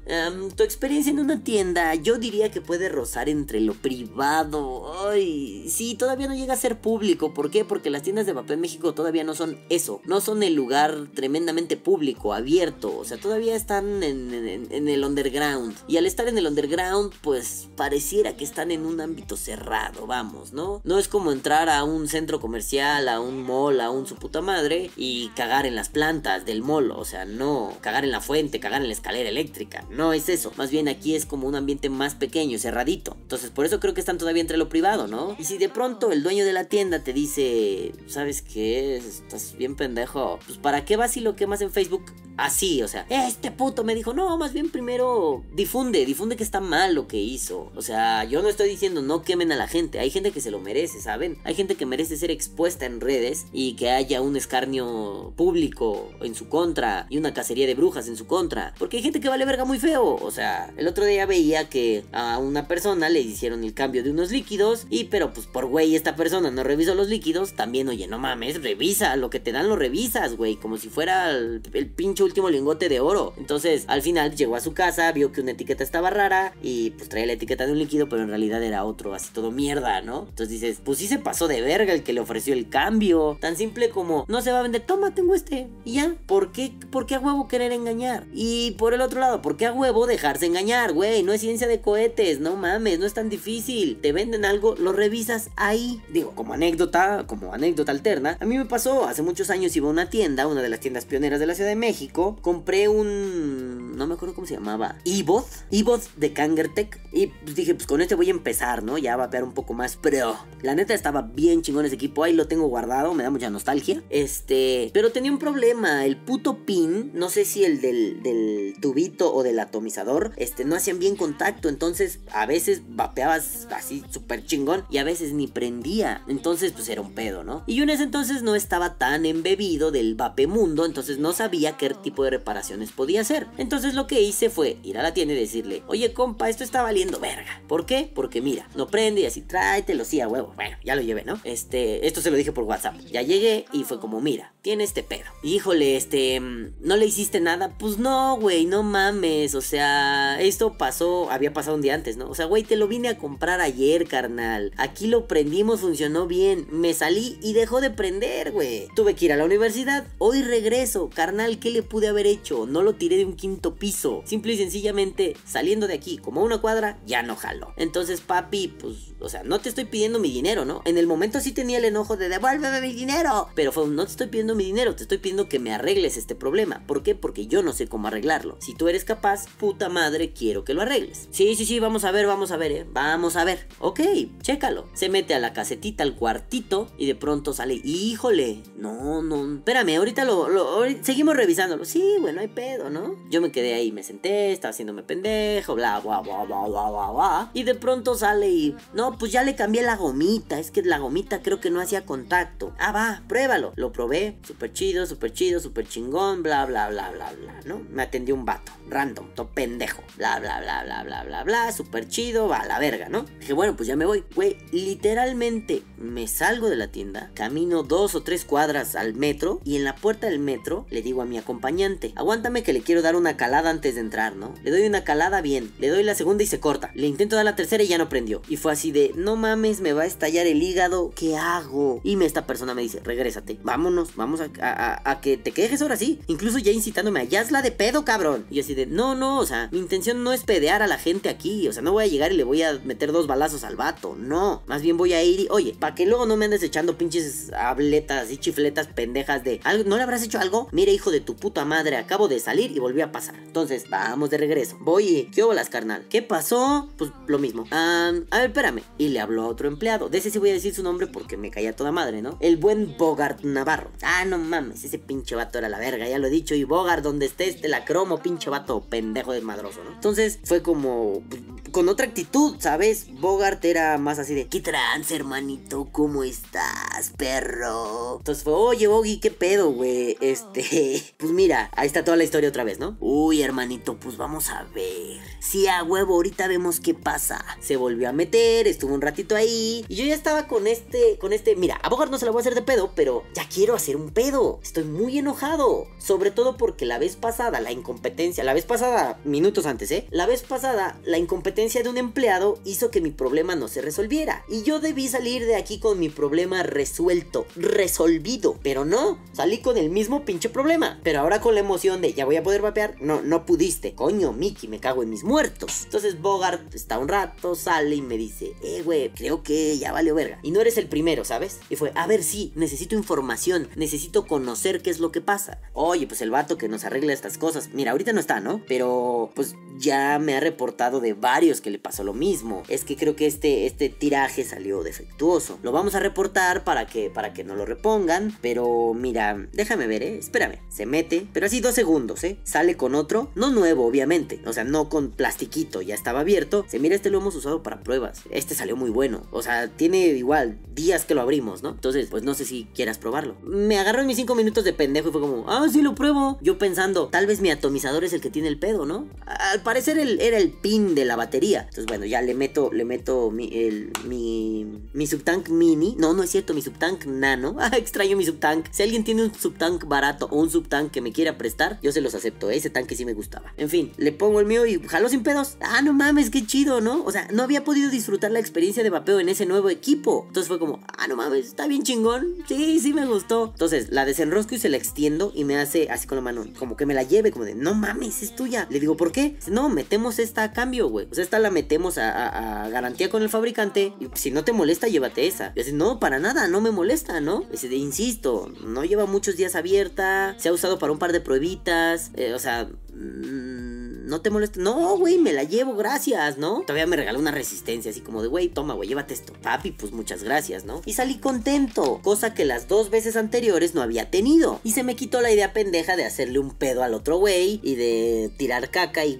tu 0.56 0.64
experiencia 0.64 1.12
en 1.12 1.20
una 1.20 1.44
tienda, 1.44 1.94
yo 1.96 2.18
diría 2.18 2.52
que 2.52 2.62
puede 2.62 2.90
rozar 2.90 3.30
entre 3.30 3.60
lo 3.60 3.74
privado. 3.74 5.10
Ay, 5.10 5.66
sí, 5.70 5.96
todavía 5.96 6.28
no 6.28 6.36
llega 6.36 6.54
a 6.54 6.58
ser 6.58 6.80
público. 6.80 7.34
¿Por 7.34 7.52
qué? 7.52 7.66
Porque 7.66 7.90
las 7.90 8.04
tiendas 8.04 8.26
de 8.26 8.34
papel 8.34 8.58
México 8.58 8.94
todavía 8.94 9.24
no 9.24 9.36
son 9.36 9.58
eso. 9.70 10.02
No 10.06 10.22
son 10.22 10.44
el 10.44 10.56
lugar 10.56 11.08
tremendamente 11.14 11.78
público, 11.78 12.34
abierto. 12.34 12.98
O 12.98 13.06
sea, 13.06 13.18
todavía 13.18 13.56
están 13.56 14.04
en, 14.04 14.34
en 14.34 14.88
el 14.88 15.04
underground. 15.04 15.76
Y 15.88 15.98
al 15.98 16.06
estar 16.06 16.28
en 16.28 16.38
el 16.38 16.48
underground, 16.48 17.14
pues 17.22 17.70
pareciera 17.76 18.36
que 18.36 18.44
están 18.44 18.72
en 18.72 18.86
un 18.86 19.02
ámbito 19.02 19.38
cerrado, 19.38 20.08
vamos, 20.08 20.54
¿no? 20.54 20.82
No 20.84 21.00
es 21.00 21.08
como 21.08 21.32
entrar 21.32 21.70
a 21.70 21.84
un 21.84 22.08
centro 22.08 22.40
comercial, 22.40 23.08
a 23.08 23.20
un 23.20 23.44
mall, 23.44 23.82
a 23.82 23.90
un 23.90 24.08
su 24.08 24.16
puta 24.16 24.42
madre 24.42 24.92
y 24.96 25.30
cagar 25.30 25.66
en 25.66 25.76
las 25.76 25.90
plantas 25.90 26.46
del 26.46 26.62
mall. 26.62 26.92
O 27.04 27.06
sea, 27.06 27.26
no, 27.26 27.74
cagar 27.82 28.06
en 28.06 28.12
la 28.12 28.22
fuente, 28.22 28.62
cagar 28.62 28.82
en 28.82 28.88
la 28.88 28.94
escalera 28.94 29.28
eléctrica. 29.28 29.86
No 29.90 30.14
es 30.14 30.30
eso. 30.30 30.54
Más 30.56 30.72
bien 30.72 30.88
aquí 30.88 31.16
es 31.16 31.26
como 31.26 31.50
un 31.50 31.56
ambiente 31.56 31.90
más 31.90 32.16
pequeño, 32.16 32.58
cerradito. 32.58 33.18
Entonces, 33.24 33.50
por 33.50 33.66
eso 33.66 33.82
creo 33.82 33.94
que 33.94 34.00
están 34.00 34.18
todavía 34.18 34.40
entre 34.40 34.56
lo 34.56 34.70
privado, 34.70 35.08
¿no? 35.08 35.36
Y 35.38 35.44
si 35.44 35.58
de 35.58 35.68
pronto 35.68 36.14
el 36.14 36.24
dueño 36.24 36.46
de 36.46 36.54
la 36.54 36.64
tienda 36.64 37.04
te 37.04 37.12
dice, 37.12 37.92
¿sabes 38.08 38.42
qué? 38.42 38.96
Estás 38.96 39.58
bien 39.58 39.76
pendejo. 39.76 40.40
Pues 40.46 40.58
¿para 40.58 40.86
qué 40.86 40.96
vas 40.96 41.18
y 41.18 41.20
lo 41.20 41.36
quemas 41.36 41.60
en 41.60 41.72
Facebook? 41.72 42.14
Así, 42.36 42.82
o 42.82 42.88
sea, 42.88 43.06
este 43.10 43.52
puto 43.52 43.84
me 43.84 43.94
dijo, 43.94 44.14
no, 44.14 44.38
más 44.40 44.54
bien 44.54 44.72
primero 44.72 45.44
difunde, 45.54 46.04
difunde 46.04 46.36
que 46.36 46.44
está 46.44 46.62
mal 46.62 46.96
lo 46.96 47.08
que 47.08 47.18
hizo. 47.18 47.72
O 47.76 47.84
sea, 47.84 48.24
yo 48.24 48.42
no 48.42 48.50
estoy 48.50 48.70
diciendo 48.70 49.04
no 49.04 49.22
quemen 49.22 49.52
a 49.52 49.56
la 49.56 49.68
gente, 49.68 50.00
hay 50.00 50.10
gente 50.10 50.32
que 50.32 50.42
se 50.42 50.50
lo 50.50 50.60
merece, 50.60 51.00
¿saben? 51.00 51.38
Hay 51.44 51.54
gente 51.54 51.76
que 51.76 51.86
merece 51.86 52.18
ser 52.18 52.32
expuesta 52.32 52.88
en 52.88 53.02
redes 53.02 53.46
y 53.54 53.74
que 53.74 53.92
haya 53.92 54.22
un 54.22 54.36
escarnio 54.36 55.34
público 55.36 56.12
en 56.22 56.34
su 56.34 56.50
contra 56.50 56.93
y 57.10 57.18
una 57.18 57.34
cacería 57.34 57.68
de 57.68 57.76
brujas 57.76 58.08
en 58.08 58.16
su 58.16 58.28
contra. 58.28 58.74
Porque 58.80 58.98
hay 58.98 59.04
gente 59.04 59.20
que 59.20 59.30
vale 59.30 59.46
verga 59.46 59.66
muy 59.66 59.80
feo. 59.80 60.16
O 60.16 60.32
sea, 60.32 60.72
el 60.78 60.88
otro 60.88 61.06
día 61.06 61.26
veía 61.26 61.70
que 61.70 62.04
a 62.12 62.38
una 62.38 62.68
persona 62.68 63.10
le 63.10 63.22
hicieron 63.22 63.64
el 63.64 63.74
cambio 63.74 64.04
de 64.04 64.12
unos 64.12 64.32
líquidos 64.32 64.88
y 64.90 65.06
pero 65.06 65.34
pues 65.34 65.48
por 65.48 65.66
güey 65.66 65.96
esta 65.96 66.16
persona 66.16 66.52
no 66.52 66.64
revisó 66.64 66.96
los 66.96 67.08
líquidos, 67.08 67.54
también 67.54 67.88
oye, 67.88 68.08
no 68.08 68.20
mames, 68.20 68.62
revisa, 68.62 69.16
lo 69.16 69.30
que 69.30 69.40
te 69.40 69.52
dan 69.52 69.70
lo 69.70 69.76
revisas, 69.76 70.36
güey, 70.36 70.56
como 70.56 70.78
si 70.78 70.90
fuera 70.90 71.32
el, 71.32 71.62
pinche 71.96 72.24
último 72.24 72.50
lingote 72.50 72.90
de 72.90 73.00
oro. 73.00 73.34
Entonces, 73.38 73.86
al 73.88 74.02
final 74.02 74.36
llegó 74.36 74.56
a 74.56 74.62
su 74.62 74.74
casa, 74.74 75.12
vio 75.12 75.32
que 75.32 75.42
una 75.42 75.52
etiqueta 75.52 75.84
estaba 75.84 76.10
rara 76.10 76.54
y 76.62 76.92
pues 76.92 77.10
traía 77.10 77.28
la 77.28 77.34
etiqueta 77.34 77.66
de 77.66 77.72
un 77.72 77.80
líquido, 77.80 78.10
pero 78.10 78.24
en 78.24 78.30
realidad 78.30 78.64
era 78.64 78.84
otro, 78.84 79.14
así 79.14 79.30
todo 79.34 79.52
mierda, 79.52 80.02
¿no? 80.02 80.26
Entonces 80.30 80.50
dices, 80.50 80.82
pues 80.84 81.00
sí 81.00 81.08
se 81.08 81.20
pasó 81.20 81.48
de 81.48 81.62
verga 81.62 81.94
el 81.94 82.04
que 82.04 82.14
le 82.14 82.20
ofreció 82.20 82.54
el 82.54 82.70
cambio. 82.70 83.38
Tan 83.40 83.56
simple 83.56 83.90
como, 83.90 84.26
no 84.28 84.42
se 84.42 84.52
va 84.52 84.60
a 84.60 84.64
vender, 84.64 84.82
toma, 84.82 85.14
tengo 85.14 85.36
este. 85.36 85.68
Y 85.86 85.94
ya, 85.94 86.16
¿por 86.26 86.52
qué, 86.52 86.74
¿por 86.92 87.06
qué 87.06 87.16
a 87.16 87.20
huevo 87.20 87.48
querer 87.48 87.72
engañar? 87.72 88.26
Y 88.34 88.72
por 88.72 88.94
el 88.94 89.02
otro 89.02 89.20
lado, 89.20 89.42
¿por 89.42 89.58
qué 89.58 89.66
a 89.66 89.74
huevo 89.74 90.08
dejarse 90.08 90.46
engañar, 90.46 90.94
güey? 90.94 91.24
No 91.24 91.34
es 91.34 91.42
ciencia 91.42 91.68
de 91.68 91.82
cohetes, 91.82 92.40
no 92.40 92.56
mames, 92.56 93.00
no 93.00 93.06
es 93.06 93.14
tan 93.14 93.30
difícil. 93.30 94.00
Te 94.02 94.12
venden 94.12 94.46
algo, 94.46 94.76
lo 94.76 94.94
revisas 94.94 95.50
ahí. 95.56 96.02
Digo, 96.10 96.32
como 96.36 96.54
anécdota, 96.54 97.26
como 97.28 97.54
anécdota 97.54 97.92
alterna, 97.92 98.38
a 98.40 98.46
mí 98.46 98.58
me 98.58 98.66
pasó, 98.66 99.06
hace 99.06 99.22
muchos 99.22 99.50
años 99.50 99.76
iba 99.76 99.88
a 99.88 99.92
una 99.92 100.10
tienda, 100.10 100.48
una 100.48 100.62
de 100.62 100.70
las 100.70 100.80
tiendas 100.80 101.06
pioneras 101.06 101.40
de 101.40 101.46
la 101.46 101.56
Ciudad 101.56 101.70
de 101.70 101.76
México, 101.76 102.38
compré 102.42 102.88
un. 102.88 103.96
No 103.96 104.08
me 104.08 104.16
acuerdo 104.16 104.36
cómo 104.36 104.48
se 104.48 104.56
llamaba. 104.56 104.96
Evoth. 105.06 105.48
Evoth 105.72 106.14
de 106.16 106.34
Kangertech. 106.34 107.00
Y 107.12 107.28
pues 107.28 107.56
dije, 107.56 107.76
pues 107.76 107.88
con 107.88 108.02
este 108.02 108.16
voy 108.16 108.28
a 108.28 108.32
empezar, 108.32 108.84
¿no? 108.84 108.98
Ya 108.98 109.16
va 109.16 109.26
a 109.26 109.30
pegar 109.30 109.44
un 109.44 109.54
poco 109.54 109.74
más. 109.74 109.98
Pero 110.02 110.38
la 110.62 110.76
neta 110.76 110.94
estaba 110.94 111.22
bien 111.22 111.62
chingón 111.62 111.86
ese 111.86 111.96
equipo. 111.96 112.24
Ahí 112.24 112.34
lo 112.34 112.48
tengo 112.48 112.68
guardado. 112.68 113.14
Me 113.14 113.24
da 113.24 113.30
mucha 113.30 113.50
nostalgia. 113.50 114.04
Este. 114.10 114.90
Pero 114.94 115.12
tenía 115.12 115.32
un 115.32 115.40
problema. 115.40 116.06
El 116.06 116.18
puto 116.18 116.66
No 116.82 117.30
sé 117.30 117.46
si 117.46 117.64
el 117.64 117.82
del, 117.82 118.76
tubito 118.82 119.34
o 119.34 119.44
del 119.44 119.60
atomizador. 119.60 120.34
Este. 120.38 120.66
No 120.66 120.76
hacían 120.76 121.00
bien 121.00 121.16
contacto. 121.16 121.70
Entonces 121.70 122.20
a 122.32 122.46
veces 122.46 122.82
vapeabas 122.88 123.68
así 123.72 124.04
súper 124.10 124.46
chingón. 124.46 124.86
Y 124.90 124.98
a 124.98 125.04
veces 125.04 125.34
ni 125.34 125.48
prendía. 125.48 126.24
Entonces 126.28 126.72
pues 126.72 126.90
era 126.90 127.02
un 127.02 127.14
pedo, 127.14 127.44
¿no? 127.44 127.64
Y 127.68 127.76
yo 127.76 127.84
en 127.84 127.90
ese 127.90 128.04
entonces 128.04 128.44
no 128.44 128.56
estaba 128.56 128.98
tan 128.98 129.26
embebido 129.26 129.92
del 129.92 130.16
vape 130.16 130.48
mundo. 130.48 130.86
Entonces 130.86 131.20
no 131.20 131.34
sabía 131.34 131.78
qué 131.78 131.90
tipo 131.90 132.24
de 132.24 132.32
reparaciones 132.32 132.92
podía 132.92 133.22
hacer. 133.22 133.48
Entonces 133.58 133.94
lo 133.94 134.08
que 134.08 134.22
hice 134.22 134.50
fue 134.50 134.78
ir 134.84 134.98
a 134.98 135.04
la 135.04 135.14
tienda 135.14 135.34
y 135.34 135.38
decirle, 135.38 135.84
oye 135.88 136.14
compa, 136.14 136.50
esto 136.50 136.64
está 136.64 136.82
valiendo 136.82 137.20
verga. 137.20 137.62
¿Por 137.68 137.86
qué? 137.86 138.10
Porque 138.14 138.42
mira, 138.42 138.68
no 138.76 138.88
prende 138.88 139.22
y 139.22 139.26
así 139.26 139.42
tráetelo, 139.42 140.06
sí, 140.06 140.22
a 140.22 140.28
huevo. 140.28 140.54
Bueno, 140.56 140.78
ya 140.84 140.96
lo 140.96 141.02
llevé, 141.02 141.24
¿no? 141.24 141.40
Este, 141.44 142.08
esto 142.08 142.22
se 142.22 142.32
lo 142.32 142.38
dije 142.38 142.52
por 142.52 142.64
WhatsApp. 142.64 142.96
Ya 143.12 143.22
llegué 143.22 143.66
y 143.72 143.84
fue 143.84 144.00
como, 144.00 144.22
mira, 144.22 144.54
tiene 144.62 144.84
este 144.84 145.04
pedo. 145.04 145.26
Híjole, 145.44 145.98
este, 145.98 146.42
¿no 146.80 146.96
le 146.96 147.06
hiciste 147.06 147.40
nada? 147.40 147.78
Pues 147.78 147.98
no, 147.98 148.38
güey, 148.38 148.66
no 148.66 148.84
mames. 148.84 149.56
O 149.56 149.62
sea, 149.62 150.42
esto 150.42 150.78
pasó, 150.78 151.30
había 151.32 151.54
pasado 151.54 151.76
un 151.76 151.82
día 151.82 151.96
antes, 151.96 152.18
¿no? 152.18 152.30
O 152.30 152.36
sea, 152.36 152.46
güey, 152.46 152.64
te 152.64 152.76
lo 152.76 152.88
vine 152.88 153.10
a 153.10 153.18
comprar 153.18 153.62
ayer, 153.62 154.08
carnal. 154.08 154.72
Aquí 154.78 155.08
lo 155.08 155.28
prendimos, 155.28 155.82
funcionó 155.82 156.28
bien. 156.28 156.68
Me 156.72 156.94
salí 156.94 157.38
y 157.42 157.54
dejó 157.54 157.82
de 157.82 157.90
prender, 157.90 158.52
güey. 158.52 158.88
Tuve 158.96 159.16
que 159.16 159.26
ir 159.26 159.34
a 159.34 159.38
la 159.38 159.46
universidad. 159.46 160.06
Hoy 160.18 160.42
regreso, 160.42 161.10
carnal, 161.14 161.60
¿qué 161.60 161.72
le 161.72 161.84
pude 161.84 162.08
haber 162.08 162.28
hecho? 162.28 162.66
No 162.66 162.84
lo 162.84 162.96
tiré 162.96 163.18
de 163.18 163.26
un 163.26 163.36
quinto 163.36 163.76
piso. 163.76 164.22
Simple 164.26 164.54
y 164.54 164.58
sencillamente, 164.58 165.36
saliendo 165.46 165.88
de 165.88 165.94
aquí 165.94 166.18
como 166.18 166.44
una 166.44 166.60
cuadra, 166.60 167.00
ya 167.06 167.24
no 167.24 167.36
jalo. 167.36 167.74
Entonces, 167.78 168.22
papi, 168.22 168.68
pues, 168.68 169.13
o 169.24 169.30
sea, 169.30 169.44
no 169.44 169.60
te 169.60 169.70
estoy 169.70 169.86
pidiendo 169.86 170.20
mi 170.20 170.32
dinero, 170.32 170.66
¿no? 170.66 170.82
En 170.86 170.98
el 170.98 171.08
momento 171.08 171.40
sí 171.40 171.52
tenía 171.52 171.78
el 171.78 171.86
enojo 171.86 172.18
de 172.18 172.30
devuélveme 172.30 172.82
mi 172.82 172.94
dinero. 172.94 173.48
Pero 173.56 173.72
fue 173.72 173.88
no 173.88 174.06
te 174.06 174.12
estoy 174.12 174.28
pidiendo 174.28 174.56
mi 174.56 174.66
dinero, 174.66 174.96
te 174.96 175.04
estoy 175.04 175.18
pidiendo 175.18 175.50
que 175.50 175.60
me 175.60 175.74
arregles 175.74 176.18
este 176.18 176.36
problema. 176.36 176.84
¿Por 176.88 177.04
qué? 177.04 177.16
Porque 177.16 177.48
yo 177.48 177.64
no 177.64 177.74
sé 177.74 177.88
cómo 177.88 178.08
arreglarlo. 178.08 178.58
Si 178.60 178.76
tú 178.76 178.88
eres 178.88 179.04
capaz, 179.04 179.46
puta 179.58 179.90
madre, 179.90 180.34
quiero 180.34 180.64
que 180.64 180.74
lo 180.74 180.82
arregles. 180.82 181.28
Sí, 181.32 181.56
sí, 181.56 181.66
sí, 181.66 181.80
vamos 181.80 182.04
a 182.06 182.12
ver, 182.12 182.28
vamos 182.28 182.52
a 182.52 182.58
ver, 182.58 182.72
eh. 182.72 182.86
Vamos 182.92 183.36
a 183.36 183.44
ver. 183.44 183.68
Ok, 183.80 184.02
chécalo. 184.42 184.88
Se 184.94 185.10
mete 185.10 185.34
a 185.34 185.40
la 185.40 185.54
casetita, 185.54 186.04
al 186.04 186.16
cuartito, 186.16 186.88
y 186.98 187.06
de 187.06 187.16
pronto 187.16 187.54
sale, 187.54 187.80
híjole, 187.84 188.64
no, 188.78 189.22
no, 189.22 189.56
espérame, 189.56 189.98
ahorita 189.98 190.26
lo, 190.26 190.50
lo 190.50 190.82
seguimos 191.02 191.36
revisándolo. 191.36 191.86
Sí, 191.86 192.04
bueno, 192.20 192.42
hay 192.42 192.48
pedo, 192.48 192.90
¿no? 192.90 193.16
Yo 193.30 193.42
me 193.42 193.52
quedé 193.52 193.74
ahí, 193.74 193.92
me 193.92 194.04
senté, 194.04 194.52
estaba 194.52 194.72
haciéndome 194.72 195.04
pendejo, 195.04 195.76
bla, 195.76 196.00
bla, 196.00 196.22
bla, 196.22 196.44
bla, 196.44 196.68
bla, 196.68 196.90
bla, 196.90 197.12
bla. 197.12 197.52
Y 197.54 197.64
de 197.64 197.76
pronto 197.76 198.16
sale 198.16 198.50
y, 198.50 198.76
no, 198.94 199.13
pues 199.18 199.32
ya 199.32 199.44
le 199.44 199.56
cambié 199.56 199.82
la 199.82 199.96
gomita. 199.96 200.60
Es 200.60 200.72
que 200.72 200.82
la 200.82 201.00
gomita 201.00 201.42
creo 201.42 201.60
que 201.60 201.70
no 201.70 201.82
hacía 201.82 202.06
contacto. 202.06 202.74
Ah, 202.80 202.92
va, 202.92 203.24
pruébalo. 203.28 203.74
Lo 203.76 203.92
probé, 203.92 204.38
súper 204.46 204.74
chido, 204.74 205.06
súper 205.06 205.34
chido, 205.34 205.60
súper 205.60 205.88
chingón, 205.88 206.44
bla, 206.44 206.66
bla, 206.66 206.90
bla, 206.90 207.12
bla, 207.12 207.32
bla, 207.32 207.60
¿no? 207.66 207.82
Me 207.90 208.04
atendió 208.04 208.36
un 208.36 208.46
vato, 208.46 208.72
random, 208.90 209.34
todo 209.34 209.50
pendejo, 209.50 210.04
bla, 210.18 210.40
bla, 210.40 210.60
bla, 210.62 210.84
bla, 210.84 211.04
bla, 211.04 211.24
bla, 211.24 211.44
bla, 211.44 211.72
súper 211.72 212.08
chido, 212.08 212.48
va 212.48 212.58
a 212.58 212.66
la 212.66 212.80
verga, 212.80 213.10
¿no? 213.10 213.26
Dije, 213.40 213.54
bueno, 213.54 213.76
pues 213.76 213.88
ya 213.88 213.96
me 213.96 214.06
voy. 214.06 214.24
Güey, 214.36 214.58
literalmente 214.72 215.84
me 215.98 216.28
salgo 216.28 216.70
de 216.70 216.76
la 216.76 216.88
tienda, 216.88 217.32
camino 217.34 217.84
dos 217.84 218.16
o 218.16 218.24
tres 218.24 218.46
cuadras 218.46 218.96
al 218.96 219.14
metro 219.14 219.62
y 219.64 219.76
en 219.76 219.84
la 219.84 219.96
puerta 219.96 220.28
del 220.28 220.40
metro 220.40 220.86
le 220.90 221.02
digo 221.02 221.22
a 221.22 221.26
mi 221.26 221.38
acompañante, 221.38 222.14
aguántame 222.16 222.64
que 222.64 222.74
le 222.74 222.82
quiero 222.82 223.02
dar 223.02 223.16
una 223.16 223.38
calada 223.38 223.70
antes 223.70 223.96
de 223.96 224.02
entrar, 224.02 224.36
¿no? 224.36 224.54
Le 224.64 224.72
doy 224.72 224.86
una 224.86 225.04
calada 225.04 225.42
bien, 225.42 225.72
le 225.80 225.90
doy 225.90 226.04
la 226.04 226.16
segunda 226.16 226.44
y 226.44 226.48
se 226.48 226.60
corta. 226.60 226.92
Le 226.96 227.08
intento 227.08 227.36
dar 227.36 227.46
la 227.46 227.56
tercera 227.56 227.84
y 227.84 227.88
ya 227.88 227.98
no 227.98 228.10
prendió. 228.10 228.42
Y 228.48 228.58
fue 228.58 228.72
así 228.72 228.92
de, 228.92 229.03
no 229.16 229.36
mames, 229.36 229.82
me 229.82 229.94
va 229.94 230.04
a 230.04 230.06
estallar 230.06 230.48
el 230.48 230.62
hígado, 230.62 231.12
¿qué 231.16 231.38
hago? 231.38 232.02
Y 232.04 232.16
me, 232.16 232.26
esta 232.26 232.46
persona 232.46 232.74
me 232.74 232.82
dice, 232.82 233.00
regrésate, 233.04 233.60
vámonos, 233.64 234.16
vamos 234.16 234.42
a, 234.42 235.20
que 235.22 235.38
te 235.38 235.52
quejes 235.52 235.82
ahora 235.82 235.98
sí. 235.98 236.20
Incluso 236.28 236.58
ya 236.58 236.72
incitándome 236.72 237.22
a, 237.22 237.24
ya 237.24 237.42
es 237.42 237.52
de 237.52 237.72
pedo, 237.72 238.04
cabrón. 238.04 238.46
Y 238.50 238.56
yo 238.56 238.62
así 238.62 238.74
de, 238.74 238.86
no, 238.86 239.16
no, 239.16 239.40
o 239.40 239.46
sea, 239.46 239.70
mi 239.72 239.80
intención 239.80 240.24
no 240.24 240.34
es 240.34 240.44
pedear 240.44 240.82
a 240.82 240.88
la 240.88 240.98
gente 240.98 241.30
aquí, 241.30 241.68
o 241.68 241.74
sea, 241.74 241.84
no 241.84 241.92
voy 241.92 242.04
a 242.04 242.08
llegar 242.08 242.32
y 242.32 242.38
le 242.38 242.44
voy 242.44 242.64
a 242.64 242.80
meter 242.84 243.12
dos 243.12 243.28
balazos 243.28 243.64
al 243.64 243.76
vato, 243.76 244.16
no. 244.18 244.64
Más 244.66 244.82
bien 244.82 244.98
voy 244.98 245.14
a 245.14 245.24
ir 245.24 245.42
y, 245.42 245.48
oye, 245.50 245.76
para 245.80 245.96
que 245.96 246.06
luego 246.06 246.26
no 246.26 246.36
me 246.36 246.46
andes 246.46 246.64
echando 246.64 246.98
pinches 246.98 247.52
habletas 247.54 248.32
y 248.32 248.38
chifletas 248.38 248.88
pendejas 248.88 249.44
de, 249.44 249.60
¿no 249.86 249.98
le 249.98 250.04
habrás 250.04 250.24
hecho 250.24 250.40
algo? 250.40 250.68
Mire, 250.72 250.92
hijo 250.92 251.12
de 251.12 251.22
tu 251.22 251.36
puta 251.36 251.64
madre, 251.66 251.98
acabo 251.98 252.28
de 252.28 252.40
salir 252.40 252.72
y 252.72 252.80
volví 252.80 253.02
a 253.02 253.12
pasar. 253.12 253.36
Entonces, 253.36 253.90
vamos 253.90 254.30
de 254.30 254.38
regreso. 254.38 254.78
Voy 254.82 255.08
y, 255.08 255.24
¿qué 255.26 255.44
las 255.54 255.70
carnal? 255.70 256.06
¿Qué 256.10 256.22
pasó? 256.22 256.90
Pues 256.98 257.12
lo 257.28 257.40
mismo. 257.40 257.66
a 257.72 258.12
ver, 258.32 258.48
espérame. 258.48 258.82
Y 258.98 259.10
le 259.10 259.20
habló 259.20 259.44
a 259.44 259.48
otro 259.48 259.68
empleado. 259.68 260.10
De 260.10 260.20
ese 260.20 260.30
sí 260.30 260.40
voy 260.40 260.52
a 260.52 260.54
decir 260.54 260.74
su 260.74 260.84
nombre 260.84 261.08
porque 261.08 261.36
me 261.36 261.50
caía 261.50 261.76
toda 261.76 261.92
madre, 261.92 262.22
¿no? 262.22 262.38
El 262.40 262.58
buen 262.58 262.96
Bogart 262.98 263.42
Navarro. 263.42 263.92
Ah, 264.02 264.24
no 264.26 264.38
mames, 264.38 264.84
ese 264.84 265.00
pinche 265.00 265.36
vato 265.36 265.58
era 265.58 265.70
la 265.70 265.80
verga, 265.80 266.08
ya 266.08 266.20
lo 266.20 266.28
he 266.28 266.32
dicho. 266.32 266.54
Y 266.56 266.64
Bogart, 266.64 267.04
donde 267.04 267.26
estés, 267.26 267.60
te 267.62 267.68
la 267.68 267.86
cromo, 267.86 268.22
pinche 268.22 268.50
vato 268.50 268.82
pendejo 268.82 269.34
desmadroso, 269.34 269.84
¿no? 269.84 269.94
Entonces 269.94 270.40
fue 270.44 270.62
como, 270.62 271.24
con 271.72 271.90
otra 271.90 272.06
actitud, 272.06 272.56
¿sabes? 272.60 273.08
Bogart 273.20 273.64
era 273.66 273.98
más 273.98 274.20
así 274.20 274.36
de, 274.36 274.48
¿qué 274.48 274.60
trans, 274.60 275.12
hermanito? 275.12 275.83
¿Cómo 275.94 276.24
estás, 276.24 277.12
perro? 277.18 278.18
Entonces 278.18 278.44
fue, 278.44 278.54
oye, 278.54 278.88
Boggy, 278.88 279.20
¿qué 279.20 279.30
pedo, 279.30 279.70
güey? 279.70 280.18
Este, 280.22 281.04
pues 281.18 281.32
mira, 281.32 281.70
ahí 281.76 281.86
está 281.86 282.04
toda 282.04 282.18
la 282.18 282.24
historia 282.24 282.50
otra 282.50 282.64
vez, 282.64 282.80
¿no? 282.80 282.98
Uy, 283.00 283.44
hermanito, 283.44 284.00
pues 284.00 284.18
vamos 284.18 284.50
a 284.50 284.64
ver. 284.74 285.22
Sí, 285.40 285.68
a 285.68 285.84
huevo, 285.84 286.16
ahorita 286.16 286.48
vemos 286.48 286.80
qué 286.80 286.96
pasa. 286.96 287.46
Se 287.60 287.78
volvió 287.78 288.10
a 288.10 288.12
meter, 288.12 288.68
estuvo 288.68 288.96
un 288.96 289.02
ratito 289.02 289.36
ahí. 289.36 289.86
Y 289.88 289.96
yo 289.96 290.04
ya 290.04 290.16
estaba 290.16 290.48
con 290.48 290.66
este, 290.66 291.20
con 291.20 291.32
este, 291.32 291.56
mira, 291.56 291.76
a 291.84 291.90
Bogart 291.90 292.10
no 292.10 292.18
se 292.18 292.26
la 292.26 292.32
voy 292.32 292.40
a 292.40 292.42
hacer 292.42 292.56
de 292.56 292.64
pedo, 292.64 292.94
pero 292.96 293.24
ya 293.36 293.48
quiero 293.48 293.76
hacer 293.76 293.96
un 293.96 294.10
pedo. 294.10 294.60
Estoy 294.64 294.86
muy 294.86 295.20
enojado. 295.20 295.86
Sobre 296.00 296.32
todo 296.32 296.58
porque 296.58 296.88
la 296.88 296.98
vez 296.98 297.18
pasada, 297.18 297.60
la 297.60 297.72
incompetencia, 297.72 298.44
la 298.44 298.56
vez 298.56 298.66
pasada, 298.66 299.20
minutos 299.26 299.68
antes, 299.68 299.92
¿eh? 299.92 300.08
La 300.10 300.26
vez 300.26 300.42
pasada, 300.42 301.00
la 301.04 301.20
incompetencia 301.20 301.84
de 301.84 301.90
un 301.90 301.98
empleado 301.98 302.58
hizo 302.66 302.90
que 302.90 303.00
mi 303.00 303.12
problema 303.12 303.56
no 303.56 303.68
se 303.68 303.82
resolviera. 303.82 304.44
Y 304.50 304.64
yo 304.64 304.80
debí 304.80 305.08
salir 305.08 305.46
de 305.46 305.56
aquí 305.56 305.83
con 305.84 306.00
mi 306.00 306.08
problema 306.08 306.64
resuelto, 306.64 307.46
resolvido. 307.58 308.58
Pero 308.64 308.86
no, 308.86 309.20
salí 309.34 309.58
con 309.58 309.78
el 309.78 309.90
mismo 309.90 310.24
pinche 310.24 310.48
problema. 310.48 311.02
Pero 311.04 311.20
ahora 311.20 311.42
con 311.42 311.56
la 311.56 311.60
emoción 311.60 312.02
de 312.02 312.14
ya 312.14 312.24
voy 312.24 312.38
a 312.38 312.44
poder 312.44 312.62
vapear, 312.62 312.96
no, 313.02 313.22
no 313.22 313.46
pudiste. 313.46 313.94
Coño, 313.94 314.32
Mickey, 314.32 314.70
me 314.70 314.80
cago 314.80 315.04
en 315.04 315.10
mis 315.10 315.26
muertos. 315.26 315.82
Entonces 315.84 316.22
Bogart 316.22 316.74
está 316.74 317.00
un 317.00 317.10
rato, 317.10 317.56
sale 317.56 317.96
y 317.96 318.02
me 318.02 318.16
dice, 318.16 318.56
eh, 318.64 318.82
güey, 318.86 319.10
creo 319.10 319.44
que 319.44 319.78
ya 319.78 319.92
valió 319.92 320.16
verga. 320.16 320.40
Y 320.42 320.52
no 320.52 320.62
eres 320.62 320.78
el 320.78 320.88
primero, 320.88 321.26
¿sabes? 321.26 321.60
Y 321.70 321.76
fue, 321.76 321.92
a 321.96 322.08
ver, 322.08 322.24
sí, 322.24 322.54
necesito 322.56 322.96
información, 322.96 323.68
necesito 323.76 324.26
conocer 324.26 324.82
qué 324.82 324.90
es 324.90 325.02
lo 325.02 325.12
que 325.12 325.20
pasa. 325.20 325.60
Oye, 325.74 326.08
pues 326.08 326.22
el 326.22 326.32
vato 326.32 326.58
que 326.58 326.70
nos 326.70 326.86
arregla 326.86 327.12
estas 327.12 327.38
cosas, 327.38 327.72
mira, 327.74 327.92
ahorita 327.92 328.14
no 328.14 328.22
está, 328.22 328.40
¿no? 328.40 328.62
Pero, 328.70 329.32
pues 329.36 329.58
ya 329.78 330.18
me 330.20 330.38
ha 330.38 330.40
reportado 330.40 331.02
de 331.02 331.14
varios 331.14 331.60
que 331.60 331.72
le 331.72 331.80
pasó 331.80 332.06
lo 332.06 332.14
mismo. 332.14 332.64
Es 332.70 332.86
que 332.86 332.96
creo 332.96 333.18
que 333.18 333.26
este, 333.26 333.66
este 333.66 333.90
tiraje 333.90 334.46
salió 334.46 334.82
defectuoso. 334.82 335.60
Lo 335.62 335.73
vamos 335.74 335.96
a 335.96 336.00
reportar 336.00 336.64
para 336.64 336.88
que, 336.88 337.10
para 337.10 337.34
que 337.34 337.44
no 337.44 337.56
lo 337.56 337.66
repongan. 337.66 338.38
Pero 338.42 338.94
mira, 338.94 339.48
déjame 339.52 339.88
ver, 339.88 340.04
¿eh? 340.04 340.18
Espérame. 340.18 340.60
Se 340.70 340.86
mete, 340.86 341.28
pero 341.34 341.46
así 341.46 341.60
dos 341.60 341.76
segundos, 341.76 342.24
¿eh? 342.24 342.38
Sale 342.44 342.78
con 342.78 342.96
otro, 342.96 343.32
no 343.36 343.52
nuevo, 343.52 343.86
obviamente. 343.86 344.42
O 344.46 344.54
sea, 344.54 344.64
no 344.64 344.90
con 344.90 345.12
plastiquito, 345.12 345.82
ya 345.82 345.96
estaba 345.96 346.22
abierto. 346.22 346.66
Se 346.68 346.80
mira, 346.80 346.96
este 346.96 347.10
lo 347.10 347.20
hemos 347.20 347.36
usado 347.36 347.64
para 347.64 347.84
pruebas. 347.84 348.22
Este 348.30 348.56
salió 348.56 348.76
muy 348.76 348.90
bueno. 348.90 349.24
O 349.32 349.42
sea, 349.42 349.68
tiene 349.68 350.08
igual 350.08 350.58
días 350.74 351.06
que 351.06 351.16
lo 351.16 351.22
abrimos, 351.22 351.64
¿no? 351.64 351.70
Entonces, 351.70 352.08
pues 352.10 352.24
no 352.24 352.34
sé 352.34 352.46
si 352.46 352.68
quieras 352.74 352.98
probarlo. 352.98 353.36
Me 353.44 353.78
agarró 353.78 354.02
en 354.02 354.08
mis 354.08 354.18
cinco 354.18 354.36
minutos 354.36 354.64
de 354.64 354.74
pendejo 354.74 355.10
y 355.10 355.12
fue 355.12 355.22
como, 355.22 355.46
ah, 355.50 355.68
sí 355.72 355.82
lo 355.82 355.96
pruebo. 355.96 356.38
Yo 356.42 356.58
pensando, 356.58 357.08
tal 357.08 357.28
vez 357.28 357.42
mi 357.42 357.50
atomizador 357.52 358.04
es 358.04 358.14
el 358.14 358.22
que 358.22 358.30
tiene 358.30 358.48
el 358.48 358.60
pedo, 358.60 358.86
¿no? 358.86 359.08
Al 359.26 359.62
parecer 359.62 359.98
era 359.98 360.38
el 360.38 360.52
pin 360.52 360.96
de 360.96 361.06
la 361.06 361.16
batería. 361.16 361.62
Entonces, 361.62 361.86
bueno, 361.86 362.06
ya 362.06 362.22
le 362.22 362.34
meto, 362.34 362.72
le 362.72 362.86
meto 362.86 363.32
mi, 363.32 363.50
el, 363.54 363.92
mi, 364.06 364.82
mi 364.94 365.08
subtank 365.08 365.50
No, 365.98 366.14
no 366.14 366.24
es 366.24 366.30
cierto, 366.30 366.54
mi 366.54 366.62
subtank 366.62 367.06
nano. 367.06 367.56
Ah, 367.64 367.78
extraño 367.78 368.18
mi 368.18 368.26
subtank. 368.26 368.68
Si 368.72 368.84
alguien 368.84 369.06
tiene 369.06 369.24
un 369.24 369.34
subtank 369.34 369.86
barato 369.86 370.28
o 370.30 370.38
un 370.38 370.50
subtank 370.50 370.92
que 370.92 371.00
me 371.00 371.14
quiera 371.14 371.38
prestar, 371.38 371.80
yo 371.82 371.94
se 371.94 372.02
los 372.02 372.14
acepto. 372.14 372.50
Ese 372.50 372.70
tanque 372.70 372.96
sí 372.96 373.06
me 373.06 373.14
gustaba. 373.14 373.54
En 373.56 373.70
fin, 373.70 373.94
le 373.96 374.12
pongo 374.12 374.42
el 374.42 374.46
mío 374.46 374.66
y 374.66 374.80
jalo 374.86 375.08
sin 375.08 375.24
pedos. 375.24 375.56
Ah, 375.62 375.82
no 375.82 375.94
mames, 375.94 376.30
qué 376.30 376.46
chido, 376.46 376.82
¿no? 376.82 377.06
O 377.06 377.12
sea, 377.12 377.28
no 377.32 377.42
había 377.42 377.64
podido 377.64 377.90
disfrutar 377.90 378.32
la 378.32 378.40
experiencia 378.40 378.84
de 378.84 378.90
vapeo 378.90 379.22
en 379.22 379.30
ese 379.30 379.46
nuevo 379.46 379.70
equipo. 379.70 380.26
Entonces 380.28 380.50
fue 380.50 380.60
como, 380.60 380.82
ah, 380.98 381.08
no 381.08 381.16
mames, 381.16 381.46
está 381.48 381.68
bien 381.68 381.84
chingón. 381.84 382.36
Sí, 382.48 382.82
sí 382.82 382.94
me 382.94 383.06
gustó. 383.06 383.52
Entonces 383.52 383.92
la 383.92 384.06
desenrosco 384.06 384.56
y 384.56 384.60
se 384.60 384.70
la 384.70 384.76
extiendo 384.76 385.32
y 385.34 385.46
me 385.46 385.58
hace 385.58 385.90
así 385.90 386.08
con 386.08 386.18
la 386.18 386.22
mano, 386.22 386.46
como 386.60 386.76
que 386.76 386.86
me 386.86 386.94
la 386.94 387.04
lleve, 387.04 387.32
como 387.32 387.46
de, 387.46 387.56
no 387.56 387.74
mames, 387.74 388.22
es 388.24 388.36
tuya. 388.36 388.68
Le 388.70 388.80
digo, 388.80 388.98
¿por 388.98 389.12
qué? 389.12 389.38
No, 389.48 389.70
metemos 389.70 390.20
esta 390.20 390.44
a 390.44 390.52
cambio, 390.52 390.90
güey. 390.90 391.08
O 391.10 391.16
sea, 391.16 391.24
esta 391.24 391.40
la 391.40 391.52
metemos 391.52 391.98
a, 391.98 392.68
garantía 392.70 393.10
con 393.10 393.22
el 393.22 393.30
fabricante. 393.30 393.94
Y 394.00 394.10
si 394.16 394.32
no 394.32 394.44
te 394.44 394.52
molesta, 394.52 394.88
llévate 394.88 395.28
esa. 395.28 395.53
Y 395.56 395.60
dice, 395.60 395.74
no, 395.74 396.00
para 396.00 396.20
nada, 396.20 396.48
no 396.48 396.62
me 396.62 396.72
molesta, 396.72 397.22
¿no? 397.22 397.46
De, 397.50 397.76
insisto, 397.76 398.52
no 398.66 398.84
lleva 398.84 399.06
muchos 399.06 399.38
días 399.38 399.56
abierta. 399.56 400.36
Se 400.38 400.50
ha 400.50 400.54
usado 400.54 400.80
para 400.80 400.92
un 400.92 401.00
par 401.00 401.12
de 401.12 401.22
pruebitas. 401.22 402.12
Eh, 402.16 402.34
o 402.34 402.40
sea... 402.40 402.70
Mmm, 402.94 403.73
no 404.04 404.22
te 404.22 404.30
molesta. 404.30 404.60
No, 404.60 404.98
güey, 404.98 405.18
me 405.18 405.34
la 405.34 405.44
llevo, 405.44 405.76
gracias, 405.76 406.38
¿no? 406.38 406.62
Todavía 406.62 406.88
me 406.88 406.96
regaló 406.96 407.20
una 407.20 407.32
resistencia 407.32 407.92
así 407.92 408.02
como 408.02 408.22
de, 408.22 408.28
güey, 408.28 408.50
toma, 408.50 408.74
güey, 408.74 408.90
llévate 408.90 409.14
esto. 409.14 409.34
Papi, 409.42 409.72
pues 409.72 409.92
muchas 409.92 410.24
gracias, 410.24 410.66
¿no? 410.66 410.82
Y 410.86 410.94
salí 410.94 411.18
contento, 411.18 412.00
cosa 412.04 412.34
que 412.34 412.46
las 412.46 412.68
dos 412.68 412.90
veces 412.90 413.16
anteriores 413.16 413.74
no 413.74 413.82
había 413.82 414.10
tenido. 414.10 414.60
Y 414.64 414.72
se 414.72 414.84
me 414.84 414.96
quitó 414.96 415.22
la 415.22 415.32
idea 415.32 415.54
pendeja 415.54 415.96
de 415.96 416.06
hacerle 416.06 416.40
un 416.40 416.52
pedo 416.52 416.84
al 416.84 416.94
otro 416.94 417.18
güey 417.18 417.60
y 417.64 417.76
de 417.76 418.32
tirar 418.38 418.70
caca 418.70 419.06
y... 419.06 419.20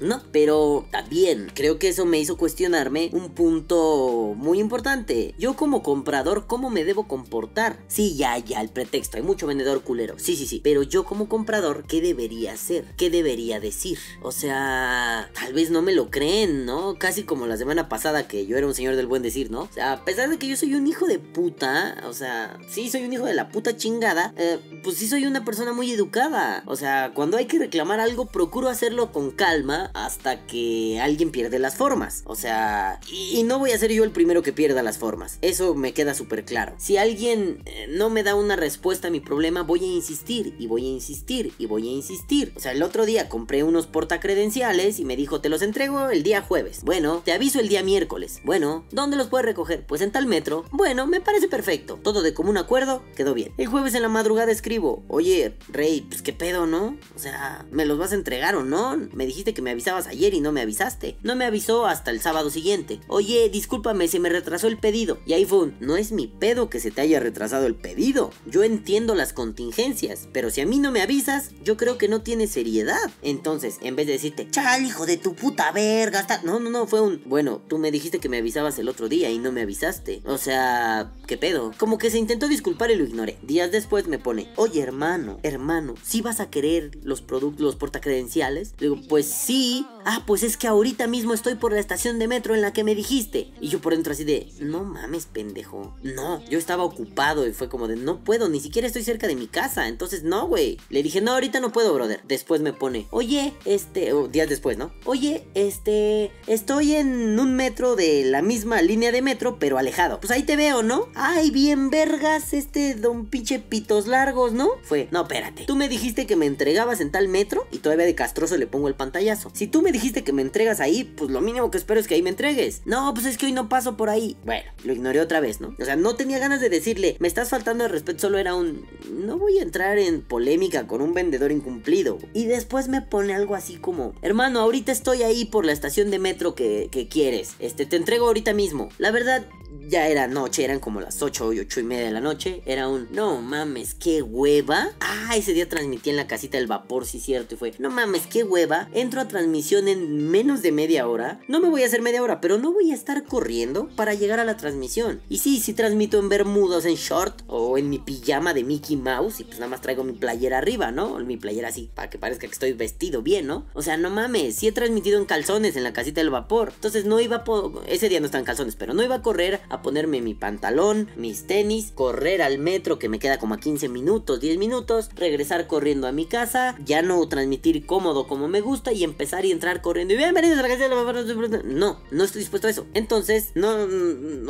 No, 0.00 0.22
pero 0.32 0.86
también 0.90 1.50
creo 1.54 1.78
que 1.78 1.88
eso 1.88 2.04
me 2.06 2.18
hizo 2.18 2.36
cuestionarme 2.36 3.10
un 3.12 3.30
punto 3.30 4.34
muy 4.36 4.58
importante. 4.58 5.34
Yo 5.38 5.54
como 5.54 5.82
comprador, 5.82 6.46
¿cómo 6.46 6.70
me 6.70 6.84
debo 6.84 7.06
comportar? 7.06 7.78
Sí, 7.88 8.16
ya, 8.16 8.36
ya, 8.38 8.60
el 8.60 8.70
pretexto, 8.70 9.16
hay 9.16 9.22
mucho 9.22 9.46
vendedor 9.46 9.82
culero. 9.82 10.18
Sí, 10.18 10.36
sí, 10.36 10.46
sí, 10.46 10.60
pero 10.62 10.82
yo 10.82 11.04
como 11.04 11.28
comprador, 11.28 11.84
¿qué 11.86 12.00
debería 12.00 12.52
hacer? 12.52 12.84
¿Qué 12.96 13.10
debería 13.10 13.59
decir. 13.60 13.98
O 14.22 14.32
sea, 14.32 15.30
tal 15.34 15.52
vez 15.52 15.70
no 15.70 15.82
me 15.82 15.92
lo 15.92 16.10
creen, 16.10 16.66
¿no? 16.66 16.98
Casi 16.98 17.24
como 17.24 17.46
la 17.46 17.56
semana 17.56 17.88
pasada 17.88 18.26
que 18.26 18.46
yo 18.46 18.56
era 18.56 18.66
un 18.66 18.74
señor 18.74 18.96
del 18.96 19.06
buen 19.06 19.22
decir, 19.22 19.50
¿no? 19.50 19.62
O 19.62 19.72
sea, 19.72 19.92
a 19.92 20.04
pesar 20.04 20.28
de 20.30 20.38
que 20.38 20.48
yo 20.48 20.56
soy 20.56 20.74
un 20.74 20.86
hijo 20.86 21.06
de 21.06 21.18
puta, 21.18 22.02
o 22.06 22.12
sea, 22.12 22.58
sí 22.68 22.90
soy 22.90 23.04
un 23.04 23.12
hijo 23.12 23.26
de 23.26 23.34
la 23.34 23.50
puta 23.50 23.76
chingada, 23.76 24.32
eh, 24.36 24.58
pues 24.82 24.96
sí 24.96 25.08
soy 25.08 25.26
una 25.26 25.44
persona 25.44 25.72
muy 25.72 25.90
educada. 25.90 26.62
O 26.66 26.76
sea, 26.76 27.12
cuando 27.14 27.36
hay 27.36 27.46
que 27.46 27.58
reclamar 27.58 28.00
algo, 28.00 28.26
procuro 28.26 28.68
hacerlo 28.68 29.12
con 29.12 29.30
calma 29.30 29.90
hasta 29.94 30.46
que 30.46 31.00
alguien 31.00 31.30
pierde 31.30 31.58
las 31.58 31.76
formas. 31.76 32.22
O 32.26 32.34
sea, 32.34 33.00
y, 33.10 33.42
no 33.42 33.58
voy 33.58 33.72
a 33.72 33.78
ser 33.78 33.92
yo 33.92 34.04
el 34.04 34.10
primero 34.10 34.42
que 34.42 34.52
pierda 34.52 34.82
las 34.82 34.98
formas. 34.98 35.38
Eso 35.42 35.74
me 35.74 35.92
queda 35.92 36.14
súper 36.14 36.44
claro. 36.44 36.74
Si 36.78 36.96
alguien 36.96 37.62
eh, 37.64 37.86
no 37.88 38.10
me 38.10 38.22
da 38.22 38.34
una 38.34 38.56
respuesta 38.56 39.08
a 39.08 39.10
mi 39.10 39.20
problema, 39.20 39.62
voy 39.62 39.84
a 39.84 39.86
insistir 39.86 40.54
y 40.58 40.66
voy 40.66 40.86
a 40.86 40.90
insistir 40.90 41.52
y 41.58 41.66
voy 41.66 41.88
a 41.88 41.92
insistir. 41.92 42.52
O 42.56 42.60
sea, 42.60 42.72
el 42.72 42.82
otro 42.82 43.06
día 43.06 43.28
compré 43.28 43.49
compré 43.50 43.64
unos 43.64 43.88
portacredenciales 43.88 45.00
y 45.00 45.04
me 45.04 45.16
dijo, 45.16 45.40
te 45.40 45.48
los 45.48 45.62
entrego 45.62 46.10
el 46.10 46.22
día 46.22 46.40
jueves. 46.40 46.82
Bueno, 46.84 47.20
te 47.24 47.32
aviso 47.32 47.58
el 47.58 47.68
día 47.68 47.82
miércoles. 47.82 48.40
Bueno, 48.44 48.84
¿dónde 48.92 49.16
los 49.16 49.26
puedes 49.26 49.44
recoger? 49.44 49.84
Pues 49.84 50.02
en 50.02 50.12
tal 50.12 50.26
metro. 50.26 50.66
Bueno, 50.70 51.08
me 51.08 51.20
parece 51.20 51.48
perfecto. 51.48 51.98
Todo 52.00 52.22
de 52.22 52.32
común 52.32 52.58
acuerdo, 52.58 53.02
quedó 53.16 53.34
bien. 53.34 53.52
El 53.58 53.66
jueves 53.66 53.94
en 53.94 54.02
la 54.02 54.08
madrugada 54.08 54.52
escribo, 54.52 55.02
oye, 55.08 55.56
Rey, 55.66 56.02
pues 56.02 56.22
qué 56.22 56.32
pedo, 56.32 56.66
¿no? 56.66 56.96
O 57.16 57.18
sea, 57.18 57.66
¿me 57.72 57.86
los 57.86 57.98
vas 57.98 58.12
a 58.12 58.14
entregar 58.14 58.54
o 58.54 58.62
no? 58.62 58.96
Me 59.12 59.26
dijiste 59.26 59.52
que 59.52 59.62
me 59.62 59.72
avisabas 59.72 60.06
ayer 60.06 60.32
y 60.32 60.38
no 60.38 60.52
me 60.52 60.60
avisaste. 60.60 61.16
No 61.24 61.34
me 61.34 61.44
avisó 61.44 61.86
hasta 61.86 62.12
el 62.12 62.20
sábado 62.20 62.50
siguiente. 62.50 63.00
Oye, 63.08 63.48
discúlpame, 63.48 64.06
se 64.06 64.20
me 64.20 64.28
retrasó 64.28 64.68
el 64.68 64.78
pedido. 64.78 65.18
Y 65.26 65.32
ahí 65.32 65.44
fue 65.44 65.58
un, 65.58 65.76
no 65.80 65.96
es 65.96 66.12
mi 66.12 66.28
pedo 66.28 66.70
que 66.70 66.78
se 66.78 66.92
te 66.92 67.00
haya 67.00 67.18
retrasado 67.18 67.66
el 67.66 67.74
pedido. 67.74 68.30
Yo 68.46 68.62
entiendo 68.62 69.16
las 69.16 69.32
contingencias, 69.32 70.28
pero 70.32 70.50
si 70.50 70.60
a 70.60 70.66
mí 70.66 70.78
no 70.78 70.92
me 70.92 71.02
avisas, 71.02 71.50
yo 71.64 71.76
creo 71.76 71.98
que 71.98 72.06
no 72.06 72.22
tiene 72.22 72.46
seriedad. 72.46 73.10
Entonces, 73.40 73.78
en 73.80 73.96
vez 73.96 74.06
de 74.06 74.12
decirte, 74.12 74.50
chal, 74.50 74.84
hijo 74.84 75.06
de 75.06 75.16
tu 75.16 75.34
puta 75.34 75.72
verga, 75.72 76.26
no, 76.44 76.60
no, 76.60 76.68
no, 76.68 76.86
fue 76.86 77.00
un, 77.00 77.22
bueno, 77.24 77.62
tú 77.68 77.78
me 77.78 77.90
dijiste 77.90 78.18
que 78.18 78.28
me 78.28 78.36
avisabas 78.36 78.78
el 78.78 78.86
otro 78.86 79.08
día 79.08 79.30
y 79.30 79.38
no 79.38 79.50
me 79.50 79.62
avisaste. 79.62 80.20
O 80.26 80.36
sea, 80.36 81.10
¿qué 81.26 81.38
pedo? 81.38 81.72
Como 81.78 81.96
que 81.96 82.10
se 82.10 82.18
intentó 82.18 82.48
disculpar 82.48 82.90
y 82.90 82.96
lo 82.96 83.04
ignoré. 83.04 83.38
Días 83.40 83.72
después 83.72 84.08
me 84.08 84.18
pone, 84.18 84.52
oye 84.56 84.82
hermano, 84.82 85.40
hermano, 85.42 85.94
¿sí 86.02 86.20
vas 86.20 86.38
a 86.38 86.50
querer 86.50 86.98
los 87.02 87.22
productos, 87.22 87.62
los 87.62 87.76
portacredenciales? 87.76 88.74
Le 88.78 88.90
digo, 88.90 89.00
pues 89.08 89.24
sí. 89.24 89.86
Ah, 90.04 90.24
pues 90.26 90.42
es 90.42 90.58
que 90.58 90.66
ahorita 90.66 91.06
mismo 91.06 91.32
estoy 91.32 91.54
por 91.54 91.72
la 91.72 91.80
estación 91.80 92.18
de 92.18 92.28
metro 92.28 92.54
en 92.54 92.60
la 92.60 92.74
que 92.74 92.84
me 92.84 92.94
dijiste. 92.94 93.52
Y 93.58 93.68
yo 93.68 93.80
por 93.80 93.94
dentro 93.94 94.12
así 94.12 94.24
de, 94.24 94.52
no 94.60 94.84
mames, 94.84 95.24
pendejo. 95.24 95.96
No, 96.02 96.44
yo 96.46 96.58
estaba 96.58 96.84
ocupado 96.84 97.46
y 97.46 97.52
fue 97.52 97.70
como 97.70 97.88
de, 97.88 97.96
no 97.96 98.22
puedo, 98.22 98.50
ni 98.50 98.60
siquiera 98.60 98.86
estoy 98.86 99.02
cerca 99.02 99.26
de 99.26 99.36
mi 99.36 99.46
casa. 99.46 99.88
Entonces, 99.88 100.24
no, 100.24 100.46
güey. 100.46 100.78
Le 100.90 101.02
dije, 101.02 101.22
no, 101.22 101.32
ahorita 101.32 101.60
no 101.60 101.72
puedo, 101.72 101.94
brother. 101.94 102.20
Después 102.26 102.60
me 102.60 102.72
pone, 102.72 103.06
oye, 103.10 103.29
oye, 103.30 103.54
este, 103.64 104.12
días 104.32 104.48
después, 104.48 104.76
¿no? 104.76 104.90
Oye, 105.04 105.44
este, 105.54 106.32
estoy 106.48 106.96
en 106.96 107.38
un 107.38 107.54
metro 107.54 107.94
de 107.94 108.24
la 108.24 108.42
misma 108.42 108.82
línea 108.82 109.12
de 109.12 109.22
metro, 109.22 109.60
pero 109.60 109.78
alejado. 109.78 110.18
Pues 110.18 110.32
ahí 110.32 110.42
te 110.42 110.56
veo, 110.56 110.82
¿no? 110.82 111.08
Ay, 111.14 111.52
bien 111.52 111.90
vergas, 111.90 112.52
este 112.52 112.94
don 112.94 113.26
pinche 113.26 113.60
pitos 113.60 114.08
largos, 114.08 114.52
¿no? 114.52 114.70
Fue, 114.82 115.06
no, 115.12 115.22
espérate. 115.22 115.64
Tú 115.64 115.76
me 115.76 115.88
dijiste 115.88 116.26
que 116.26 116.34
me 116.34 116.46
entregabas 116.46 117.00
en 117.00 117.12
tal 117.12 117.28
metro 117.28 117.68
y 117.70 117.78
todavía 117.78 118.04
de 118.04 118.16
castroso 118.16 118.56
le 118.56 118.66
pongo 118.66 118.88
el 118.88 118.96
pantallazo. 118.96 119.52
Si 119.54 119.68
tú 119.68 119.80
me 119.80 119.92
dijiste 119.92 120.24
que 120.24 120.32
me 120.32 120.42
entregas 120.42 120.80
ahí, 120.80 121.04
pues 121.04 121.30
lo 121.30 121.40
mínimo 121.40 121.70
que 121.70 121.78
espero 121.78 122.00
es 122.00 122.08
que 122.08 122.16
ahí 122.16 122.22
me 122.22 122.30
entregues. 122.30 122.82
No, 122.84 123.14
pues 123.14 123.26
es 123.26 123.38
que 123.38 123.46
hoy 123.46 123.52
no 123.52 123.68
paso 123.68 123.96
por 123.96 124.10
ahí. 124.10 124.36
Bueno, 124.44 124.68
lo 124.82 124.92
ignoré 124.92 125.20
otra 125.20 125.38
vez, 125.38 125.60
¿no? 125.60 125.76
O 125.78 125.84
sea, 125.84 125.94
no 125.94 126.16
tenía 126.16 126.40
ganas 126.40 126.60
de 126.60 126.68
decirle, 126.68 127.16
me 127.20 127.28
estás 127.28 127.50
faltando 127.50 127.84
de 127.84 127.90
respeto, 127.90 128.18
solo 128.18 128.38
era 128.38 128.56
un, 128.56 128.88
no 129.08 129.38
voy 129.38 129.60
a 129.60 129.62
entrar 129.62 129.98
en 129.98 130.20
polémica 130.22 130.88
con 130.88 131.00
un 131.00 131.14
vendedor 131.14 131.52
incumplido. 131.52 132.18
Y 132.34 132.46
después 132.46 132.88
me 132.88 133.02
algo 133.28 133.54
así 133.54 133.76
como, 133.76 134.14
hermano, 134.22 134.60
ahorita 134.60 134.92
estoy 134.92 135.22
ahí 135.22 135.44
por 135.44 135.66
la 135.66 135.72
estación 135.72 136.10
de 136.10 136.18
metro 136.18 136.54
que, 136.54 136.88
que 136.90 137.08
quieres. 137.08 137.56
Este, 137.58 137.84
te 137.84 137.96
entrego 137.96 138.26
ahorita 138.26 138.54
mismo. 138.54 138.88
La 138.98 139.10
verdad, 139.10 139.46
ya 139.90 140.06
era 140.06 140.28
noche, 140.28 140.64
eran 140.64 140.78
como 140.78 141.00
las 141.00 141.20
8 141.20 141.52
y 141.52 141.60
8 141.60 141.80
y 141.80 141.82
media 141.82 142.06
de 142.06 142.12
la 142.12 142.20
noche. 142.20 142.62
Era 142.64 142.88
un, 142.88 143.08
no 143.10 143.42
mames, 143.42 143.94
qué 143.94 144.22
hueva. 144.22 144.88
Ah, 145.00 145.36
ese 145.36 145.52
día 145.52 145.68
transmití 145.68 146.10
en 146.10 146.16
la 146.16 146.28
casita 146.28 146.58
del 146.58 146.68
vapor, 146.68 147.06
sí, 147.06 147.18
cierto. 147.18 147.54
Y 147.54 147.58
fue, 147.58 147.74
no 147.78 147.90
mames, 147.90 148.26
qué 148.26 148.44
hueva. 148.44 148.88
Entro 148.94 149.20
a 149.20 149.28
transmisión 149.28 149.88
en 149.88 150.28
menos 150.30 150.62
de 150.62 150.70
media 150.70 151.08
hora. 151.08 151.40
No 151.48 151.60
me 151.60 151.68
voy 151.68 151.82
a 151.82 151.86
hacer 151.86 152.02
media 152.02 152.22
hora, 152.22 152.40
pero 152.40 152.58
no 152.58 152.72
voy 152.72 152.92
a 152.92 152.94
estar 152.94 153.24
corriendo 153.24 153.88
para 153.96 154.14
llegar 154.14 154.38
a 154.38 154.44
la 154.44 154.56
transmisión. 154.56 155.20
Y 155.28 155.38
sí, 155.38 155.58
sí 155.58 155.74
transmito 155.74 156.18
en 156.18 156.28
bermudas, 156.28 156.84
en 156.84 156.94
short 156.94 157.42
o 157.48 157.76
en 157.76 157.90
mi 157.90 157.98
pijama 157.98 158.54
de 158.54 158.62
Mickey 158.62 158.96
Mouse. 158.96 159.40
Y 159.40 159.44
pues 159.44 159.58
nada 159.58 159.70
más 159.70 159.80
traigo 159.80 160.04
mi 160.04 160.12
playera 160.12 160.58
arriba, 160.58 160.92
¿no? 160.92 161.18
Mi 161.18 161.36
playera 161.36 161.68
así, 161.68 161.90
para 161.94 162.08
que 162.08 162.18
parezca 162.18 162.46
que 162.46 162.52
estoy 162.52 162.72
vestido 162.74 163.22
bien, 163.22 163.48
¿no? 163.48 163.66
O 163.74 163.82
sea, 163.82 163.96
no 163.96 164.08
mames, 164.08 164.54
sí 164.54 164.68
he 164.68 164.72
transmitido 164.72 165.18
en 165.18 165.24
calzones 165.24 165.74
en 165.74 165.82
la 165.82 165.92
casita 165.92 166.20
del 166.20 166.30
vapor. 166.30 166.72
Entonces 166.76 167.04
no 167.04 167.18
iba 167.20 167.36
a... 167.36 167.44
Ese 167.88 168.08
día 168.08 168.20
no 168.20 168.26
están 168.26 168.44
calzones, 168.44 168.76
pero 168.76 168.94
no 168.94 169.02
iba 169.02 169.16
a 169.16 169.22
correr 169.22 169.60
a 169.68 169.79
ponerme 169.82 170.20
mi 170.20 170.34
pantalón, 170.34 171.08
mis 171.16 171.46
tenis, 171.46 171.92
correr 171.94 172.42
al 172.42 172.58
metro 172.58 172.98
que 172.98 173.08
me 173.08 173.18
queda 173.18 173.38
como 173.38 173.54
a 173.54 173.58
15 173.58 173.88
minutos, 173.88 174.40
10 174.40 174.58
minutos, 174.58 175.10
regresar 175.14 175.66
corriendo 175.66 176.06
a 176.06 176.12
mi 176.12 176.26
casa, 176.26 176.76
ya 176.84 177.02
no 177.02 177.26
transmitir 177.28 177.86
cómodo 177.86 178.26
como 178.26 178.48
me 178.48 178.60
gusta 178.60 178.92
y 178.92 179.04
empezar 179.04 179.44
y 179.44 179.52
entrar 179.52 179.80
corriendo. 179.82 180.14
Y 180.14 180.16
bienvenidos 180.16 180.58
a 180.58 180.62
la 180.62 180.76
del 180.76 180.90
vapor. 180.90 181.64
No, 181.64 182.00
no 182.10 182.24
estoy 182.24 182.40
dispuesto 182.40 182.66
a 182.66 182.70
eso. 182.70 182.86
Entonces, 182.94 183.50
no, 183.54 183.70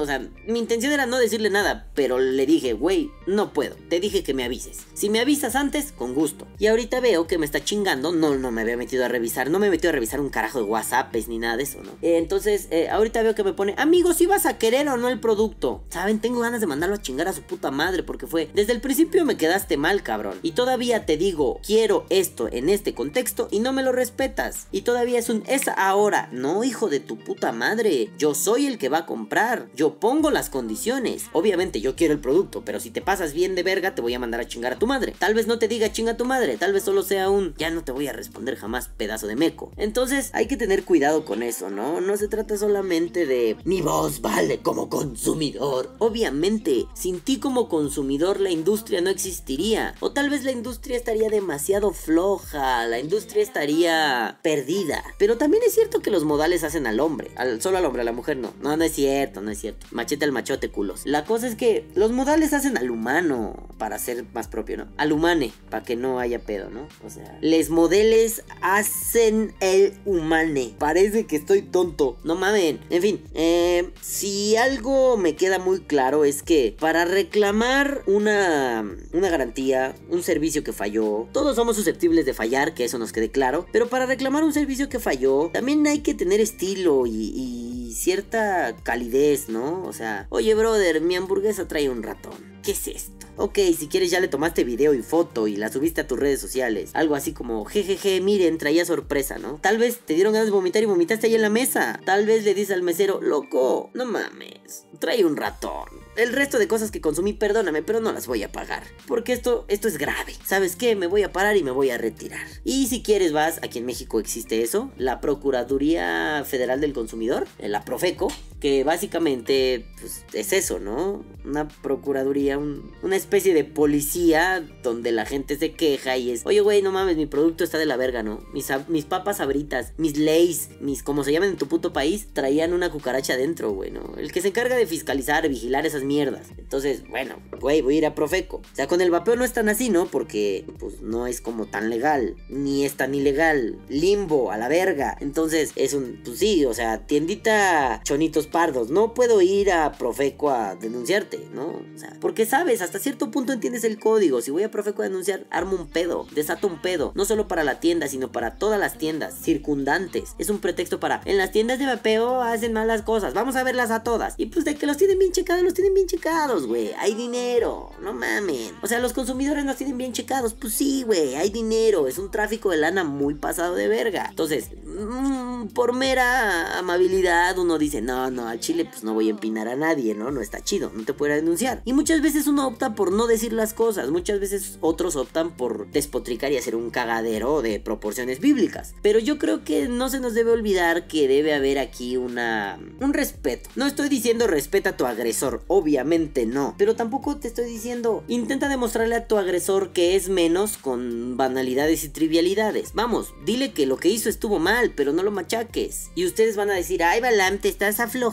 o 0.00 0.06
sea, 0.06 0.26
mi 0.46 0.58
intención 0.58 0.92
era 0.92 1.06
no 1.06 1.18
decirle 1.18 1.50
nada, 1.50 1.88
pero 1.94 2.18
le 2.18 2.46
dije, 2.46 2.72
güey, 2.72 3.10
no 3.26 3.52
puedo. 3.52 3.76
Te 3.88 4.00
dije 4.00 4.22
que 4.22 4.34
me 4.34 4.44
avises. 4.44 4.78
Si 4.94 5.10
me 5.10 5.20
avisas 5.20 5.54
antes, 5.54 5.92
con 5.92 6.14
gusto. 6.14 6.46
Y 6.58 6.66
ahorita 6.66 7.00
veo 7.00 7.26
que 7.26 7.38
me 7.38 7.46
está 7.46 7.62
chingando. 7.62 8.12
No, 8.12 8.36
no 8.36 8.50
me 8.50 8.62
había 8.62 8.76
metido 8.76 9.04
a 9.04 9.08
revisar. 9.08 9.50
No 9.50 9.58
me 9.58 9.68
he 9.68 9.70
metido 9.70 9.90
a 9.90 9.92
revisar 9.92 10.20
un 10.20 10.30
carajo 10.30 10.58
de 10.58 10.64
WhatsApp 10.64 11.10
ni 11.28 11.38
nada 11.38 11.56
de 11.56 11.64
eso, 11.64 11.82
¿no? 11.82 11.90
entonces, 12.02 12.68
eh, 12.70 12.88
ahorita 12.88 13.22
veo 13.22 13.34
que 13.34 13.44
me 13.44 13.52
pone, 13.52 13.74
amigos, 13.78 14.16
si 14.16 14.26
vas 14.26 14.46
a 14.46 14.58
querer 14.58 14.88
o 14.88 14.96
no 14.96 15.08
el 15.08 15.19
producto. 15.20 15.82
Saben, 15.90 16.20
tengo 16.20 16.40
ganas 16.40 16.60
de 16.60 16.66
mandarlo 16.66 16.96
a 16.96 17.02
chingar 17.02 17.28
a 17.28 17.32
su 17.32 17.42
puta 17.42 17.70
madre 17.70 18.02
porque 18.02 18.26
fue, 18.26 18.50
desde 18.54 18.72
el 18.72 18.80
principio 18.80 19.24
me 19.24 19.36
quedaste 19.36 19.76
mal, 19.76 20.02
cabrón. 20.02 20.38
Y 20.42 20.52
todavía 20.52 21.06
te 21.06 21.16
digo, 21.16 21.60
quiero 21.64 22.06
esto 22.10 22.48
en 22.50 22.68
este 22.68 22.94
contexto 22.94 23.48
y 23.50 23.60
no 23.60 23.72
me 23.72 23.82
lo 23.82 23.92
respetas. 23.92 24.66
Y 24.72 24.82
todavía 24.82 25.18
es 25.18 25.28
un, 25.28 25.42
es 25.46 25.68
ahora. 25.68 26.28
No, 26.32 26.64
hijo 26.64 26.88
de 26.88 27.00
tu 27.00 27.18
puta 27.18 27.52
madre. 27.52 28.10
Yo 28.18 28.34
soy 28.34 28.66
el 28.66 28.78
que 28.78 28.88
va 28.88 28.98
a 28.98 29.06
comprar. 29.06 29.68
Yo 29.74 30.00
pongo 30.00 30.30
las 30.30 30.50
condiciones. 30.50 31.26
Obviamente 31.32 31.80
yo 31.80 31.96
quiero 31.96 32.14
el 32.14 32.20
producto, 32.20 32.62
pero 32.64 32.80
si 32.80 32.90
te 32.90 33.02
pasas 33.02 33.32
bien 33.32 33.54
de 33.54 33.62
verga, 33.62 33.94
te 33.94 34.02
voy 34.02 34.14
a 34.14 34.18
mandar 34.18 34.40
a 34.40 34.48
chingar 34.48 34.72
a 34.72 34.78
tu 34.78 34.86
madre. 34.86 35.14
Tal 35.18 35.34
vez 35.34 35.46
no 35.46 35.58
te 35.58 35.68
diga 35.68 35.92
chinga 35.92 36.12
a 36.12 36.16
tu 36.16 36.24
madre, 36.24 36.56
tal 36.56 36.72
vez 36.72 36.84
solo 36.84 37.02
sea 37.02 37.30
un, 37.30 37.54
ya 37.56 37.70
no 37.70 37.84
te 37.84 37.92
voy 37.92 38.06
a 38.06 38.12
responder 38.12 38.56
jamás, 38.56 38.88
pedazo 38.96 39.26
de 39.26 39.36
meco. 39.36 39.72
Entonces 39.76 40.30
hay 40.32 40.46
que 40.46 40.56
tener 40.56 40.84
cuidado 40.84 41.24
con 41.24 41.42
eso, 41.42 41.70
¿no? 41.70 42.00
No 42.00 42.16
se 42.16 42.28
trata 42.28 42.56
solamente 42.56 43.26
de 43.26 43.56
mi 43.64 43.82
voz 43.82 44.20
vale 44.20 44.58
como 44.60 44.88
consumidor. 45.00 45.94
Obviamente, 45.98 46.86
sin 46.94 47.20
ti 47.20 47.38
como 47.38 47.68
consumidor 47.68 48.40
la 48.40 48.50
industria 48.50 49.00
no 49.00 49.10
existiría. 49.10 49.94
O 50.00 50.12
tal 50.12 50.30
vez 50.30 50.44
la 50.44 50.52
industria 50.52 50.96
estaría 50.96 51.30
demasiado 51.30 51.92
floja, 51.92 52.86
la 52.86 52.98
industria 52.98 53.42
estaría 53.42 54.38
perdida. 54.42 55.02
Pero 55.18 55.38
también 55.38 55.62
es 55.66 55.74
cierto 55.74 56.00
que 56.00 56.10
los 56.10 56.24
modales 56.24 56.64
hacen 56.64 56.86
al 56.86 57.00
hombre, 57.00 57.30
solo 57.60 57.78
al 57.78 57.84
hombre, 57.84 58.02
a 58.02 58.04
la 58.04 58.12
mujer 58.12 58.36
no. 58.36 58.52
No, 58.60 58.76
no 58.76 58.84
es 58.84 58.92
cierto, 58.92 59.40
no 59.40 59.50
es 59.50 59.58
cierto. 59.58 59.86
Machete 59.90 60.24
al 60.24 60.32
machote, 60.32 60.70
culos. 60.70 61.02
La 61.04 61.24
cosa 61.24 61.46
es 61.46 61.54
que 61.54 61.88
los 61.94 62.12
modales 62.12 62.52
hacen 62.52 62.76
al 62.76 62.90
humano, 62.90 63.68
para 63.78 63.98
ser 63.98 64.24
más 64.34 64.48
propio, 64.48 64.76
¿no? 64.76 64.88
Al 64.96 65.12
humane, 65.12 65.52
para 65.70 65.82
que 65.84 65.96
no 65.96 66.18
haya 66.18 66.40
pedo, 66.40 66.70
¿no? 66.70 66.86
O 67.04 67.10
sea, 67.10 67.38
les 67.40 67.70
modeles 67.70 68.44
hacen 68.60 69.54
el 69.60 69.94
humane. 70.04 70.74
Parece 70.78 71.26
que 71.26 71.36
estoy 71.36 71.62
tonto. 71.62 72.18
No 72.24 72.34
mamen. 72.34 72.80
En 72.90 73.02
fin, 73.02 73.24
eh, 73.34 73.90
si 74.00 74.56
algo 74.56 74.89
me 75.16 75.36
queda 75.36 75.58
muy 75.58 75.80
claro 75.80 76.24
es 76.24 76.42
que 76.42 76.76
para 76.78 77.04
reclamar 77.04 78.02
una, 78.06 78.84
una 79.12 79.28
garantía, 79.28 79.94
un 80.08 80.22
servicio 80.22 80.64
que 80.64 80.72
falló, 80.72 81.28
todos 81.32 81.56
somos 81.56 81.76
susceptibles 81.76 82.26
de 82.26 82.34
fallar, 82.34 82.74
que 82.74 82.84
eso 82.84 82.98
nos 82.98 83.12
quede 83.12 83.30
claro. 83.30 83.66
Pero 83.72 83.88
para 83.88 84.06
reclamar 84.06 84.44
un 84.44 84.52
servicio 84.52 84.88
que 84.88 84.98
falló, 84.98 85.50
también 85.52 85.86
hay 85.86 86.00
que 86.00 86.14
tener 86.14 86.40
estilo 86.40 87.06
y, 87.06 87.32
y 87.34 87.92
cierta 87.94 88.76
calidez, 88.82 89.48
¿no? 89.48 89.84
O 89.84 89.92
sea, 89.92 90.26
oye, 90.30 90.54
brother, 90.54 91.00
mi 91.00 91.16
hamburguesa 91.16 91.68
trae 91.68 91.88
un 91.88 92.02
ratón. 92.02 92.32
¿Qué 92.62 92.72
es 92.72 92.88
esto? 92.88 93.19
Ok, 93.36 93.58
si 93.76 93.88
quieres 93.88 94.10
ya 94.10 94.20
le 94.20 94.28
tomaste 94.28 94.64
video 94.64 94.92
y 94.92 95.02
foto 95.02 95.48
y 95.48 95.56
la 95.56 95.72
subiste 95.72 96.02
a 96.02 96.06
tus 96.06 96.18
redes 96.18 96.40
sociales. 96.40 96.90
Algo 96.94 97.14
así 97.14 97.32
como, 97.32 97.64
jejeje, 97.64 98.20
miren, 98.20 98.58
traía 98.58 98.84
sorpresa, 98.84 99.38
¿no? 99.38 99.58
Tal 99.62 99.78
vez 99.78 100.00
te 100.00 100.14
dieron 100.14 100.32
ganas 100.32 100.48
de 100.48 100.52
vomitar 100.52 100.82
y 100.82 100.86
vomitaste 100.86 101.26
ahí 101.26 101.34
en 101.34 101.42
la 101.42 101.48
mesa. 101.48 102.00
Tal 102.04 102.26
vez 102.26 102.44
le 102.44 102.54
dices 102.54 102.74
al 102.74 102.82
mesero, 102.82 103.20
loco, 103.22 103.90
no 103.94 104.04
mames, 104.04 104.84
trae 104.98 105.24
un 105.24 105.36
ratón. 105.36 105.88
El 106.16 106.32
resto 106.32 106.58
de 106.58 106.68
cosas 106.68 106.90
que 106.90 107.00
consumí, 107.00 107.32
perdóname, 107.32 107.82
pero 107.82 108.00
no 108.00 108.12
las 108.12 108.26
voy 108.26 108.42
a 108.42 108.52
pagar. 108.52 108.82
Porque 109.06 109.32
esto, 109.32 109.64
esto 109.68 109.88
es 109.88 109.96
grave. 109.96 110.34
¿Sabes 110.44 110.76
qué? 110.76 110.94
Me 110.96 111.06
voy 111.06 111.22
a 111.22 111.32
parar 111.32 111.56
y 111.56 111.62
me 111.62 111.70
voy 111.70 111.90
a 111.90 111.98
retirar. 111.98 112.46
Y 112.64 112.88
si 112.88 113.02
quieres 113.02 113.32
vas, 113.32 113.58
aquí 113.62 113.78
en 113.78 113.86
México 113.86 114.20
existe 114.20 114.62
eso, 114.62 114.90
la 114.98 115.20
Procuraduría 115.20 116.44
Federal 116.44 116.80
del 116.80 116.92
Consumidor, 116.92 117.46
la 117.58 117.84
Profeco, 117.84 118.28
que 118.60 118.84
básicamente 118.84 119.86
pues, 119.98 120.24
es 120.34 120.52
eso, 120.52 120.78
¿no? 120.78 121.24
Una 121.44 121.66
procuraduría, 121.66 122.58
una 122.58 123.16
especie 123.16 123.54
de 123.54 123.64
policía 123.64 124.62
donde 124.82 125.12
la 125.12 125.24
gente 125.24 125.56
se 125.56 125.72
queja 125.72 126.18
y 126.18 126.30
es, 126.30 126.42
oye, 126.44 126.60
güey, 126.60 126.82
no 126.82 126.92
mames, 126.92 127.16
mi 127.16 127.26
producto 127.26 127.64
está 127.64 127.78
de 127.78 127.86
la 127.86 127.96
verga, 127.96 128.22
¿no? 128.22 128.44
Mis, 128.52 129.04
papas 129.06 129.40
abritas, 129.40 129.94
mis 129.96 130.18
leys, 130.18 130.68
mis, 130.80 131.02
como 131.02 131.24
se 131.24 131.32
llaman 131.32 131.50
en 131.50 131.56
tu 131.56 131.66
puto 131.66 131.92
país, 131.92 132.28
traían 132.34 132.74
una 132.74 132.90
cucaracha 132.90 133.32
adentro, 133.32 133.72
güey, 133.72 133.90
¿no? 133.90 134.14
El 134.18 134.30
que 134.30 134.42
se 134.42 134.48
encarga 134.48 134.76
de 134.76 134.86
fiscalizar, 134.86 135.48
vigilar 135.48 135.86
esas 135.86 136.04
mierdas. 136.04 136.48
Entonces, 136.58 137.08
bueno, 137.08 137.36
güey, 137.60 137.80
voy 137.80 137.94
a 137.94 137.98
ir 137.98 138.06
a 138.06 138.14
Profeco. 138.14 138.58
O 138.58 138.76
sea, 138.76 138.86
con 138.86 139.00
el 139.00 139.10
vapeo 139.10 139.36
no 139.36 139.44
es 139.44 139.54
tan 139.54 139.70
así, 139.70 139.88
¿no? 139.88 140.06
Porque, 140.06 140.66
pues, 140.78 141.00
no 141.00 141.26
es 141.26 141.40
como 141.40 141.66
tan 141.66 141.88
legal, 141.88 142.36
ni 142.50 142.84
es 142.84 142.94
tan 142.96 143.14
ilegal. 143.14 143.78
Limbo, 143.88 144.52
a 144.52 144.58
la 144.58 144.68
verga. 144.68 145.16
Entonces, 145.20 145.72
es 145.76 145.94
un, 145.94 146.20
pues 146.22 146.38
sí, 146.38 146.66
o 146.66 146.74
sea, 146.74 147.06
tiendita 147.06 148.02
chonitos 148.04 148.49
pardos. 148.50 148.90
No 148.90 149.14
puedo 149.14 149.40
ir 149.40 149.72
a 149.72 149.92
Profeco 149.92 150.50
a 150.50 150.74
denunciarte, 150.74 151.48
¿no? 151.54 151.66
O 151.66 151.98
sea, 151.98 152.16
porque 152.20 152.46
sabes, 152.46 152.82
hasta 152.82 152.98
cierto 152.98 153.30
punto 153.30 153.52
entiendes 153.52 153.84
el 153.84 153.98
código. 153.98 154.40
Si 154.40 154.50
voy 154.50 154.62
a 154.62 154.70
Profeco 154.70 155.02
a 155.02 155.06
denunciar, 155.06 155.46
armo 155.50 155.76
un 155.76 155.88
pedo, 155.88 156.26
desato 156.34 156.66
un 156.66 156.80
pedo. 156.80 157.12
No 157.14 157.24
solo 157.24 157.48
para 157.48 157.64
la 157.64 157.80
tienda, 157.80 158.08
sino 158.08 158.32
para 158.32 158.56
todas 158.56 158.78
las 158.78 158.98
tiendas 158.98 159.34
circundantes. 159.34 160.34
Es 160.38 160.50
un 160.50 160.58
pretexto 160.58 161.00
para, 161.00 161.20
en 161.24 161.38
las 161.38 161.52
tiendas 161.52 161.78
de 161.78 161.86
vapeo 161.86 162.40
hacen 162.42 162.72
malas 162.72 163.02
cosas. 163.02 163.34
Vamos 163.34 163.56
a 163.56 163.62
verlas 163.62 163.90
a 163.90 164.02
todas. 164.02 164.34
Y 164.36 164.46
pues 164.46 164.64
de 164.64 164.76
que 164.76 164.86
los 164.86 164.96
tienen 164.96 165.18
bien 165.18 165.32
checados, 165.32 165.62
los 165.62 165.74
tienen 165.74 165.94
bien 165.94 166.06
checados, 166.06 166.66
güey. 166.66 166.92
Hay 166.98 167.14
dinero, 167.14 167.90
no 168.02 168.12
mamen. 168.12 168.74
O 168.82 168.86
sea, 168.86 168.98
los 168.98 169.12
consumidores 169.12 169.64
los 169.64 169.76
tienen 169.76 169.98
bien 169.98 170.12
checados. 170.12 170.54
Pues 170.54 170.74
sí, 170.74 171.02
güey, 171.04 171.34
hay 171.34 171.50
dinero. 171.50 172.06
Es 172.06 172.18
un 172.18 172.30
tráfico 172.30 172.70
de 172.70 172.78
lana 172.78 173.04
muy 173.04 173.34
pasado 173.34 173.74
de 173.74 173.88
verga. 173.88 174.26
Entonces, 174.30 174.70
mmm, 174.84 175.66
por 175.68 175.94
mera 175.94 176.78
amabilidad, 176.78 177.58
uno 177.58 177.78
dice, 177.78 178.00
no, 178.00 178.30
no, 178.30 178.39
al 178.48 178.60
chile 178.60 178.84
pues 178.84 179.04
no 179.04 179.14
voy 179.14 179.28
a 179.28 179.30
empinar 179.30 179.68
a 179.68 179.76
nadie, 179.76 180.14
¿no? 180.14 180.30
No 180.30 180.40
está 180.40 180.62
chido, 180.62 180.90
no 180.94 181.04
te 181.04 181.14
puedo 181.14 181.34
denunciar. 181.34 181.82
Y 181.84 181.92
muchas 181.92 182.22
veces 182.22 182.46
uno 182.46 182.66
opta 182.66 182.94
por 182.94 183.12
no 183.12 183.26
decir 183.26 183.52
las 183.52 183.74
cosas, 183.74 184.10
muchas 184.10 184.40
veces 184.40 184.78
otros 184.80 185.16
optan 185.16 185.50
por 185.56 185.90
despotricar 185.90 186.52
y 186.52 186.56
hacer 186.56 186.76
un 186.76 186.90
cagadero 186.90 187.62
de 187.62 187.80
proporciones 187.80 188.40
bíblicas. 188.40 188.94
Pero 189.02 189.18
yo 189.18 189.38
creo 189.38 189.64
que 189.64 189.88
no 189.88 190.08
se 190.08 190.20
nos 190.20 190.34
debe 190.34 190.52
olvidar 190.52 191.06
que 191.06 191.28
debe 191.28 191.54
haber 191.54 191.78
aquí 191.78 192.16
una 192.16 192.78
un 193.00 193.14
respeto. 193.14 193.70
No 193.76 193.86
estoy 193.86 194.08
diciendo 194.08 194.46
respeta 194.46 194.90
a 194.90 194.96
tu 194.96 195.06
agresor, 195.06 195.62
obviamente 195.66 196.46
no, 196.46 196.74
pero 196.78 196.96
tampoco 196.96 197.36
te 197.36 197.48
estoy 197.48 197.66
diciendo 197.66 198.24
intenta 198.28 198.68
demostrarle 198.68 199.14
a 199.14 199.26
tu 199.26 199.36
agresor 199.36 199.90
que 199.90 200.16
es 200.16 200.28
menos 200.28 200.76
con 200.76 201.36
banalidades 201.36 202.04
y 202.04 202.08
trivialidades. 202.08 202.92
Vamos, 202.94 203.34
dile 203.44 203.72
que 203.72 203.86
lo 203.86 203.96
que 203.96 204.08
hizo 204.08 204.28
estuvo 204.28 204.58
mal, 204.58 204.92
pero 204.94 205.12
no 205.12 205.22
lo 205.22 205.30
machaques. 205.30 206.10
Y 206.14 206.26
ustedes 206.26 206.56
van 206.56 206.70
a 206.70 206.74
decir, 206.74 207.02
"Ay, 207.02 207.20
Balam, 207.20 207.58
te 207.58 207.68
estás 207.68 208.00
aflojando. 208.00 208.29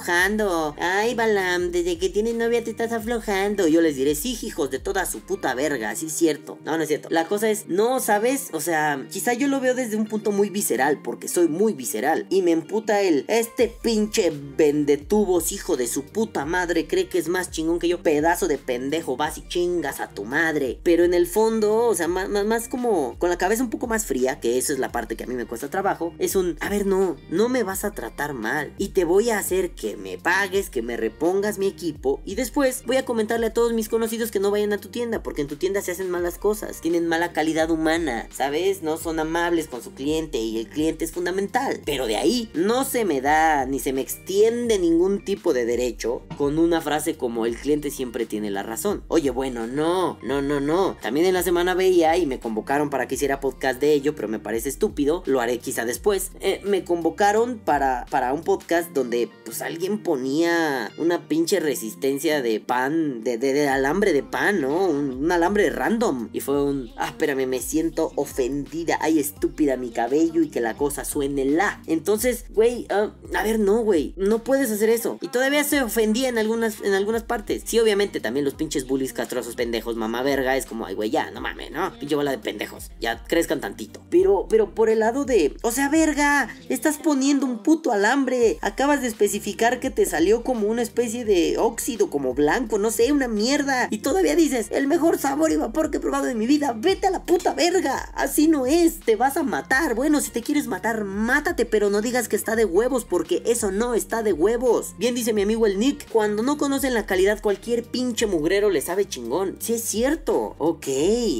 Ay, 0.80 1.16
Balam, 1.16 1.72
desde 1.72 1.98
que 1.98 2.10
tienes 2.10 2.36
novia 2.36 2.64
te 2.64 2.72
estás 2.72 2.92
aflojando." 2.92 3.68
Yo 3.68 3.82
les 3.82 3.96
diré, 3.96 4.16
"Sí, 4.16 4.38
hijos 4.42 4.72
de 4.72 4.80
toda 4.80 5.06
su 5.06 5.22
puta 5.22 5.54
verga, 5.54 5.96
sí 5.96 6.08
es 6.08 6.14
cierto." 6.14 6.60
No, 6.66 6.78
no 6.78 6.84
es 6.84 6.88
cierto. 6.88 7.10
La 7.12 7.28
cosa 7.28 7.50
es, 7.50 7.68
no, 7.68 8.00
¿sabes? 8.00 8.50
O 8.54 8.62
sea, 8.62 9.06
quizá 9.12 9.34
yo 9.34 9.48
lo 9.48 9.60
veo 9.60 9.74
desde 9.76 9.98
un 9.98 10.06
punto 10.06 10.32
muy 10.32 10.50
visceral, 10.50 11.02
porque 11.02 11.28
soy 11.28 11.48
muy 11.48 11.74
visceral. 11.74 12.28
Y 12.30 12.42
me 12.42 12.52
emputa 12.52 13.02
el, 13.02 13.26
este 13.28 13.74
pinche 13.82 14.32
vendetubos, 14.32 15.52
hijo 15.52 15.78
de 15.78 15.88
su 15.88 16.04
puta 16.04 16.46
madre, 16.46 16.88
cree 16.88 17.10
que 17.10 17.18
es 17.18 17.28
más 17.28 17.52
chingón 17.52 17.80
que 17.80 17.88
yo. 17.88 18.04
Pedazo 18.04 18.48
de 18.48 18.58
pendejo, 18.58 19.18
vas 19.18 19.38
y 19.38 19.48
chingas 19.48 20.00
a 20.00 20.10
tu 20.10 20.24
madre. 20.24 20.80
Pero 20.84 21.04
en 21.04 21.14
el 21.14 21.28
fondo, 21.28 21.86
o 21.86 21.96
sea, 21.96 22.08
más, 22.08 22.30
más, 22.30 22.68
como 22.68 23.18
con 23.20 23.30
la 23.30 23.38
cabeza 23.38 23.64
un 23.64 23.70
poco 23.70 23.88
más 23.88 24.06
fría, 24.06 24.40
que 24.40 24.58
eso 24.58 24.74
es 24.74 24.80
la 24.80 24.92
parte 24.92 25.16
que 25.16 25.24
a 25.24 25.28
mí 25.28 25.36
me 25.36 25.46
cuesta 25.46 25.70
trabajo, 25.70 26.14
es 26.20 26.36
un, 26.36 26.58
a 26.60 26.70
ver, 26.70 26.86
no, 26.86 27.16
no 27.30 27.50
me 27.50 27.64
vas 27.64 27.84
a 27.84 27.92
tratar 27.92 28.34
mal 28.34 28.74
y 28.78 28.90
te 28.90 29.06
voy 29.06 29.30
a 29.30 29.40
hacer 29.40 29.72
que 29.72 29.87
me 29.96 30.18
pagues, 30.18 30.70
que 30.70 30.82
me 30.82 30.98
repongas 30.98 31.58
mi 31.58 31.68
equipo 31.68 32.20
y 32.26 32.36
después 32.36 32.84
voy 32.86 32.98
a 32.98 33.06
comentarle 33.06 33.48
a 33.48 33.54
todos 33.54 33.74
mis 33.74 33.88
conocidos 33.88 34.32
que 34.32 34.40
no 34.40 34.52
vayan 34.52 34.74
a 34.74 34.80
tu 34.80 34.90
tienda 34.90 35.24
porque 35.24 35.42
en 35.42 35.48
tu 35.48 35.56
tienda 35.56 35.82
se 35.82 35.92
hacen 35.92 36.10
malas 36.10 36.38
cosas, 36.38 36.82
tienen 36.82 37.08
mala 37.08 37.32
calidad 37.32 37.70
humana, 37.70 38.28
¿sabes? 38.32 38.82
No 38.82 38.98
son 38.98 39.20
amables 39.20 39.68
con 39.68 39.82
su 39.82 39.94
cliente 39.94 40.40
y 40.40 40.58
el 40.58 40.68
cliente 40.68 41.06
es 41.06 41.12
fundamental. 41.12 41.82
Pero 41.86 42.08
de 42.08 42.18
ahí 42.18 42.50
no 42.54 42.84
se 42.84 43.06
me 43.06 43.22
da 43.22 43.66
ni 43.66 43.80
se 43.80 43.94
me 43.94 44.02
extiende 44.02 44.80
ningún 44.80 45.24
tipo 45.24 45.54
de 45.54 45.66
derecho 45.66 46.24
con 46.38 46.58
una 46.60 46.82
frase 46.82 47.16
como 47.16 47.46
el 47.46 47.56
cliente 47.56 47.92
siempre 47.92 48.26
tiene 48.26 48.50
la 48.50 48.64
razón. 48.64 49.04
Oye, 49.08 49.30
bueno, 49.30 49.68
no, 49.68 50.18
no, 50.24 50.42
no, 50.42 50.60
no. 50.60 50.98
También 51.02 51.26
en 51.26 51.34
la 51.34 51.44
semana 51.44 51.74
veía 51.74 52.18
y 52.18 52.26
me 52.26 52.40
convocaron 52.40 52.90
para 52.90 53.08
que 53.08 53.16
hiciera 53.16 53.40
podcast 53.40 53.80
de 53.80 53.94
ello, 53.94 54.16
pero 54.16 54.28
me 54.28 54.40
parece 54.40 54.70
estúpido, 54.70 55.24
lo 55.26 55.42
haré 55.42 55.60
quizá 55.60 55.86
después. 55.86 56.32
Eh, 56.40 56.62
me 56.64 56.84
convocaron 56.84 57.60
para, 57.60 58.06
para 58.10 58.34
un 58.34 58.44
podcast 58.44 58.92
donde 58.92 59.30
pues 59.46 59.62
alguien 59.68 60.00
ponía 60.00 60.92
una 60.98 61.28
pinche 61.28 61.60
resistencia 61.60 62.42
de 62.42 62.60
pan, 62.62 63.22
de, 63.24 63.68
alambre 63.68 64.14
de 64.14 64.24
pan, 64.24 64.62
¿no? 64.62 64.88
Un, 64.88 65.30
alambre 65.30 65.70
random. 65.70 66.30
Y 66.32 66.40
fue 66.40 66.64
un, 66.64 66.90
ah, 66.96 67.08
espérame, 67.08 67.46
me 67.48 67.60
siento 67.60 68.14
ofendida, 68.16 68.98
ay 69.02 69.20
estúpida 69.20 69.76
mi 69.76 69.90
cabello 69.90 70.42
y 70.42 70.48
que 70.48 70.62
la 70.62 70.76
cosa 70.76 71.04
suene 71.04 71.44
la. 71.44 71.82
Entonces, 71.86 72.46
güey, 72.50 72.88
ah, 72.90 73.12
a 73.36 73.44
ver, 73.44 73.60
no, 73.60 73.80
güey, 73.80 74.14
no 74.16 74.44
puedes 74.44 74.72
hacer 74.72 74.90
eso. 74.90 75.18
Y 75.22 75.28
todavía 75.28 75.64
se 75.66 75.82
ofendía 75.82 76.30
en 76.30 76.38
algunas, 76.38 76.82
en 76.82 76.94
algunas 76.94 77.24
partes. 77.24 77.64
Sí, 77.66 77.78
obviamente 77.80 78.22
también 78.22 78.46
los 78.46 78.54
pinches 78.54 78.88
bullies 78.88 79.12
castrosos 79.12 79.56
pendejos, 79.56 79.98
mamá 79.98 80.24
verga, 80.24 80.56
es 80.56 80.66
como, 80.66 80.86
ay, 80.86 80.96
güey, 80.96 81.10
ya, 81.10 81.30
no 81.32 81.42
mames, 81.42 81.72
¿no? 81.72 81.92
Pinche 82.00 82.16
bola 82.16 82.32
de 82.32 82.38
pendejos, 82.38 82.92
ya 83.02 83.22
crezcan 83.26 83.60
tantito. 83.60 84.02
Pero, 84.10 84.48
pero 84.50 84.74
por 84.74 84.90
el 84.90 85.00
lado 85.00 85.26
de, 85.26 85.58
o 85.62 85.72
sea, 85.72 85.90
verga, 85.90 86.48
estás 86.70 86.98
poniendo 86.98 87.46
un 87.46 87.62
puto 87.64 87.92
alambre. 87.92 88.60
Acabas 88.62 89.02
de 89.02 89.10
especificar 89.10 89.57
que 89.58 89.90
te 89.90 90.06
salió 90.06 90.44
como 90.44 90.68
una 90.68 90.82
especie 90.82 91.26
de 91.26 91.58
óxido, 91.58 92.10
como 92.10 92.34
blanco, 92.34 92.78
no 92.78 92.92
sé, 92.92 93.12
una 93.12 93.28
mierda. 93.28 93.88
Y 93.90 94.00
todavía 94.00 94.36
dices, 94.36 94.68
el 94.72 94.88
mejor 94.88 95.18
sabor 95.18 95.52
y 95.52 95.58
vapor 95.58 95.92
que 95.92 95.98
he 95.98 96.00
probado 96.00 96.28
en 96.28 96.38
mi 96.38 96.48
vida. 96.48 96.74
Vete 96.78 97.08
a 97.08 97.12
la 97.12 97.24
puta 97.24 97.54
verga. 97.54 98.12
Así 98.14 98.48
no 98.48 98.66
es, 98.66 99.00
te 99.00 99.16
vas 99.16 99.36
a 99.36 99.44
matar. 99.44 99.96
Bueno, 99.96 100.22
si 100.22 100.32
te 100.32 100.42
quieres 100.42 100.68
matar, 100.68 101.04
mátate, 101.04 101.66
pero 101.66 101.90
no 101.90 102.02
digas 102.02 102.28
que 102.28 102.36
está 102.36 102.56
de 102.56 102.66
huevos, 102.66 103.04
porque 103.04 103.42
eso 103.46 103.72
no 103.72 103.96
está 103.96 104.24
de 104.24 104.34
huevos. 104.34 104.96
Bien 104.98 105.16
dice 105.16 105.34
mi 105.34 105.42
amigo 105.42 105.66
el 105.66 105.80
Nick, 105.80 106.10
cuando 106.10 106.44
no 106.44 106.58
conocen 106.58 106.94
la 106.94 107.06
calidad, 107.06 107.42
cualquier 107.42 107.84
pinche 107.84 108.28
mugrero 108.28 108.70
le 108.70 108.82
sabe 108.82 109.06
chingón. 109.06 109.58
Si 109.60 109.74
es 109.74 109.84
cierto. 109.84 110.56
Ok, 110.60 110.88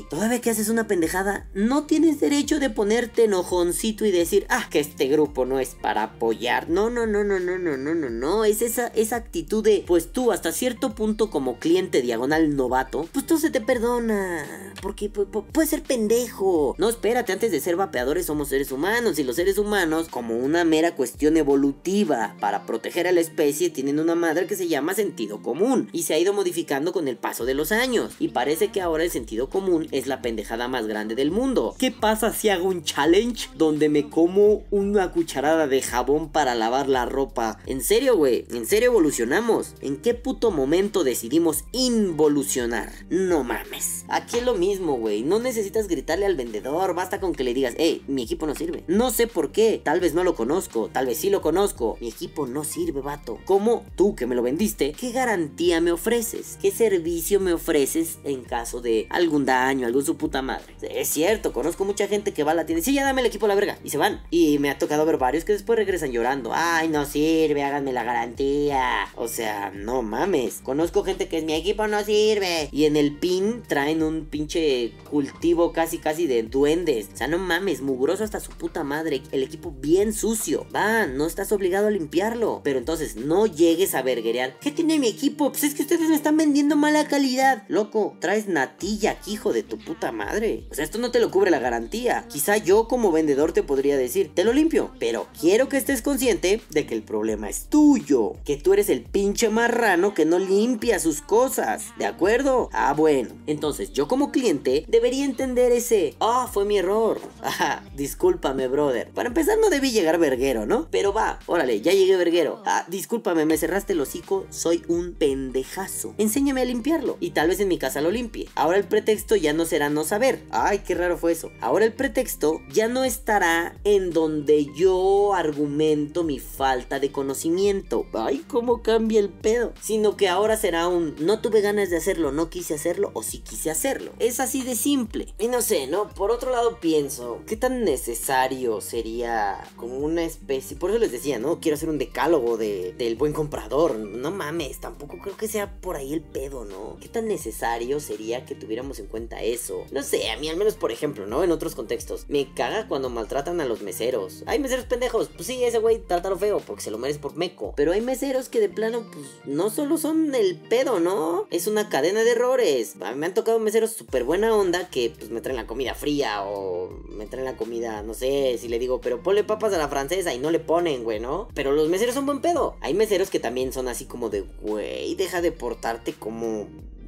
todavía 0.10 0.42
que 0.42 0.50
haces 0.50 0.70
una 0.70 0.88
pendejada, 0.88 1.48
no 1.54 1.86
tienes 1.86 2.20
derecho 2.20 2.60
de 2.60 2.70
ponerte 2.70 3.26
enojoncito 3.26 4.06
y 4.06 4.12
decir, 4.12 4.46
ah, 4.50 4.68
que 4.70 4.80
este 4.80 5.08
grupo 5.08 5.46
no 5.46 5.60
es 5.60 5.76
para 5.76 6.04
apoyar. 6.04 6.70
No, 6.70 6.90
no, 6.90 7.06
no, 7.06 7.24
no, 7.24 7.40
no, 7.40 7.58
no, 7.58 7.78
no, 7.78 7.96
no, 7.96 8.07
no. 8.10 8.46
Es 8.46 8.62
esa, 8.62 8.88
esa 8.88 9.16
actitud 9.16 9.64
de, 9.64 9.84
pues 9.86 10.12
tú 10.12 10.32
hasta 10.32 10.52
cierto 10.52 10.96
punto 10.96 11.30
como 11.30 11.60
cliente 11.60 12.02
diagonal 12.02 12.56
novato, 12.56 13.08
pues 13.12 13.26
todo 13.26 13.38
se 13.38 13.50
te 13.50 13.62
perdona. 13.62 14.74
Porque 14.82 15.10
puede 15.10 15.68
ser 15.68 15.84
pendejo. 15.84 16.76
No, 16.78 16.90
espérate, 16.90 17.34
antes 17.34 17.52
de 17.52 17.60
ser 17.60 17.76
vapeadores 17.76 18.26
somos 18.26 18.50
seres 18.50 18.72
humanos 18.72 19.20
y 19.20 19.24
los 19.24 19.36
seres 19.36 19.58
humanos, 19.58 20.08
como 20.10 20.38
una 20.38 20.64
mera 20.64 20.96
cuestión 20.96 21.38
evolutiva 21.38 22.36
para 22.40 22.66
proteger 22.66 23.08
a 23.08 23.12
la 23.12 23.22
especie, 23.22 23.70
tienen 23.70 24.00
una 24.00 24.16
madre 24.16 24.48
que 24.48 24.56
se 24.56 24.68
llama 24.68 24.94
sentido 24.94 25.42
común 25.42 25.90
y 25.92 26.04
se 26.04 26.14
ha 26.14 26.20
ido 26.20 26.34
modificando 26.34 26.94
con 26.94 27.08
el 27.08 27.18
paso 27.18 27.46
de 27.46 27.54
los 27.54 27.72
años. 27.72 28.14
Y 28.20 28.30
parece 28.30 28.70
que 28.70 28.82
ahora 28.82 29.04
el 29.04 29.12
sentido 29.12 29.50
común 29.50 29.88
es 29.92 30.08
la 30.08 30.22
pendejada 30.22 30.68
más 30.68 30.88
grande 30.88 31.16
del 31.16 31.32
mundo. 31.32 31.76
¿Qué 31.78 31.92
pasa 31.92 32.34
si 32.34 32.50
hago 32.50 32.68
un 32.68 32.84
challenge 32.84 33.50
donde 33.56 33.90
me 33.90 34.10
como 34.10 34.64
una 34.72 35.12
cucharada 35.12 35.68
de 35.68 35.82
jabón 35.82 36.32
para 36.32 36.56
lavar 36.56 36.88
la 36.88 37.06
ropa? 37.06 37.60
En 37.66 37.82
serio, 37.82 37.97
güey, 37.98 38.46
en 38.52 38.66
serio 38.68 38.90
evolucionamos. 38.90 39.74
¿En 39.82 39.98
qué 39.98 40.14
puto 40.14 40.52
momento 40.52 41.04
decidimos 41.04 41.64
involucionar? 41.72 42.92
No 43.10 43.44
mames. 43.44 44.06
Aquí 44.08 44.38
es 44.38 44.46
lo 44.46 44.54
mismo, 44.54 44.98
güey. 44.98 45.24
No 45.24 45.40
necesitas 45.40 45.88
gritarle 45.88 46.26
al 46.26 46.36
vendedor. 46.36 46.94
Basta 46.94 47.20
con 47.20 47.34
que 47.34 47.44
le 47.44 47.54
digas, 47.54 47.74
hey, 47.78 48.04
mi 48.08 48.24
equipo 48.24 48.46
no 48.46 48.56
sirve. 48.56 48.84
No 48.88 49.10
sé 49.10 49.26
por 49.26 49.52
qué. 49.52 49.82
Tal 49.84 50.00
vez 50.00 50.14
no 50.14 50.24
lo 50.24 50.36
conozco. 50.36 50.90
Tal 50.94 51.08
vez 51.08 51.18
sí 51.18 51.30
lo 51.30 51.42
conozco. 51.42 51.98
Mi 52.00 52.10
equipo 52.10 52.46
no 52.46 52.64
sirve, 52.64 53.02
vato. 53.02 53.40
¿Cómo 53.46 53.84
tú 53.96 54.16
que 54.16 54.28
me 54.28 54.36
lo 54.36 54.44
vendiste? 54.44 54.94
¿Qué 54.94 55.12
garantía 55.12 55.82
me 55.82 55.92
ofreces? 55.92 56.58
¿Qué 56.62 56.72
servicio 56.72 57.40
me 57.40 57.54
ofreces 57.54 58.20
en 58.24 58.44
caso 58.44 58.80
de 58.80 59.08
algún 59.10 59.46
daño, 59.46 59.88
algún 59.88 60.06
su 60.06 60.18
puta 60.18 60.42
madre? 60.42 60.76
Es 60.82 61.10
cierto, 61.10 61.52
conozco 61.52 61.84
mucha 61.84 62.08
gente 62.08 62.32
que 62.32 62.44
va 62.44 62.52
a 62.52 62.56
la 62.56 62.66
tienda 62.66 62.84
sí, 62.84 62.94
ya 62.94 63.04
dame 63.04 63.22
el 63.22 63.28
equipo 63.28 63.46
a 63.46 63.50
la 63.50 63.56
verga. 63.56 63.80
Y 63.84 63.90
se 63.90 63.98
van. 63.98 64.22
Y 64.30 64.60
me 64.60 64.70
ha 64.70 64.78
tocado 64.78 65.06
ver 65.06 65.18
varios 65.18 65.46
que 65.46 65.54
después 65.54 65.78
regresan 65.78 66.12
llorando. 66.12 66.52
Ay, 66.54 66.90
no 66.90 67.06
sirve, 67.06 67.64
la 67.94 68.04
garantía. 68.04 69.08
O 69.16 69.28
sea, 69.28 69.72
no 69.74 70.02
mames. 70.02 70.60
Conozco 70.64 71.04
gente 71.04 71.28
que 71.28 71.40
es 71.40 71.44
mi 71.44 71.54
equipo 71.54 71.88
no 71.88 72.04
sirve. 72.04 72.70
Y 72.72 72.86
en 72.86 72.96
el 72.96 73.18
pin 73.18 73.64
traen 73.68 74.04
un 74.04 74.26
pinche 74.26 74.94
cultivo 75.10 75.74
casi 75.74 75.98
casi 75.98 76.28
de 76.28 76.44
duendes. 76.44 77.10
O 77.14 77.18
sea, 77.18 77.28
no 77.28 77.38
mames, 77.38 77.82
mugroso 77.82 78.24
hasta 78.24 78.40
su 78.40 78.52
puta 78.52 78.84
madre. 78.84 79.22
El 79.32 79.44
equipo 79.44 79.74
bien 79.80 80.14
sucio. 80.14 80.66
Va, 80.76 81.08
no 81.08 81.26
estás 81.26 81.52
obligado 81.52 81.88
a 81.88 81.92
limpiarlo. 81.92 82.62
Pero 82.64 82.80
entonces 82.80 83.16
no 83.16 83.46
llegues 83.46 83.96
a 83.96 84.02
verguerear. 84.02 84.58
¿Qué 84.60 84.72
tiene 84.72 85.00
mi 85.00 85.08
equipo? 85.08 85.52
Pues 85.52 85.64
es 85.64 85.74
que 85.74 85.84
ustedes 85.84 86.10
me 86.10 86.16
están 86.16 86.38
vendiendo 86.38 86.76
mala 86.76 87.08
calidad. 87.08 87.64
Loco, 87.68 88.16
traes 88.20 88.48
natilla 88.48 89.12
aquí, 89.12 89.34
hijo 89.34 89.54
de 89.54 89.64
tu 89.64 89.78
puta 89.78 90.12
madre. 90.12 90.66
O 90.72 90.76
sea, 90.76 90.84
esto 90.84 90.98
no 90.98 91.12
te 91.12 91.20
lo 91.20 91.32
cubre 91.32 91.52
la 91.52 91.60
garantía. 91.60 92.26
Quizá 92.30 92.58
yo 92.58 92.88
como 92.88 93.12
vendedor 93.12 93.52
te 93.52 93.64
podría 93.64 93.98
decir, 93.98 94.32
te 94.34 94.44
lo 94.44 94.54
limpio. 94.54 94.92
Pero 95.00 95.28
quiero 95.40 95.70
que 95.70 95.78
estés 95.78 96.02
consciente 96.02 96.62
de 96.70 96.86
que 96.86 96.96
el 96.96 97.04
problema 97.04 97.50
es 97.50 97.68
tuyo. 97.78 98.34
Que 98.44 98.58
tú 98.58 98.74
eres 98.74 98.90
el 98.90 99.04
pinche 99.04 99.50
marrano 99.50 100.16
que 100.16 100.26
no 100.26 100.40
limpia 100.40 100.98
sus 100.98 101.22
cosas. 101.22 101.94
¿De 102.00 102.08
acuerdo? 102.08 102.72
Ah, 102.74 102.96
bueno. 102.98 103.30
Entonces 103.46 103.94
yo 103.94 104.08
como 104.08 104.32
cliente 104.32 104.84
debería 104.88 105.26
entender 105.26 105.72
ese, 105.72 106.16
ah, 106.20 106.50
fue 106.52 106.66
mi 106.66 106.80
error. 106.80 107.22
Ajá, 107.44 107.84
discúlpame, 107.96 108.68
brother. 108.68 109.12
Para 109.12 109.28
empezar 109.28 109.60
no 109.60 109.70
debí 109.70 109.92
llegar 109.92 110.18
verguero, 110.18 110.66
¿no? 110.66 110.88
Pero 110.90 111.14
va, 111.14 111.38
órale, 111.46 111.80
ya 111.82 111.92
llegué 111.92 112.18
verguero. 112.18 112.64
Ah, 112.66 112.84
discúlpame, 112.88 113.46
me 113.46 113.58
cerraste 113.58 113.94
el 113.94 114.02
hocico, 114.02 114.48
soy 114.50 114.82
un 114.88 115.14
pendejazo. 115.14 116.16
Enséñame 116.18 116.62
a 116.62 116.66
limpiarlo. 116.66 117.18
Y 117.20 117.30
tal 117.30 117.50
vez 117.50 117.60
en 117.60 117.68
mi 117.68 117.78
casa 117.78 118.02
lo 118.02 118.10
limpie. 118.10 118.50
Ahora 118.56 118.80
el 118.80 118.86
pretexto 118.86 119.36
ya 119.36 119.54
no 119.54 119.66
será 119.66 119.92
no 119.92 120.04
saber. 120.04 120.42
Ay, 120.50 120.80
qué 120.80 120.96
raro 120.96 121.16
fue 121.16 121.34
eso. 121.34 121.52
Ahora 121.62 121.86
el 121.86 121.94
pretexto 121.94 122.60
ya 122.74 122.88
no 122.88 123.04
estará 123.04 123.78
en 123.84 124.10
donde 124.10 124.66
yo 124.76 125.36
argumento 125.36 126.24
mi 126.24 126.40
falta 126.40 127.00
de 127.00 127.12
conocimiento. 127.12 127.67
Ay, 128.14 128.44
cómo 128.48 128.82
cambia 128.82 129.20
el 129.20 129.30
pedo. 129.30 129.74
Sino 129.82 130.16
que 130.16 130.28
ahora 130.28 130.58
será 130.58 130.88
un 130.88 131.16
no 131.20 131.42
tuve 131.42 131.62
ganas 131.62 131.90
de 131.90 131.98
hacerlo, 131.98 132.32
no 132.32 132.50
quise 132.50 132.76
hacerlo 132.76 133.12
o 133.14 133.24
sí 133.24 133.40
quise 133.40 133.70
hacerlo. 133.70 134.12
Es 134.20 134.40
así 134.40 134.62
de 134.62 134.76
simple. 134.76 135.34
Y 135.38 135.48
no 135.48 135.62
sé, 135.62 135.88
¿no? 135.88 136.10
Por 136.10 136.32
otro 136.32 136.52
lado 136.52 136.80
pienso, 136.80 137.42
¿qué 137.46 137.58
tan 137.58 137.84
necesario 137.84 138.82
sería 138.82 139.64
como 139.76 139.98
una 139.98 140.24
especie? 140.24 140.78
Por 140.78 140.90
eso 140.90 141.00
les 141.00 141.12
decía, 141.12 141.40
¿no? 141.40 141.60
Quiero 141.60 141.76
hacer 141.76 141.90
un 141.90 141.98
decálogo 141.98 142.58
de, 142.58 142.94
del 142.98 143.16
buen 143.16 143.34
comprador. 143.34 143.98
No 143.98 144.32
mames, 144.32 144.80
tampoco 144.80 145.18
creo 145.20 145.36
que 145.36 145.48
sea 145.48 145.80
por 145.82 145.96
ahí 145.96 146.14
el 146.14 146.22
pedo, 146.22 146.66
¿no? 146.66 146.98
¿Qué 147.02 147.08
tan 147.08 147.28
necesario 147.28 148.00
sería 148.00 148.46
que 148.46 148.56
tuviéramos 148.56 149.00
en 149.00 149.08
cuenta 149.08 149.42
eso? 149.44 149.86
No 149.92 150.04
sé, 150.04 150.30
a 150.30 150.38
mí 150.38 150.50
al 150.50 150.58
menos 150.58 150.76
por 150.76 150.92
ejemplo, 150.92 151.28
¿no? 151.28 151.44
En 151.44 151.52
otros 151.52 151.76
contextos. 151.76 152.26
Me 152.30 152.54
caga 152.54 152.88
cuando 152.88 153.10
maltratan 153.10 153.62
a 153.62 153.66
los 153.66 153.82
meseros. 153.82 154.44
Hay 154.46 154.60
meseros 154.60 154.86
pendejos. 154.86 155.30
Pues 155.36 155.48
sí, 155.48 155.64
ese 155.64 155.80
güey 155.80 156.00
trátalo 156.00 156.38
feo 156.38 156.60
porque 156.60 156.84
se 156.84 156.92
lo 156.92 156.98
merece 156.98 157.20
por 157.20 157.36
Pero 157.76 157.92
hay 157.92 158.02
meseros 158.02 158.50
que 158.50 158.60
de 158.60 158.70
plano, 158.70 159.06
pues 159.12 159.26
no 159.46 159.70
solo 159.70 159.98
son 159.98 160.34
el 160.36 160.56
pedo, 160.56 161.00
¿no? 161.00 161.48
Es 161.50 161.68
una 161.68 161.90
cadena 161.90 162.24
de 162.24 162.32
errores. 162.32 162.96
Me 163.16 163.26
han 163.26 163.34
tocado 163.34 163.60
meseros 163.60 163.92
súper 163.92 164.24
buena 164.24 164.56
onda 164.56 164.90
que 164.90 165.14
pues 165.18 165.32
me 165.32 165.42
traen 165.42 165.58
la 165.58 165.68
comida 165.68 165.94
fría 165.94 166.44
o 166.44 166.90
me 167.10 167.26
traen 167.26 167.46
la 167.46 167.58
comida, 167.58 168.04
no 168.04 168.14
sé, 168.14 168.58
si 168.60 168.68
le 168.68 168.80
digo, 168.80 169.02
pero 169.02 169.22
ponle 169.22 169.44
papas 169.44 169.74
a 169.74 169.78
la 169.78 169.88
francesa 169.88 170.34
y 170.34 170.40
no 170.40 170.52
le 170.52 170.60
ponen, 170.60 171.04
güey, 171.04 171.20
¿no? 171.20 171.48
Pero 171.54 171.72
los 171.72 171.90
meseros 171.90 172.16
son 172.16 172.26
buen 172.26 172.42
pedo. 172.42 172.76
Hay 172.82 172.94
meseros 172.94 173.30
que 173.30 173.40
también 173.40 173.74
son 173.74 173.88
así 173.88 174.06
como 174.06 174.30
de, 174.30 174.46
güey, 174.62 175.16
deja 175.16 175.42
de 175.42 175.52
portarte 175.52 176.14
como 176.14 176.68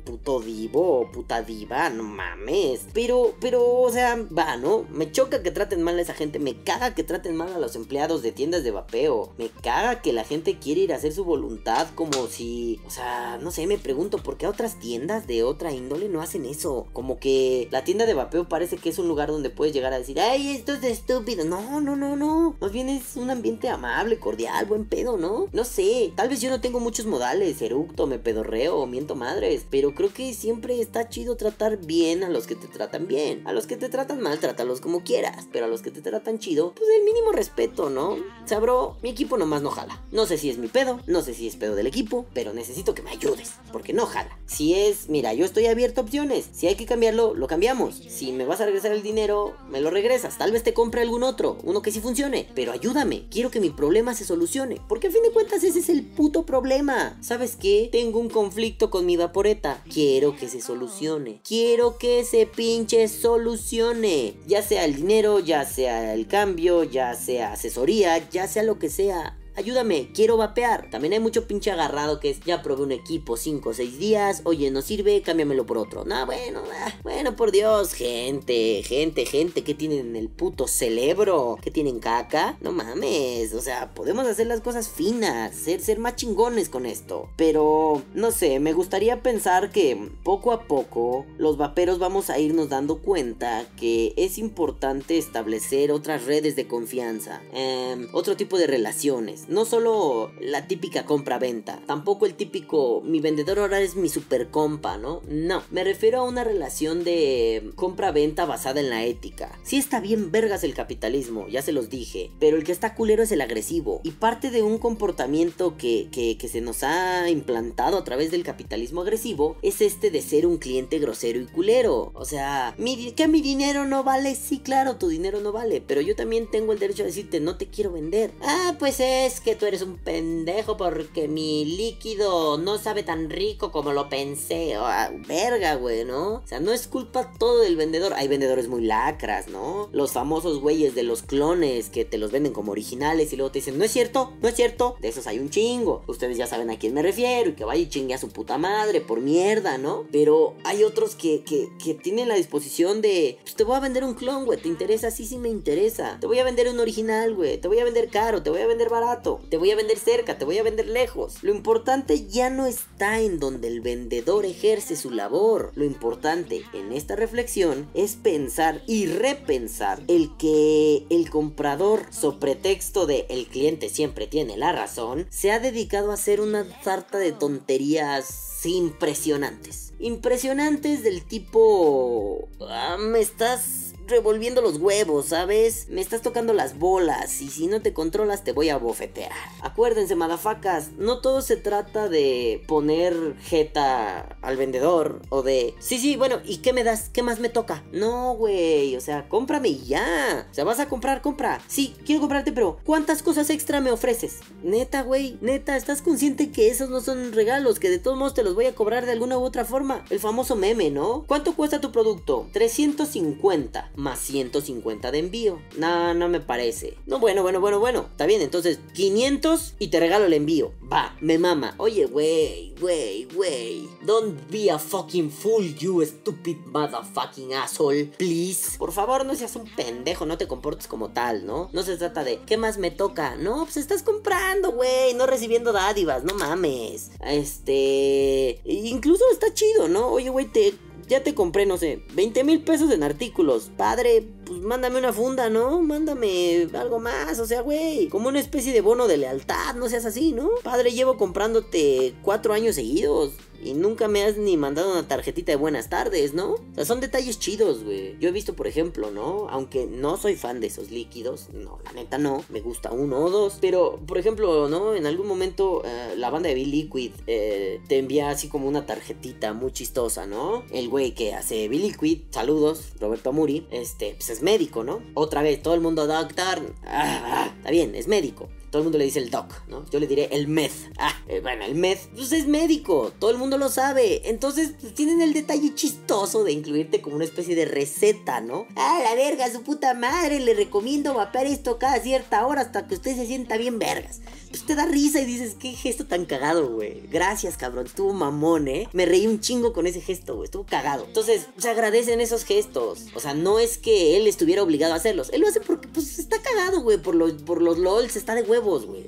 puto 0.09 0.39
divo 0.39 1.09
puta 1.11 1.43
diva, 1.43 1.89
no 1.91 2.03
mames. 2.03 2.87
Pero, 2.93 3.35
pero, 3.39 3.81
o 3.81 3.91
sea, 3.91 4.17
va, 4.35 4.57
¿no? 4.57 4.85
Me 4.89 5.11
choca 5.11 5.43
que 5.43 5.51
traten 5.51 5.83
mal 5.83 5.99
a 5.99 6.01
esa 6.01 6.15
gente, 6.15 6.39
me 6.39 6.63
caga 6.63 6.95
que 6.95 7.03
traten 7.03 7.35
mal 7.35 7.53
a 7.53 7.59
los 7.59 7.75
empleados 7.75 8.23
de 8.23 8.31
tiendas 8.31 8.63
de 8.63 8.71
vapeo, 8.71 9.33
me 9.37 9.49
caga 9.49 10.01
que 10.01 10.13
la 10.13 10.23
gente 10.23 10.57
quiere 10.57 10.81
ir 10.81 10.93
a 10.93 10.95
hacer 10.95 11.13
su 11.13 11.23
voluntad 11.23 11.87
como 11.93 12.25
si, 12.27 12.79
o 12.87 12.89
sea, 12.89 13.37
no 13.39 13.51
sé, 13.51 13.67
me 13.67 13.77
pregunto 13.77 14.17
por 14.17 14.37
qué 14.37 14.47
otras 14.47 14.79
tiendas 14.79 15.27
de 15.27 15.43
otra 15.43 15.71
índole 15.71 16.09
no 16.09 16.21
hacen 16.21 16.45
eso. 16.45 16.87
Como 16.93 17.19
que 17.19 17.67
la 17.71 17.83
tienda 17.83 18.05
de 18.07 18.15
vapeo 18.15 18.49
parece 18.49 18.77
que 18.77 18.89
es 18.89 18.97
un 18.97 19.07
lugar 19.07 19.29
donde 19.29 19.51
puedes 19.51 19.73
llegar 19.73 19.93
a 19.93 19.99
decir, 19.99 20.19
ay, 20.19 20.55
esto 20.55 20.73
es 20.73 20.83
estúpido. 20.83 21.45
No, 21.45 21.81
no, 21.81 21.95
no, 21.95 22.15
no. 22.15 22.55
Más 22.59 22.71
bien 22.71 22.89
es 22.89 23.15
un 23.15 23.29
ambiente 23.29 23.69
amable, 23.69 24.17
cordial, 24.17 24.65
buen 24.65 24.85
pedo, 24.85 25.17
¿no? 25.17 25.47
No 25.51 25.63
sé, 25.63 26.11
tal 26.15 26.29
vez 26.29 26.41
yo 26.41 26.49
no 26.49 26.61
tengo 26.61 26.79
muchos 26.79 27.05
modales, 27.05 27.61
eructo, 27.61 28.07
me 28.07 28.17
pedorreo, 28.17 28.85
miento 28.87 29.15
madres, 29.15 29.65
pero 29.69 29.93
Creo 29.99 30.13
que 30.13 30.33
siempre 30.33 30.79
está 30.79 31.09
chido 31.09 31.35
tratar 31.35 31.75
bien 31.75 32.23
a 32.23 32.29
los 32.29 32.47
que 32.47 32.55
te 32.55 32.67
tratan 32.67 33.05
bien. 33.05 33.45
A 33.45 33.51
los 33.51 33.67
que 33.67 33.75
te 33.75 33.89
tratan 33.89 34.21
mal, 34.21 34.39
trátalos 34.39 34.79
como 34.79 35.03
quieras. 35.03 35.49
Pero 35.51 35.65
a 35.65 35.67
los 35.67 35.81
que 35.81 35.91
te 35.91 36.01
tratan 36.01 36.39
chido, 36.39 36.71
pues 36.73 36.89
el 36.97 37.03
mínimo 37.03 37.33
respeto, 37.33 37.89
¿no? 37.89 38.15
Sabro, 38.45 38.95
mi 39.03 39.09
equipo 39.09 39.37
nomás 39.37 39.61
no 39.61 39.71
jala. 39.71 40.01
No 40.13 40.25
sé 40.25 40.37
si 40.37 40.49
es 40.49 40.57
mi 40.57 40.69
pedo, 40.69 41.01
no 41.05 41.21
sé 41.21 41.33
si 41.33 41.49
es 41.49 41.57
pedo 41.57 41.75
del 41.75 41.85
equipo, 41.85 42.25
pero 42.33 42.53
necesito 42.53 42.95
que 42.95 43.01
me 43.01 43.09
ayudes, 43.09 43.51
porque 43.73 43.91
no 43.91 44.05
jala. 44.05 44.39
Si 44.45 44.73
es, 44.73 45.09
mira, 45.09 45.33
yo 45.33 45.43
estoy 45.43 45.65
abierto 45.65 45.99
a 45.99 46.05
opciones. 46.05 46.47
Si 46.53 46.67
hay 46.67 46.75
que 46.75 46.85
cambiarlo, 46.85 47.33
lo 47.33 47.47
cambiamos. 47.47 47.95
Si 47.95 48.31
me 48.31 48.45
vas 48.45 48.61
a 48.61 48.65
regresar 48.67 48.93
el 48.93 49.03
dinero, 49.03 49.53
me 49.69 49.81
lo 49.81 49.89
regresas. 49.89 50.37
Tal 50.37 50.53
vez 50.53 50.63
te 50.63 50.73
compre 50.73 51.01
algún 51.01 51.23
otro, 51.23 51.57
uno 51.65 51.81
que 51.81 51.91
sí 51.91 51.99
funcione. 51.99 52.47
Pero 52.55 52.71
ayúdame, 52.71 53.27
quiero 53.29 53.51
que 53.51 53.59
mi 53.59 53.69
problema 53.69 54.15
se 54.15 54.23
solucione. 54.23 54.79
Porque 54.87 55.07
a 55.07 55.11
fin 55.11 55.23
de 55.23 55.31
cuentas 55.31 55.61
ese 55.65 55.79
es 55.79 55.89
el 55.89 56.05
puto 56.05 56.45
problema. 56.45 57.17
¿Sabes 57.19 57.57
qué? 57.57 57.89
Tengo 57.91 58.19
un 58.19 58.29
conflicto 58.29 58.89
con 58.89 59.05
mi 59.05 59.17
vaporeta. 59.17 59.83
Quiero 59.91 60.35
que 60.35 60.47
se 60.47 60.61
solucione. 60.61 61.41
Quiero 61.43 61.97
que 61.97 62.23
se 62.23 62.45
pinche 62.45 63.07
solucione. 63.07 64.35
Ya 64.45 64.61
sea 64.61 64.85
el 64.85 64.95
dinero, 64.95 65.39
ya 65.39 65.65
sea 65.65 66.13
el 66.13 66.27
cambio, 66.27 66.83
ya 66.83 67.15
sea 67.15 67.53
asesoría, 67.53 68.29
ya 68.29 68.47
sea 68.47 68.63
lo 68.63 68.77
que 68.77 68.89
sea 68.89 69.38
ayúdame, 69.59 70.09
quiero 70.13 70.37
vapear. 70.37 70.89
También 70.89 71.13
hay 71.13 71.19
mucho 71.19 71.45
pinche 71.45 71.69
agarrado 71.69 72.19
que 72.19 72.29
es, 72.29 72.39
ya 72.41 72.61
probé 72.61 72.83
un 72.83 72.91
equipo 72.93 73.35
5 73.35 73.69
o 73.69 73.73
6 73.73 73.99
días, 73.99 74.41
oye, 74.45 74.71
no 74.71 74.81
sirve, 74.81 75.21
cámbiamelo 75.21 75.65
por 75.65 75.77
otro. 75.77 76.05
No, 76.05 76.25
bueno, 76.25 76.63
ah, 76.73 76.93
bueno, 77.03 77.35
por 77.35 77.51
Dios, 77.51 77.93
gente, 77.93 78.81
gente, 78.83 79.25
gente, 79.25 79.63
¿qué 79.63 79.73
tienen 79.73 79.99
en 79.99 80.15
el 80.15 80.29
puto 80.29 80.67
cerebro? 80.67 81.57
¿Qué 81.61 81.71
tienen 81.71 81.99
caca? 81.99 82.57
No 82.61 82.71
mames, 82.71 83.53
o 83.53 83.61
sea, 83.61 83.93
podemos 83.93 84.25
hacer 84.27 84.47
las 84.47 84.61
cosas 84.61 84.87
finas, 84.87 85.53
ser, 85.55 85.81
ser 85.81 85.99
más 85.99 86.15
chingones 86.15 86.69
con 86.69 86.85
esto. 86.85 87.29
Pero, 87.35 88.01
no 88.13 88.31
sé, 88.31 88.59
me 88.59 88.71
gustaría 88.71 89.21
pensar 89.21 89.71
que 89.71 90.09
poco 90.23 90.53
a 90.53 90.67
poco 90.67 91.25
los 91.37 91.57
vaperos 91.57 91.99
vamos 91.99 92.29
a 92.29 92.39
irnos 92.39 92.69
dando 92.69 92.99
cuenta 92.99 93.65
que 93.77 94.13
es 94.15 94.37
importante 94.37 95.17
establecer 95.17 95.91
otras 95.91 96.25
redes 96.25 96.55
de 96.55 96.67
confianza, 96.67 97.41
em, 97.51 98.07
otro 98.13 98.37
tipo 98.37 98.57
de 98.57 98.67
relaciones 98.67 99.48
no 99.49 99.65
solo 99.65 100.31
la 100.39 100.67
típica 100.67 101.05
compra-venta, 101.05 101.81
tampoco 101.85 102.25
el 102.25 102.35
típico 102.35 103.01
mi 103.03 103.19
vendedor 103.19 103.59
ahora 103.59 103.81
es 103.81 103.95
mi 103.95 104.09
super 104.09 104.49
compa, 104.49 104.97
¿no? 104.97 105.21
No, 105.27 105.63
me 105.71 105.83
refiero 105.83 106.19
a 106.19 106.23
una 106.23 106.43
relación 106.43 107.03
de 107.03 107.71
compra-venta 107.75 108.45
basada 108.45 108.79
en 108.79 108.89
la 108.89 109.03
ética. 109.05 109.59
Sí 109.63 109.77
está 109.77 109.99
bien 109.99 110.31
vergas 110.31 110.63
el 110.63 110.73
capitalismo, 110.73 111.47
ya 111.47 111.61
se 111.61 111.71
los 111.71 111.89
dije, 111.89 112.31
pero 112.39 112.57
el 112.57 112.63
que 112.63 112.71
está 112.71 112.95
culero 112.95 113.23
es 113.23 113.31
el 113.31 113.41
agresivo. 113.41 114.01
Y 114.03 114.11
parte 114.11 114.51
de 114.51 114.61
un 114.61 114.77
comportamiento 114.77 115.77
que, 115.77 116.07
que, 116.11 116.37
que 116.37 116.47
se 116.47 116.61
nos 116.61 116.83
ha 116.83 117.29
implantado 117.29 117.97
a 117.97 118.03
través 118.03 118.31
del 118.31 118.43
capitalismo 118.43 119.01
agresivo 119.01 119.57
es 119.61 119.81
este 119.81 120.11
de 120.11 120.21
ser 120.21 120.45
un 120.45 120.57
cliente 120.57 120.99
grosero 120.99 121.39
y 121.39 121.45
culero. 121.45 122.11
O 122.13 122.25
sea, 122.25 122.75
mi, 122.77 123.11
que 123.13 123.27
mi 123.27 123.41
dinero 123.41 123.85
no 123.85 124.03
vale, 124.03 124.35
sí, 124.35 124.59
claro, 124.59 124.97
tu 124.97 125.07
dinero 125.07 125.39
no 125.41 125.51
vale, 125.51 125.81
pero 125.85 126.01
yo 126.01 126.15
también 126.15 126.49
tengo 126.49 126.73
el 126.73 126.79
derecho 126.79 127.03
a 127.03 127.07
decirte 127.07 127.39
no 127.39 127.57
te 127.57 127.67
quiero 127.67 127.91
vender. 127.91 128.31
Ah, 128.41 128.75
pues 128.79 128.99
es 128.99 129.38
que 129.39 129.55
tú 129.55 129.65
eres 129.65 129.81
un 129.81 129.97
pendejo 129.97 130.77
porque 130.77 131.27
mi 131.27 131.65
líquido 131.65 132.57
no 132.57 132.77
sabe 132.77 133.03
tan 133.03 133.29
rico 133.29 133.71
como 133.71 133.93
lo 133.93 134.09
pensé. 134.09 134.77
Oh, 134.77 134.87
verga, 135.27 135.75
güey, 135.75 136.05
¿no? 136.05 136.35
O 136.35 136.47
sea, 136.47 136.59
no 136.59 136.71
es 136.71 136.87
culpa 136.87 137.31
todo 137.37 137.59
del 137.59 137.75
vendedor. 137.75 138.13
Hay 138.13 138.27
vendedores 138.27 138.67
muy 138.67 138.81
lacras, 138.81 139.47
¿no? 139.47 139.89
Los 139.91 140.11
famosos 140.11 140.59
güeyes 140.59 140.95
de 140.95 141.03
los 141.03 141.21
clones 141.21 141.89
que 141.89 142.05
te 142.05 142.17
los 142.17 142.31
venden 142.31 142.53
como 142.53 142.71
originales 142.71 143.31
y 143.33 143.35
luego 143.35 143.51
te 143.51 143.59
dicen, 143.59 143.77
no 143.77 143.83
es 143.83 143.91
cierto, 143.91 144.33
no 144.41 144.47
es 144.47 144.55
cierto. 144.55 144.95
De 145.01 145.09
esos 145.09 145.27
hay 145.27 145.39
un 145.39 145.49
chingo. 145.49 146.03
Ustedes 146.07 146.37
ya 146.37 146.47
saben 146.47 146.69
a 146.69 146.79
quién 146.79 146.93
me 146.93 147.01
refiero 147.01 147.49
y 147.49 147.53
que 147.53 147.65
vaya 147.65 147.81
y 147.81 147.89
chingue 147.89 148.13
a 148.13 148.17
su 148.17 148.29
puta 148.29 148.57
madre 148.57 149.01
por 149.01 149.19
mierda, 149.21 149.77
¿no? 149.77 150.05
Pero 150.11 150.55
hay 150.63 150.83
otros 150.83 151.15
que, 151.15 151.43
que, 151.43 151.69
que 151.83 151.93
tienen 151.93 152.27
la 152.27 152.35
disposición 152.35 153.01
de, 153.01 153.37
pues 153.41 153.55
te 153.55 153.63
voy 153.63 153.75
a 153.75 153.79
vender 153.79 154.03
un 154.03 154.13
clon, 154.13 154.45
güey. 154.45 154.59
¿Te 154.59 154.67
interesa? 154.67 155.11
Sí, 155.11 155.25
sí 155.25 155.37
me 155.37 155.49
interesa. 155.49 156.17
Te 156.19 156.27
voy 156.27 156.39
a 156.39 156.43
vender 156.43 156.67
un 156.69 156.79
original, 156.79 157.35
güey. 157.35 157.57
Te 157.57 157.67
voy 157.67 157.79
a 157.79 157.83
vender 157.83 158.09
caro, 158.09 158.41
te 158.41 158.49
voy 158.49 158.61
a 158.61 158.67
vender 158.67 158.89
barato 158.89 159.18
te 159.21 159.57
voy 159.57 159.71
a 159.71 159.75
vender 159.75 159.97
cerca, 159.97 160.37
te 160.37 160.45
voy 160.45 160.57
a 160.57 160.63
vender 160.63 160.87
lejos. 160.87 161.43
Lo 161.43 161.53
importante 161.53 162.27
ya 162.27 162.49
no 162.49 162.65
está 162.65 163.19
en 163.19 163.39
donde 163.39 163.67
el 163.67 163.81
vendedor 163.81 164.45
ejerce 164.45 164.95
su 164.95 165.11
labor. 165.11 165.71
Lo 165.75 165.85
importante 165.85 166.63
en 166.73 166.91
esta 166.91 167.15
reflexión 167.15 167.89
es 167.93 168.15
pensar 168.15 168.81
y 168.87 169.07
repensar 169.07 170.01
el 170.07 170.35
que 170.37 171.05
el 171.09 171.29
comprador, 171.29 172.05
so 172.11 172.39
pretexto 172.39 173.05
de 173.05 173.25
el 173.29 173.47
cliente 173.47 173.89
siempre 173.89 174.27
tiene 174.27 174.57
la 174.57 174.71
razón, 174.71 175.27
se 175.29 175.51
ha 175.51 175.59
dedicado 175.59 176.11
a 176.11 176.15
hacer 176.15 176.41
una 176.41 176.65
sarta 176.83 177.17
de 177.17 177.31
tonterías 177.31 178.65
impresionantes. 178.65 179.93
Impresionantes 179.99 181.03
del 181.03 181.23
tipo... 181.23 182.47
Ah, 182.61 182.97
me 182.99 183.19
estás 183.19 183.93
revolviendo 184.09 184.61
los 184.61 184.77
huevos, 184.77 185.27
¿sabes? 185.27 185.87
Me 185.89 186.01
estás 186.01 186.21
tocando 186.21 186.53
las 186.53 186.77
bolas 186.77 187.41
y 187.41 187.49
si 187.49 187.67
no 187.67 187.81
te 187.81 187.93
controlas 187.93 188.43
te 188.43 188.51
voy 188.51 188.69
a 188.69 188.77
bofetear. 188.77 189.31
Acuérdense, 189.61 190.15
madafacas, 190.15 190.91
no 190.97 191.19
todo 191.19 191.41
se 191.41 191.55
trata 191.55 192.09
de 192.09 192.63
poner 192.67 193.35
jeta 193.41 194.37
al 194.41 194.57
vendedor 194.57 195.21
o 195.29 195.43
de, 195.43 195.75
sí, 195.79 195.99
sí, 195.99 196.15
bueno, 196.15 196.39
¿y 196.45 196.57
qué 196.57 196.73
me 196.73 196.83
das? 196.83 197.09
¿Qué 197.09 197.23
más 197.23 197.39
me 197.39 197.49
toca? 197.49 197.83
No, 197.91 198.33
güey, 198.33 198.95
o 198.95 199.01
sea, 199.01 199.29
cómprame 199.29 199.69
y 199.69 199.85
ya. 199.85 200.47
O 200.49 200.53
sea, 200.53 200.63
vas 200.63 200.79
a 200.79 200.89
comprar, 200.89 201.21
compra. 201.21 201.61
Sí, 201.67 201.95
quiero 202.05 202.21
comprarte, 202.21 202.51
pero 202.51 202.79
¿cuántas 202.83 203.23
cosas 203.23 203.49
extra 203.49 203.81
me 203.81 203.91
ofreces? 203.91 204.39
Neta, 204.63 205.03
güey, 205.03 205.37
neta, 205.41 205.77
¿estás 205.77 206.01
consciente 206.01 206.51
que 206.51 206.69
esos 206.69 206.89
no 206.89 207.01
son 207.01 207.33
regalos? 207.33 207.79
Que 207.79 207.89
de 207.89 207.99
todos 207.99 208.17
modos 208.17 208.33
te 208.33 208.43
los 208.43 208.55
voy 208.55 208.65
a 208.65 208.75
cobrar 208.75 209.05
de 209.05 209.11
alguna 209.11 209.37
u 209.37 209.43
otra 209.43 209.65
forma. 209.65 210.03
El 210.09 210.19
famoso 210.19 210.55
meme, 210.55 210.89
¿no? 210.89 211.23
¿Cuánto 211.27 211.55
cuesta 211.55 211.81
tu 211.81 211.91
producto? 211.91 212.47
350 212.53 213.91
más 213.99 214.19
150 214.19 215.11
de 215.11 215.19
envío. 215.19 215.61
No, 215.77 216.13
no 216.13 216.29
me 216.29 216.39
parece. 216.39 216.97
No, 217.05 217.19
bueno, 217.19 217.43
bueno, 217.43 217.59
bueno, 217.59 217.79
bueno. 217.79 218.07
Está 218.09 218.25
bien, 218.25 218.41
entonces 218.41 218.79
500 218.93 219.75
y 219.79 219.89
te 219.89 219.99
regalo 219.99 220.25
el 220.25 220.33
envío. 220.33 220.71
Va, 220.91 221.15
me 221.19 221.37
mama. 221.37 221.75
Oye, 221.77 222.05
güey, 222.05 222.73
güey, 222.79 223.25
güey. 223.25 223.87
Don't 224.05 224.39
be 224.49 224.71
a 224.71 224.79
fucking 224.79 225.29
fool, 225.29 225.75
you 225.75 226.03
stupid 226.05 226.57
motherfucking 226.65 227.53
asshole. 227.53 228.05
Please. 228.17 228.77
Por 228.77 228.91
favor, 228.91 229.25
no 229.25 229.35
seas 229.35 229.55
un 229.55 229.69
pendejo, 229.75 230.25
no 230.25 230.37
te 230.37 230.47
comportes 230.47 230.87
como 230.87 231.09
tal, 231.09 231.45
¿no? 231.45 231.69
No 231.73 231.83
se 231.83 231.97
trata 231.97 232.23
de, 232.23 232.39
¿qué 232.45 232.57
más 232.57 232.77
me 232.77 232.91
toca? 232.91 233.35
No, 233.35 233.63
pues 233.65 233.77
estás 233.77 234.03
comprando, 234.03 234.71
güey, 234.71 235.13
no 235.13 235.25
recibiendo 235.25 235.73
dádivas, 235.73 236.23
no 236.23 236.33
mames. 236.33 237.11
Este... 237.25 238.61
Incluso 238.63 239.23
está 239.31 239.53
chido, 239.53 239.87
¿no? 239.87 240.07
Oye, 240.07 240.29
güey, 240.29 240.45
te 240.45 240.73
ya 241.09 241.23
te 241.23 241.33
compré, 241.33 241.65
no 241.65 241.77
sé, 241.77 242.03
20 242.13 242.43
mil 242.43 242.61
pesos 242.61 242.91
en 242.91 243.03
artículos. 243.03 243.71
Padre, 243.75 244.25
pues 244.45 244.59
mándame 244.59 244.99
una 244.99 245.11
funda, 245.11 245.49
¿no? 245.49 245.81
Mándame 245.81 246.69
algo 246.73 246.99
más, 246.99 247.39
o 247.39 247.45
sea, 247.45 247.61
güey. 247.61 248.07
Como 248.09 248.29
una 248.29 248.39
especie 248.39 248.71
de 248.71 248.81
bono 248.81 249.07
de 249.07 249.17
lealtad, 249.17 249.75
no 249.75 249.89
seas 249.89 250.05
así, 250.05 250.31
¿no? 250.31 250.49
Padre, 250.63 250.91
llevo 250.91 251.17
comprándote 251.17 252.13
cuatro 252.21 252.53
años 252.53 252.75
seguidos. 252.75 253.33
Y 253.63 253.73
nunca 253.73 254.07
me 254.07 254.23
has 254.23 254.37
ni 254.37 254.57
mandado 254.57 254.91
una 254.91 255.07
tarjetita 255.07 255.51
de 255.51 255.55
buenas 255.55 255.89
tardes, 255.89 256.33
¿no? 256.33 256.53
O 256.53 256.75
sea, 256.75 256.85
son 256.85 257.01
detalles 257.01 257.39
chidos, 257.39 257.83
güey. 257.83 258.17
Yo 258.19 258.29
he 258.29 258.31
visto, 258.31 258.55
por 258.55 258.67
ejemplo, 258.67 259.11
¿no? 259.11 259.47
Aunque 259.49 259.85
no 259.85 260.17
soy 260.17 260.35
fan 260.35 260.59
de 260.59 260.67
esos 260.67 260.91
líquidos, 260.91 261.49
no, 261.53 261.79
la 261.85 261.93
neta 261.93 262.17
no, 262.17 262.43
me 262.49 262.61
gusta 262.61 262.91
uno 262.91 263.25
o 263.25 263.29
dos. 263.29 263.57
Pero, 263.59 263.99
por 264.05 264.17
ejemplo, 264.17 264.69
¿no? 264.69 264.95
En 264.95 265.05
algún 265.05 265.27
momento 265.27 265.83
eh, 265.85 266.15
la 266.17 266.29
banda 266.29 266.49
de 266.49 266.55
Bill 266.55 266.71
Liquid 266.71 267.11
eh, 267.27 267.81
te 267.87 267.97
envía 267.97 268.29
así 268.29 268.47
como 268.47 268.67
una 268.67 268.85
tarjetita 268.85 269.53
muy 269.53 269.71
chistosa, 269.71 270.25
¿no? 270.25 270.63
El 270.71 270.89
güey 270.89 271.13
que 271.13 271.33
hace 271.33 271.67
Bill 271.67 271.81
Liquid, 271.83 272.21
saludos, 272.31 272.93
Roberto 272.99 273.29
Amuri, 273.29 273.67
este, 273.71 274.15
pues 274.15 274.29
es 274.29 274.41
médico, 274.41 274.83
¿no? 274.83 275.01
Otra 275.13 275.41
vez, 275.41 275.61
todo 275.61 275.73
el 275.73 275.81
mundo 275.81 276.07
doctor. 276.07 276.73
Ah, 276.85 277.23
ah, 277.25 277.53
está 277.57 277.71
bien, 277.71 277.95
es 277.95 278.07
médico. 278.07 278.49
Todo 278.69 278.81
el 278.81 278.83
mundo 278.83 278.97
le 278.97 279.05
dice 279.05 279.19
el 279.19 279.29
doc, 279.29 279.53
¿no? 279.67 279.85
Yo 279.89 279.99
le 279.99 280.07
diré 280.07 280.29
el 280.31 280.47
meth. 280.47 280.71
Ah, 280.97 281.13
eh, 281.27 281.39
bueno, 281.41 281.65
el 281.65 281.75
meth, 281.75 282.09
pues 282.15 282.31
es 282.31 282.47
médico, 282.47 283.11
todo 283.19 283.31
el 283.31 283.37
mundo 283.37 283.57
lo 283.57 283.69
sabe. 283.69 284.29
Entonces, 284.29 284.73
pues, 284.79 284.93
tienen 284.93 285.21
el 285.21 285.33
detalle 285.33 285.73
chistoso 285.75 286.43
de 286.43 286.51
incluirte 286.51 287.01
como 287.01 287.15
una 287.15 287.25
especie 287.25 287.55
de 287.55 287.65
receta, 287.65 288.41
¿no? 288.41 288.67
Ah, 288.75 288.99
la 289.03 289.15
verga, 289.15 289.51
su 289.51 289.63
puta 289.63 289.93
madre, 289.93 290.39
le 290.39 290.53
recomiendo 290.53 291.13
vapear 291.13 291.47
esto 291.47 291.77
cada 291.77 291.99
cierta 291.99 292.45
hora 292.45 292.61
hasta 292.61 292.87
que 292.87 292.95
usted 292.95 293.15
se 293.15 293.25
sienta 293.25 293.57
bien 293.57 293.79
vergas 293.79 294.21
pues 294.49 294.65
te 294.65 294.75
da 294.75 294.85
risa 294.85 295.21
y 295.21 295.25
dices, 295.25 295.55
qué 295.59 295.73
gesto 295.73 296.05
tan 296.05 296.25
cagado, 296.25 296.69
güey. 296.69 297.03
Gracias, 297.11 297.55
cabrón. 297.55 297.85
Estuvo 297.85 298.13
mamón, 298.13 298.67
¿eh? 298.67 298.89
Me 298.93 299.05
reí 299.05 299.27
un 299.27 299.39
chingo 299.39 299.73
con 299.73 299.85
ese 299.85 300.01
gesto, 300.01 300.35
güey. 300.35 300.45
Estuvo 300.45 300.65
cagado. 300.65 301.05
Entonces, 301.05 301.47
se 301.57 301.69
agradecen 301.69 302.19
esos 302.19 302.45
gestos. 302.45 303.05
O 303.13 303.19
sea, 303.19 303.35
no 303.35 303.59
es 303.59 303.77
que 303.77 304.17
él 304.17 304.27
estuviera 304.27 304.63
obligado 304.63 304.93
a 304.93 304.97
hacerlos. 304.97 305.29
Él 305.33 305.41
lo 305.41 305.47
hace 305.47 305.61
porque, 305.61 305.87
pues, 305.87 306.17
está 306.17 306.41
cagado, 306.41 306.81
güey. 306.81 306.97
Por 306.97 307.13
los, 307.13 307.33
por 307.33 307.61
los 307.61 307.77
LOLs, 307.77 308.15
está 308.15 308.33
de 308.33 308.41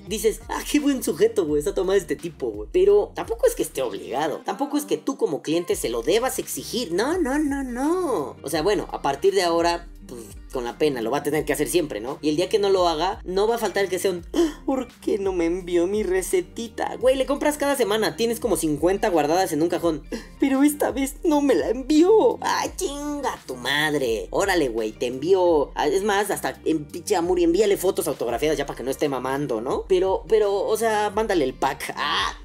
Dices, 0.08 0.41
ah, 0.49 0.62
qué 0.70 0.80
buen 0.80 1.04
sujeto, 1.04 1.45
güey. 1.45 1.60
Está 1.60 1.74
tomado 1.74 1.97
este 1.97 2.16
tipo, 2.16 2.49
güey. 2.49 2.70
Pero 2.72 3.12
tampoco 3.16 3.47
es 3.47 3.56
que 3.56 3.64
esté 3.64 3.82
obligado. 3.82 4.41
Tampoco 4.45 4.78
es 4.78 4.86
que 4.86 4.97
tú 4.97 5.18
como 5.18 5.41
cliente 5.41 5.76
se 5.76 5.89
lo 5.89 6.02
debas 6.02 6.39
exigir. 6.39 6.91
No, 6.91 7.18
no, 7.18 7.39
no, 7.39 7.64
no. 7.64 8.36
O 8.41 8.49
sea, 8.49 8.62
bueno, 8.62 8.88
a 8.91 9.02
partir 9.02 9.34
de 9.34 9.43
ahora 9.43 9.88
pues 10.08 10.22
con 10.52 10.64
la 10.64 10.78
pena, 10.78 11.02
lo 11.02 11.12
va 11.12 11.20
a 11.20 11.24
tener 11.24 11.45
que 11.45 11.54
hacer 11.54 11.68
siempre, 11.68 11.99
¿no? 11.99 12.20
Y 12.22 12.30
el 12.30 12.36
día 12.36 12.49
que 12.49 12.60
no 12.60 12.70
lo 12.70 12.88
haga, 12.88 13.20
no 13.26 13.47
va 13.47 13.56
a 13.56 13.60
faltar 13.60 13.88
que 13.89 13.99
sea 13.99 14.12
un, 14.12 14.26
"Ah, 14.34 14.62
¿por 14.66 14.88
qué 14.99 15.18
no 15.18 15.34
me 15.34 15.45
envió 15.45 15.88
mi 15.88 16.04
recetita? 16.04 16.95
Güey, 16.97 17.16
le 17.16 17.26
compras 17.26 17.58
cada 17.58 17.76
semana, 17.76 18.16
tienes 18.16 18.39
como 18.39 18.56
50 18.58 19.10
guardadas 19.10 19.52
en 19.52 19.62
un 19.62 19.70
cajón, 19.70 20.04
pero 20.39 20.64
esta 20.64 20.91
vez 20.91 21.16
no 21.24 21.41
me 21.41 21.56
la 21.56 21.70
envió. 21.70 22.38
¡Ay, 22.41 22.72
chinga 22.76 23.38
tu 23.45 23.56
madre! 23.56 24.28
Órale, 24.32 24.70
güey, 24.70 24.91
te 24.91 25.08
envío, 25.08 25.72
ah, 25.76 25.88
es 25.88 26.04
más, 26.04 26.32
hasta 26.32 26.60
en 26.66 26.86
pinche 26.86 27.16
amor 27.16 27.39
envíale 27.39 27.78
fotos 27.78 28.08
autografiadas 28.08 28.58
ya 28.58 28.66
para 28.66 28.78
que 28.78 28.84
no 28.84 28.91
esté 28.91 29.10
mamando, 29.10 29.62
¿no? 29.62 29.86
Pero, 29.88 30.24
pero, 30.28 30.54
o 30.66 30.78
sea, 30.78 31.10
mándale 31.10 31.45
el 31.45 31.54
pack. 31.54 31.93
Ah, 31.95 32.36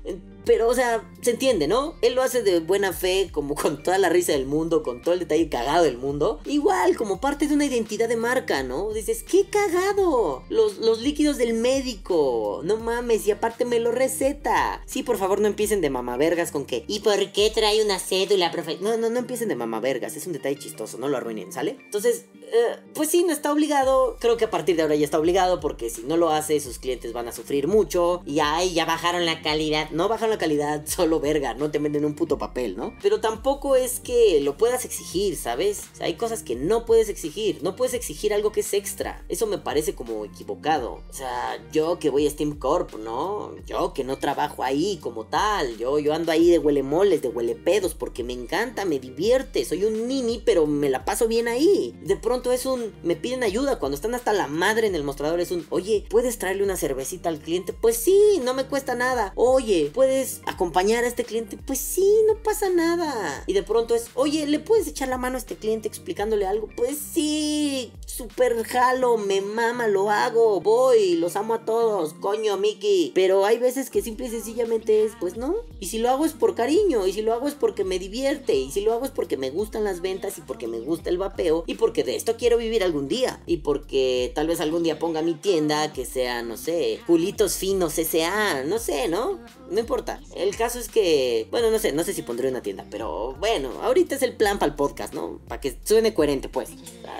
pero, 0.47 0.69
o 0.69 0.75
sea, 0.75 1.03
se 1.21 1.33
entiende, 1.33 1.67
¿no? 1.67 1.97
Él 2.03 2.15
lo 2.15 2.23
hace 2.23 2.43
de 2.45 2.61
buena 2.61 2.93
fe, 2.93 3.31
como 3.33 3.57
con 3.57 3.83
toda 3.83 3.99
la 3.99 4.09
risa 4.09 4.31
del 4.31 4.47
mundo, 4.47 4.85
con 4.85 5.03
todo 5.03 5.13
el 5.13 5.21
detalle 5.21 5.49
cagado 5.49 5.83
del 5.83 5.99
mundo. 5.99 6.41
Igual, 6.45 6.97
como 6.97 7.21
parte 7.21 7.49
de 7.49 7.55
una 7.55 7.65
identidad 7.65 8.09
de 8.09 8.17
marca, 8.17 8.63
¿no? 8.63 8.93
Dices, 8.93 9.25
¡qué 9.25 9.47
cagado! 9.51 10.45
Los, 10.49 10.79
los 10.79 11.01
líquidos 11.01 11.37
del 11.37 11.55
médico. 11.55 12.61
No 12.63 12.77
mames, 12.77 13.27
y 13.27 13.33
aparte 13.33 13.65
me 13.65 13.81
lo 13.81 13.91
receta. 13.91 14.83
Sí, 14.87 15.03
por 15.03 15.19
favor, 15.19 15.41
no 15.41 15.49
empiecen 15.49 15.81
de 15.81 15.91
mamavergas 15.91 16.53
con 16.53 16.65
que, 16.65 16.85
¿y 16.87 17.01
por 17.01 17.33
qué 17.33 17.51
trae 17.53 17.85
una 17.85 17.99
cédula, 17.99 18.53
profe? 18.53 18.79
No, 18.81 18.97
no, 18.97 19.11
no 19.11 19.19
empiecen 19.19 19.49
de 19.49 19.57
mamavergas. 19.57 20.15
Es 20.15 20.29
un 20.29 20.33
detalle 20.33 20.57
chistoso, 20.57 20.97
no 20.97 21.09
lo 21.09 21.17
arruinen, 21.17 21.53
¿sale? 21.53 21.77
Entonces, 21.85 22.27
eh, 22.35 22.77
pues 22.95 23.11
sí, 23.11 23.25
no 23.25 23.33
está 23.33 23.51
obligado. 23.53 24.17
Creo 24.21 24.37
que 24.37 24.45
a 24.45 24.51
partir 24.51 24.77
de 24.77 24.83
ahora 24.83 24.95
ya 24.95 25.05
está 25.05 25.19
obligado 25.19 25.59
porque 25.59 25.91
si 25.91 26.03
no 26.03 26.17
lo 26.17 26.31
hace, 26.31 26.61
sus 26.61 26.79
clientes 26.79 27.13
van 27.13 27.27
a 27.27 27.33
sufrir 27.33 27.67
mucho. 27.67 28.23
Y 28.25 28.39
ay, 28.39 28.73
ya 28.75 28.85
bajaron 28.85 29.27
la 29.27 29.43
calidad. 29.43 29.91
No 29.91 30.09
bajaron 30.09 30.31
la 30.31 30.36
calidad, 30.39 30.85
solo 30.87 31.21
verga, 31.21 31.55
no 31.55 31.71
te 31.71 31.79
venden 31.79 32.05
un 32.05 32.15
puto 32.15 32.39
papel, 32.39 32.77
¿no? 32.77 32.95
Pero 33.03 33.21
tampoco 33.21 33.77
es 33.77 34.01
que 34.01 34.41
lo 34.41 34.57
puedas 34.57 34.85
exigir, 34.85 35.37
¿sabes? 35.37 35.85
Hay 36.01 36.15
cosas 36.15 36.43
que 36.43 36.55
no 36.55 36.85
puedes 36.87 37.09
exigir. 37.09 37.63
No 37.63 37.77
puedes 37.77 37.95
exigir 37.95 38.33
algo 38.33 38.53
que 38.53 38.61
es 38.61 38.73
extra. 38.75 39.25
Eso 39.29 39.47
me 39.47 39.59
parece 39.59 39.95
como 39.95 40.25
equivocado. 40.25 41.03
O 41.09 41.13
sea, 41.13 41.59
yo 41.73 41.99
que 41.99 42.11
voy 42.11 42.27
a 42.27 42.31
Steam 42.31 42.59
Corp, 42.59 42.95
¿no? 42.95 43.55
Yo 43.67 43.93
que 43.93 44.05
no 44.05 44.19
trabajo 44.19 44.63
ahí 44.63 44.99
como 45.01 45.27
tal. 45.27 45.77
Yo, 45.79 45.99
yo 45.99 46.15
ando 46.15 46.33
ahí 46.33 46.51
de 46.51 46.59
huele 46.59 46.83
moles, 46.83 47.23
de 47.23 47.29
huele 47.29 47.55
pedos, 47.55 47.95
porque 47.95 48.25
me 48.25 48.33
encanta, 48.33 48.85
me 48.85 48.99
divierte. 48.99 49.65
Soy 49.65 49.85
un 49.85 50.09
nini, 50.09 50.43
pero 50.45 50.67
me 50.67 50.91
la 50.91 51.05
paso 51.05 51.29
bien 51.29 51.49
ahí. 51.49 51.95
De 52.03 52.17
pronto 52.17 52.53
es 52.53 52.67
un, 52.67 52.93
me 53.03 53.17
piden 53.17 53.43
ayuda. 53.43 53.79
Cuando 53.79 53.97
están 53.97 54.15
hasta 54.15 54.33
la 54.33 54.47
madre 54.47 54.87
en 54.87 54.95
el 54.95 55.05
mostrador 55.05 55.41
es 55.41 55.51
un, 55.51 55.67
oye, 55.71 56.05
¿puedes 56.09 56.39
traerle 56.39 56.63
una 56.63 56.77
cervecita 56.77 57.29
al 57.29 57.39
cliente? 57.39 57.73
Pues 57.73 57.97
sí, 57.97 58.41
no 58.43 58.55
me 58.55 58.65
cuesta 58.65 58.95
nada. 58.95 59.33
Oye, 59.37 59.91
¿puedes 59.93 60.26
acompañar 60.47 61.05
a 61.05 61.07
este 61.09 61.25
cliente? 61.25 61.57
Pues 61.57 61.79
sí, 61.79 62.07
no 62.27 62.43
pasa 62.43 62.71
nada. 62.71 63.45
Y 63.47 63.53
de 63.53 63.63
pronto 63.63 63.95
es, 63.95 64.09
oye, 64.15 64.47
¿le 64.47 64.59
puedes 64.59 64.87
echar 64.89 65.09
la 65.09 65.19
mano 65.19 65.37
a 65.37 65.39
este 65.39 65.57
cliente 65.57 65.89
explicándole 65.89 66.47
algo? 66.47 66.69
Pues 66.77 66.99
sí, 66.99 67.93
super 68.17 68.65
jalo, 68.65 69.19
me 69.19 69.43
mama, 69.43 69.89
lo 69.89 70.11
hago, 70.11 70.61
voy, 70.63 71.17
los 71.17 71.37
amo 71.37 71.53
a 71.53 71.67
todos, 71.67 72.15
coño, 72.15 72.57
Mickey. 72.57 73.13
Pero 73.15 73.45
hay 73.45 73.59
veces 73.59 73.91
que 73.91 74.01
simple 74.01 74.27
y 74.27 74.31
sencillamente 74.31 75.05
es, 75.05 75.13
pues 75.21 75.37
no. 75.37 75.57
Y 75.81 75.89
si 75.89 75.99
lo 75.99 76.09
hago 76.09 76.25
es 76.25 76.33
por 76.33 76.55
cariño, 76.55 77.07
y 77.07 77.13
si 77.13 77.21
lo 77.21 77.35
hago 77.35 77.47
es 77.47 77.53
porque 77.55 77.85
me 77.85 77.99
divierte, 77.99 78.55
y 78.55 78.71
si 78.71 78.81
lo 78.81 78.95
hago 78.95 79.05
es 79.05 79.11
porque 79.11 79.37
me 79.37 79.51
gustan 79.51 79.85
las 79.85 80.01
ventas, 80.01 80.39
y 80.39 80.41
porque 80.41 80.67
me 80.67 80.81
gusta 80.81 81.11
el 81.11 81.19
vapeo, 81.19 81.65
y 81.67 81.75
porque 81.75 82.05
de 82.05 82.17
esto 82.17 82.37
quiero 82.39 82.57
vivir 82.57 82.83
algún 82.83 83.07
día. 83.07 83.43
Y 83.47 83.59
porque 83.59 84.33
tal 84.35 84.47
vez 84.47 84.61
algún 84.61 84.83
día 84.83 84.99
ponga 84.99 85.21
mi 85.21 85.35
tienda 85.35 85.93
que 85.93 86.07
sea, 86.07 86.43
no 86.43 86.57
sé, 86.57 87.01
Julitos 87.07 87.57
Finos 87.57 87.99
S.A., 87.99 88.65
no 88.65 88.79
sé, 88.79 89.09
¿no? 89.09 89.39
No 89.71 89.79
importa. 89.79 90.23
El 90.35 90.57
caso 90.57 90.79
es 90.79 90.89
que, 90.89 91.49
bueno, 91.51 91.71
no 91.71 91.79
sé, 91.79 91.93
no 91.93 92.03
sé 92.03 92.15
si 92.15 92.23
pondré 92.23 92.49
una 92.49 92.63
tienda, 92.63 92.87
pero 92.91 93.35
bueno, 93.39 93.71
ahorita 93.83 94.15
es 94.15 94.23
el 94.23 94.37
plan 94.37 94.59
para 94.59 94.71
el 94.71 94.77
podcast, 94.77 95.13
¿no? 95.13 95.39
Para 95.49 95.61
que 95.61 95.77
suene 95.85 96.15
coherente, 96.15 96.49
pues. 96.49 96.71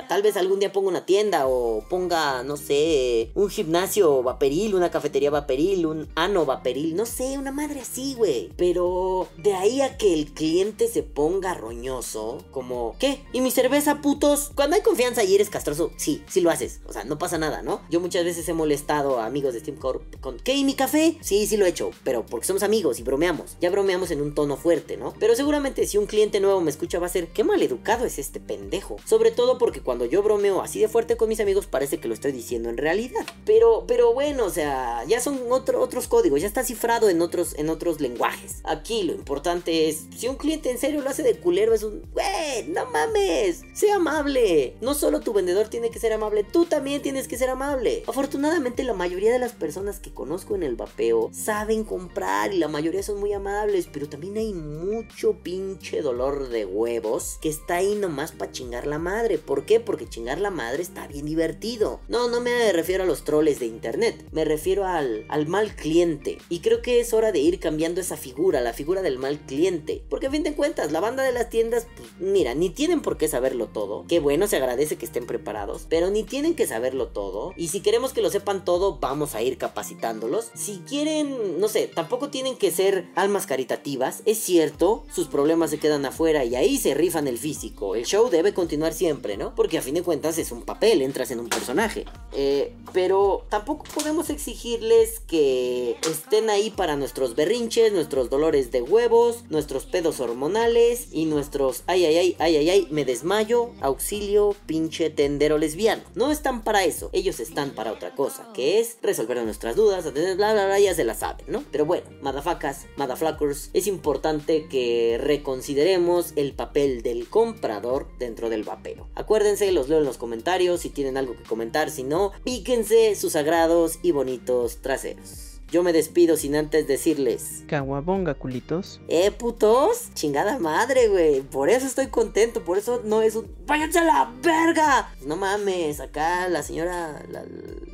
Tal 0.09 0.23
vez 0.23 0.37
algún 0.37 0.61
día 0.61 0.73
ponga 0.73 0.89
una 0.89 1.07
tienda 1.07 1.47
o 1.47 1.85
ponga, 1.89 2.43
no 2.43 2.57
sé, 2.57 3.31
un 3.35 3.49
gimnasio 3.49 4.23
vaperil, 4.23 4.75
una 4.75 4.91
cafetería 4.91 5.31
vaperil, 5.31 5.87
un 5.87 6.09
ano 6.15 6.45
vaperil, 6.47 6.95
no 6.97 7.07
sé, 7.07 7.39
una 7.39 7.53
madre 7.53 7.81
así, 7.81 8.15
güey. 8.15 8.51
Pero 8.57 9.29
de 9.37 9.55
ahí 9.55 9.81
a 9.81 9.97
que 9.97 10.13
el 10.13 10.33
cliente 10.33 10.89
se 10.89 11.03
ponga 11.03 11.55
roñoso, 11.55 12.45
como, 12.51 12.97
¿qué? 12.99 13.21
¿Y 13.33 13.41
mi 13.41 13.51
cerveza, 13.51 14.01
putos? 14.01 14.51
Cuando 14.55 14.77
hay 14.77 14.83
confianza 14.83 15.25
y 15.25 15.35
eres 15.35 15.51
castroso, 15.51 15.91
sí, 15.97 16.23
sí 16.29 16.41
lo 16.41 16.51
haces. 16.51 16.81
O 16.87 16.93
sea, 16.93 17.05
no 17.05 17.19
pasa 17.19 17.39
nada, 17.39 17.63
¿no? 17.63 17.81
Yo 17.91 18.01
muchas 18.01 18.25
veces 18.25 18.49
he 18.49 18.55
molestado 18.55 19.19
a 19.19 19.27
amigos 19.27 19.55
de 19.55 19.61
Steam 19.61 19.77
Corp 19.77 20.03
con, 20.21 20.39
¿qué? 20.39 20.55
¿Y 20.55 20.65
mi 20.65 20.75
café? 20.75 21.17
Sí, 21.21 21.47
sí 21.47 21.57
lo 21.57 21.67
he 21.67 21.71
hecho, 21.71 21.91
pero 22.05 22.25
porque 22.25 22.47
somos 22.47 22.63
amigos 22.63 22.99
y 22.99 23.03
bromeamos. 23.03 23.57
Ya 23.61 23.71
bromeamos 23.71 24.11
en 24.11 24.21
un 24.21 24.35
tono 24.35 24.57
fuerte, 24.57 24.97
¿no? 24.97 25.15
Pero 25.19 25.35
seguramente 25.35 25.87
si 25.87 25.99
un 25.99 26.07
cliente 26.07 26.41
nuevo 26.41 26.61
me 26.61 26.71
escucha 26.71 26.99
va 26.99 27.07
a 27.07 27.11
ser, 27.11 27.29
qué 27.29 27.45
maleducado 27.45 28.05
es 28.05 28.19
este 28.19 28.41
pendejo. 28.41 28.97
Sobre 29.05 29.31
todo 29.31 29.59
porque 29.59 29.76
cuando 29.81 30.05
yo 30.05 30.23
bromeo 30.23 30.63
así 30.63 30.81
de 30.81 30.89
fuerte 30.89 31.17
con 31.17 31.29
mis 31.29 31.41
amigos 31.41 31.67
parece 31.67 31.99
que 31.99 32.09
lo 32.09 32.15
estoy 32.15 32.33
diciendo 32.33 32.69
en 32.69 32.77
realidad. 32.77 33.25
Pero, 33.45 33.85
pero 33.87 34.13
bueno, 34.15 34.45
o 34.45 34.51
sea, 34.51 35.05
ya 35.07 35.21
son 35.21 35.41
otro- 35.51 35.81
otros 35.81 36.09
códigos, 36.09 36.41
ya 36.41 36.47
está 36.47 36.65
cifrado 36.65 37.09
en 37.09 37.21
otros, 37.23 37.55
en 37.57 37.69
otros 37.71 38.01
lenguajes. 38.01 38.61
Aquí 38.65 39.03
lo 39.03 39.13
importante 39.13 39.89
es, 39.89 40.07
si 40.17 40.29
un 40.29 40.37
cliente 40.37 40.71
en 40.71 40.79
serio 40.79 41.03
lo 41.03 41.11
hace 41.11 41.23
de 41.23 41.37
culero, 41.39 41.75
es 41.75 41.83
un, 41.83 42.03
güey, 42.13 42.69
no 42.69 42.87
mames, 42.91 43.63
sea 43.75 43.97
amable. 43.97 44.77
No 44.81 44.95
solo 44.95 45.21
tu 45.21 45.33
vendedor 45.33 45.69
tiene 45.69 45.91
que 45.91 45.99
ser 45.99 46.13
amable, 46.13 46.45
tú 46.45 46.65
también 46.65 47.03
tienes 47.03 47.29
que 47.29 47.37
ser 47.39 47.51
amable. 47.51 48.03
Afortunadamente 48.07 48.83
la 48.85 48.95
mayoría 48.95 49.33
de 49.33 49.39
las 49.39 49.53
personas 49.53 50.01
que 50.01 50.13
conozco 50.15 50.55
en 50.55 50.63
el 50.63 50.77
vapeo 50.77 51.31
saben 51.33 51.85
comprar 51.85 52.55
y 52.55 52.59
la 52.59 52.69
mayoría 52.69 53.03
son 53.03 53.21
muy 53.21 53.33
amables, 53.33 53.89
pero 53.93 54.09
también 54.09 54.37
hay 54.37 54.53
mucho 54.53 55.35
pinche 55.43 56.01
dolor 56.03 56.49
de 56.49 56.65
huevos 56.65 57.39
que 57.41 57.49
está 57.49 57.77
ahí 57.77 57.95
nomás 57.95 58.33
para 58.33 58.53
chingar 58.53 58.87
la 58.87 58.99
madre. 58.99 59.39
¿Por 59.39 59.66
qué? 59.67 59.81
Porque 59.81 60.09
chingar 60.09 60.41
la 60.41 60.51
madre 60.51 60.83
está 60.83 61.07
bien 61.07 61.27
divertido. 61.27 62.01
No, 62.09 62.29
no 62.29 62.41
me 62.41 62.73
refiero 62.73 63.03
a 63.03 63.07
los 63.07 63.25
troles 63.25 63.61
de 63.61 63.67
internet, 63.67 64.25
me 64.33 64.45
refiero 64.45 64.87
al, 64.87 65.27
al 65.29 65.47
mal 65.47 65.75
cliente. 65.77 66.39
Y 66.49 66.61
creo 66.61 66.81
que 66.81 67.01
es 67.01 67.13
hora 67.13 67.33
de 67.33 67.41
ir 67.41 67.61
cambiando 67.61 68.01
esa 68.01 68.17
figura, 68.17 68.61
la 68.61 68.73
figura 68.73 69.03
del 69.03 69.19
mal 69.19 69.41
cliente. 69.41 70.03
Porque 70.09 70.29
a 70.29 70.31
fin 70.31 70.43
de 70.43 70.55
cuentas, 70.55 70.93
la 70.93 71.01
banda 71.01 71.23
de 71.23 71.33
las 71.33 71.51
tiendas, 71.51 71.87
pues 71.97 72.09
mira, 72.19 72.55
ni 72.55 72.71
tienen 72.71 73.03
por 73.03 73.19
qué 73.19 73.29
saberlo 73.29 73.67
todo. 73.67 74.07
Qué 74.09 74.21
bueno, 74.21 74.47
se 74.47 74.57
agradece 74.57 74.97
que 74.97 75.07
estén 75.07 75.27
preparados, 75.27 75.87
pero 75.89 76.11
ni 76.11 76.23
tienen 76.23 76.55
que 76.55 76.67
saberlo 76.67 77.09
todo. 77.09 77.53
Y 77.57 77.69
si 77.69 77.81
queremos 77.81 78.13
que 78.13 78.23
lo 78.23 78.31
sepan 78.31 78.65
todo, 78.65 78.99
vamos 78.99 79.35
a 79.35 79.43
ir 79.43 79.59
capacitándolos. 79.59 80.51
Si 80.55 80.79
quieren, 80.89 81.61
no 81.61 81.69
sé, 81.69 81.89
tampoco 81.89 82.31
tienen 82.31 82.57
que 82.57 82.71
ser 82.71 83.09
almas 83.15 83.47
caritativas. 83.47 84.23
Es 84.25 84.39
cierto, 84.39 85.05
sus 85.13 85.29
problemas 85.29 85.71
se 85.71 85.79
quedan 85.79 86.05
afuera 86.05 86.45
y 86.45 86.55
ahí 86.55 86.79
se 86.79 86.95
rifan 86.95 87.27
el 87.27 87.39
físico. 87.39 87.95
El 87.97 88.07
show 88.07 88.31
debe 88.31 88.55
continuar 88.55 88.93
siempre, 88.93 89.37
¿no? 89.37 89.55
Porque 89.57 89.79
a 89.79 89.83
fin 89.83 89.95
de 89.95 90.03
cuentas 90.03 90.39
es 90.39 90.53
un 90.53 90.63
papel, 90.63 91.03
entras 91.03 91.31
en 91.31 91.41
un 91.41 91.49
personaje. 91.49 92.05
Eh, 92.33 92.75
pero 92.93 93.47
tampoco 93.49 93.85
podemos 93.95 94.31
exigirles 94.31 95.21
que 95.21 95.97
estén 96.09 96.51
ahí 96.51 96.71
para 96.71 96.97
nuestros 96.97 97.35
berrinches, 97.35 97.93
nuestros 97.93 98.31
dolores 98.31 98.71
de 98.71 98.83
huevos, 98.83 99.45
nuestros 99.49 99.87
pedos 99.87 100.21
hormonales 100.21 101.09
y 101.13 101.25
nuestros 101.25 101.83
ay 101.87 102.05
ay 102.05 102.17
ay 102.17 102.37
ay 102.39 102.57
ay 102.57 102.71
ay 102.71 102.89
me 102.91 103.05
desmayo, 103.05 103.73
auxilio, 103.81 104.55
pinche 104.67 105.11
tendero 105.11 105.59
lesbiano. 105.59 106.03
No 106.15 106.31
están 106.31 106.63
para 106.63 106.85
eso, 106.85 107.11
ellos 107.13 107.41
están 107.41 107.71
para 107.71 107.93
otra 107.93 108.15
cosa, 108.15 108.49
que 108.53 108.81
es 108.81 108.99
resolver 109.03 109.43
nuestras 109.45 109.77
dudas, 109.77 110.07
atender 110.07 110.37
bla 110.37 110.53
bla 110.53 110.67
bla, 110.67 110.79
ya 110.79 110.95
se 110.95 111.05
la 111.05 111.15
saben, 111.15 111.47
¿no? 111.49 111.65
Pero 111.73 111.85
bueno, 111.85 112.07
madafacas, 112.21 112.87
madaflackers, 112.97 113.71
es 113.73 113.87
importante 113.87 114.67
que 114.69 115.19
reconsideremos 115.21 116.33
el 116.37 116.53
papel 116.53 117.03
del 117.03 117.29
comprador 117.29 118.09
dentro 118.19 118.51
del 118.51 118.65
vapeo. 118.65 119.09
Acuérdense, 119.15 119.46
los 119.73 119.89
leo 119.89 119.99
en 119.99 120.05
los 120.05 120.19
comentarios 120.19 120.81
si 120.81 120.91
tienen 120.91 121.17
algo 121.17 121.37
que 121.37 121.45
comentar, 121.45 121.91
si 121.91 122.03
no, 122.03 122.33
píquense 122.45 123.15
sus 123.15 123.33
sagrados 123.33 123.99
y 124.03 124.13
bonitos 124.13 124.79
traseros. 124.79 125.53
Yo 125.69 125.83
me 125.83 125.93
despido 125.93 126.37
sin 126.37 126.55
antes 126.55 126.87
decirles, 126.87 127.65
Caguabonga, 127.67 128.35
culitos. 128.35 129.01
eh 129.09 129.33
putos, 129.33 130.15
chingada 130.15 130.59
madre, 130.61 131.09
güey. 131.09 131.41
Por 131.41 131.69
eso 131.71 131.87
estoy 131.87 132.07
contento, 132.07 132.65
por 132.65 132.79
eso 132.79 133.01
no 133.05 133.21
es 133.21 133.35
un 133.35 133.51
váyanse 133.67 133.99
a 133.99 134.05
la 134.05 134.33
verga. 134.43 135.13
No 135.27 135.35
mames, 135.35 135.99
acá 135.99 136.49
la 136.49 136.63
señora 136.63 137.21
la, 137.33 137.45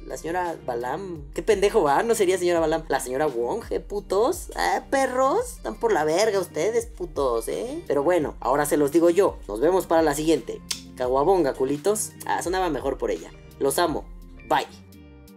la 0.07 0.16
señora 0.18 0.55
Balam, 0.66 1.22
qué 1.32 1.42
pendejo 1.42 1.82
va, 1.82 2.03
no 2.03 2.14
sería 2.14 2.36
señora 2.36 2.61
Balam, 2.61 2.84
la 2.88 3.00
señora 3.00 3.26
Wong, 3.26 3.62
eh 3.70 3.80
putos, 3.80 4.50
eh 4.50 4.82
perros, 4.90 5.55
están 5.57 5.80
por 5.80 5.92
la 5.94 6.05
verga 6.05 6.40
ustedes, 6.40 6.84
putos, 6.84 7.48
eh. 7.48 7.82
Pero 7.86 8.03
bueno, 8.03 8.34
ahora 8.40 8.66
se 8.66 8.76
los 8.76 8.92
digo 8.92 9.09
yo. 9.09 9.38
Nos 9.48 9.61
vemos 9.61 9.86
para 9.86 10.03
la 10.03 10.14
siguiente. 10.14 10.61
Caguabonga, 11.03 11.55
culitos. 11.55 12.12
Ah, 12.26 12.40
sonaba 12.44 12.70
mejor 12.70 12.96
por 12.96 13.11
ella. 13.11 13.32
Los 13.59 13.80
amo. 13.80 14.05
Bye. 14.48 14.68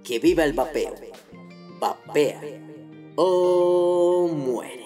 Que 0.04 0.20
viva 0.20 0.44
el 0.44 0.54
vapeo. 0.54 0.94
Vapea 1.80 2.40
o 3.16 4.30
muere. 4.32 4.86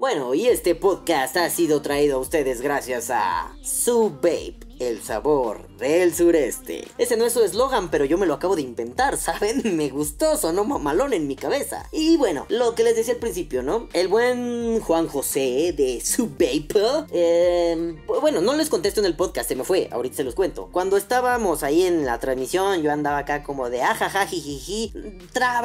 Bueno, 0.00 0.34
y 0.34 0.48
este 0.48 0.74
podcast 0.74 1.36
ha 1.36 1.48
sido 1.48 1.80
traído 1.80 2.16
a 2.16 2.20
ustedes 2.20 2.60
gracias 2.60 3.10
a 3.10 3.56
Su 3.62 4.10
Babe 4.10 4.58
el 4.80 5.00
sabor 5.00 5.68
del 5.88 6.14
sureste. 6.14 6.86
Ese 6.98 7.16
no 7.16 7.26
es 7.26 7.32
su 7.32 7.42
eslogan, 7.42 7.90
pero 7.90 8.04
yo 8.04 8.18
me 8.18 8.26
lo 8.26 8.34
acabo 8.34 8.56
de 8.56 8.62
inventar, 8.62 9.16
¿saben? 9.18 9.76
Me 9.76 9.90
gustó, 9.90 10.36
sonó 10.36 10.64
mamalón 10.64 11.12
en 11.12 11.26
mi 11.26 11.36
cabeza. 11.36 11.88
Y 11.92 12.16
bueno, 12.16 12.46
lo 12.48 12.74
que 12.74 12.84
les 12.84 12.96
decía 12.96 13.14
al 13.14 13.20
principio, 13.20 13.62
¿no? 13.62 13.88
El 13.92 14.08
buen 14.08 14.80
Juan 14.80 15.08
José 15.08 15.74
de 15.76 16.00
Subape. 16.00 16.72
Eh, 17.10 17.96
bueno, 18.20 18.40
no 18.40 18.54
les 18.54 18.68
contesto 18.68 19.00
en 19.00 19.06
el 19.06 19.16
podcast, 19.16 19.48
se 19.48 19.56
me 19.56 19.64
fue, 19.64 19.88
ahorita 19.90 20.16
se 20.16 20.24
los 20.24 20.34
cuento. 20.34 20.68
Cuando 20.72 20.96
estábamos 20.96 21.62
ahí 21.62 21.82
en 21.82 22.04
la 22.04 22.18
transmisión, 22.18 22.82
yo 22.82 22.92
andaba 22.92 23.18
acá 23.18 23.42
como 23.42 23.68
de 23.68 23.82
ajaja, 23.82 24.26
jijiji, 24.26 24.92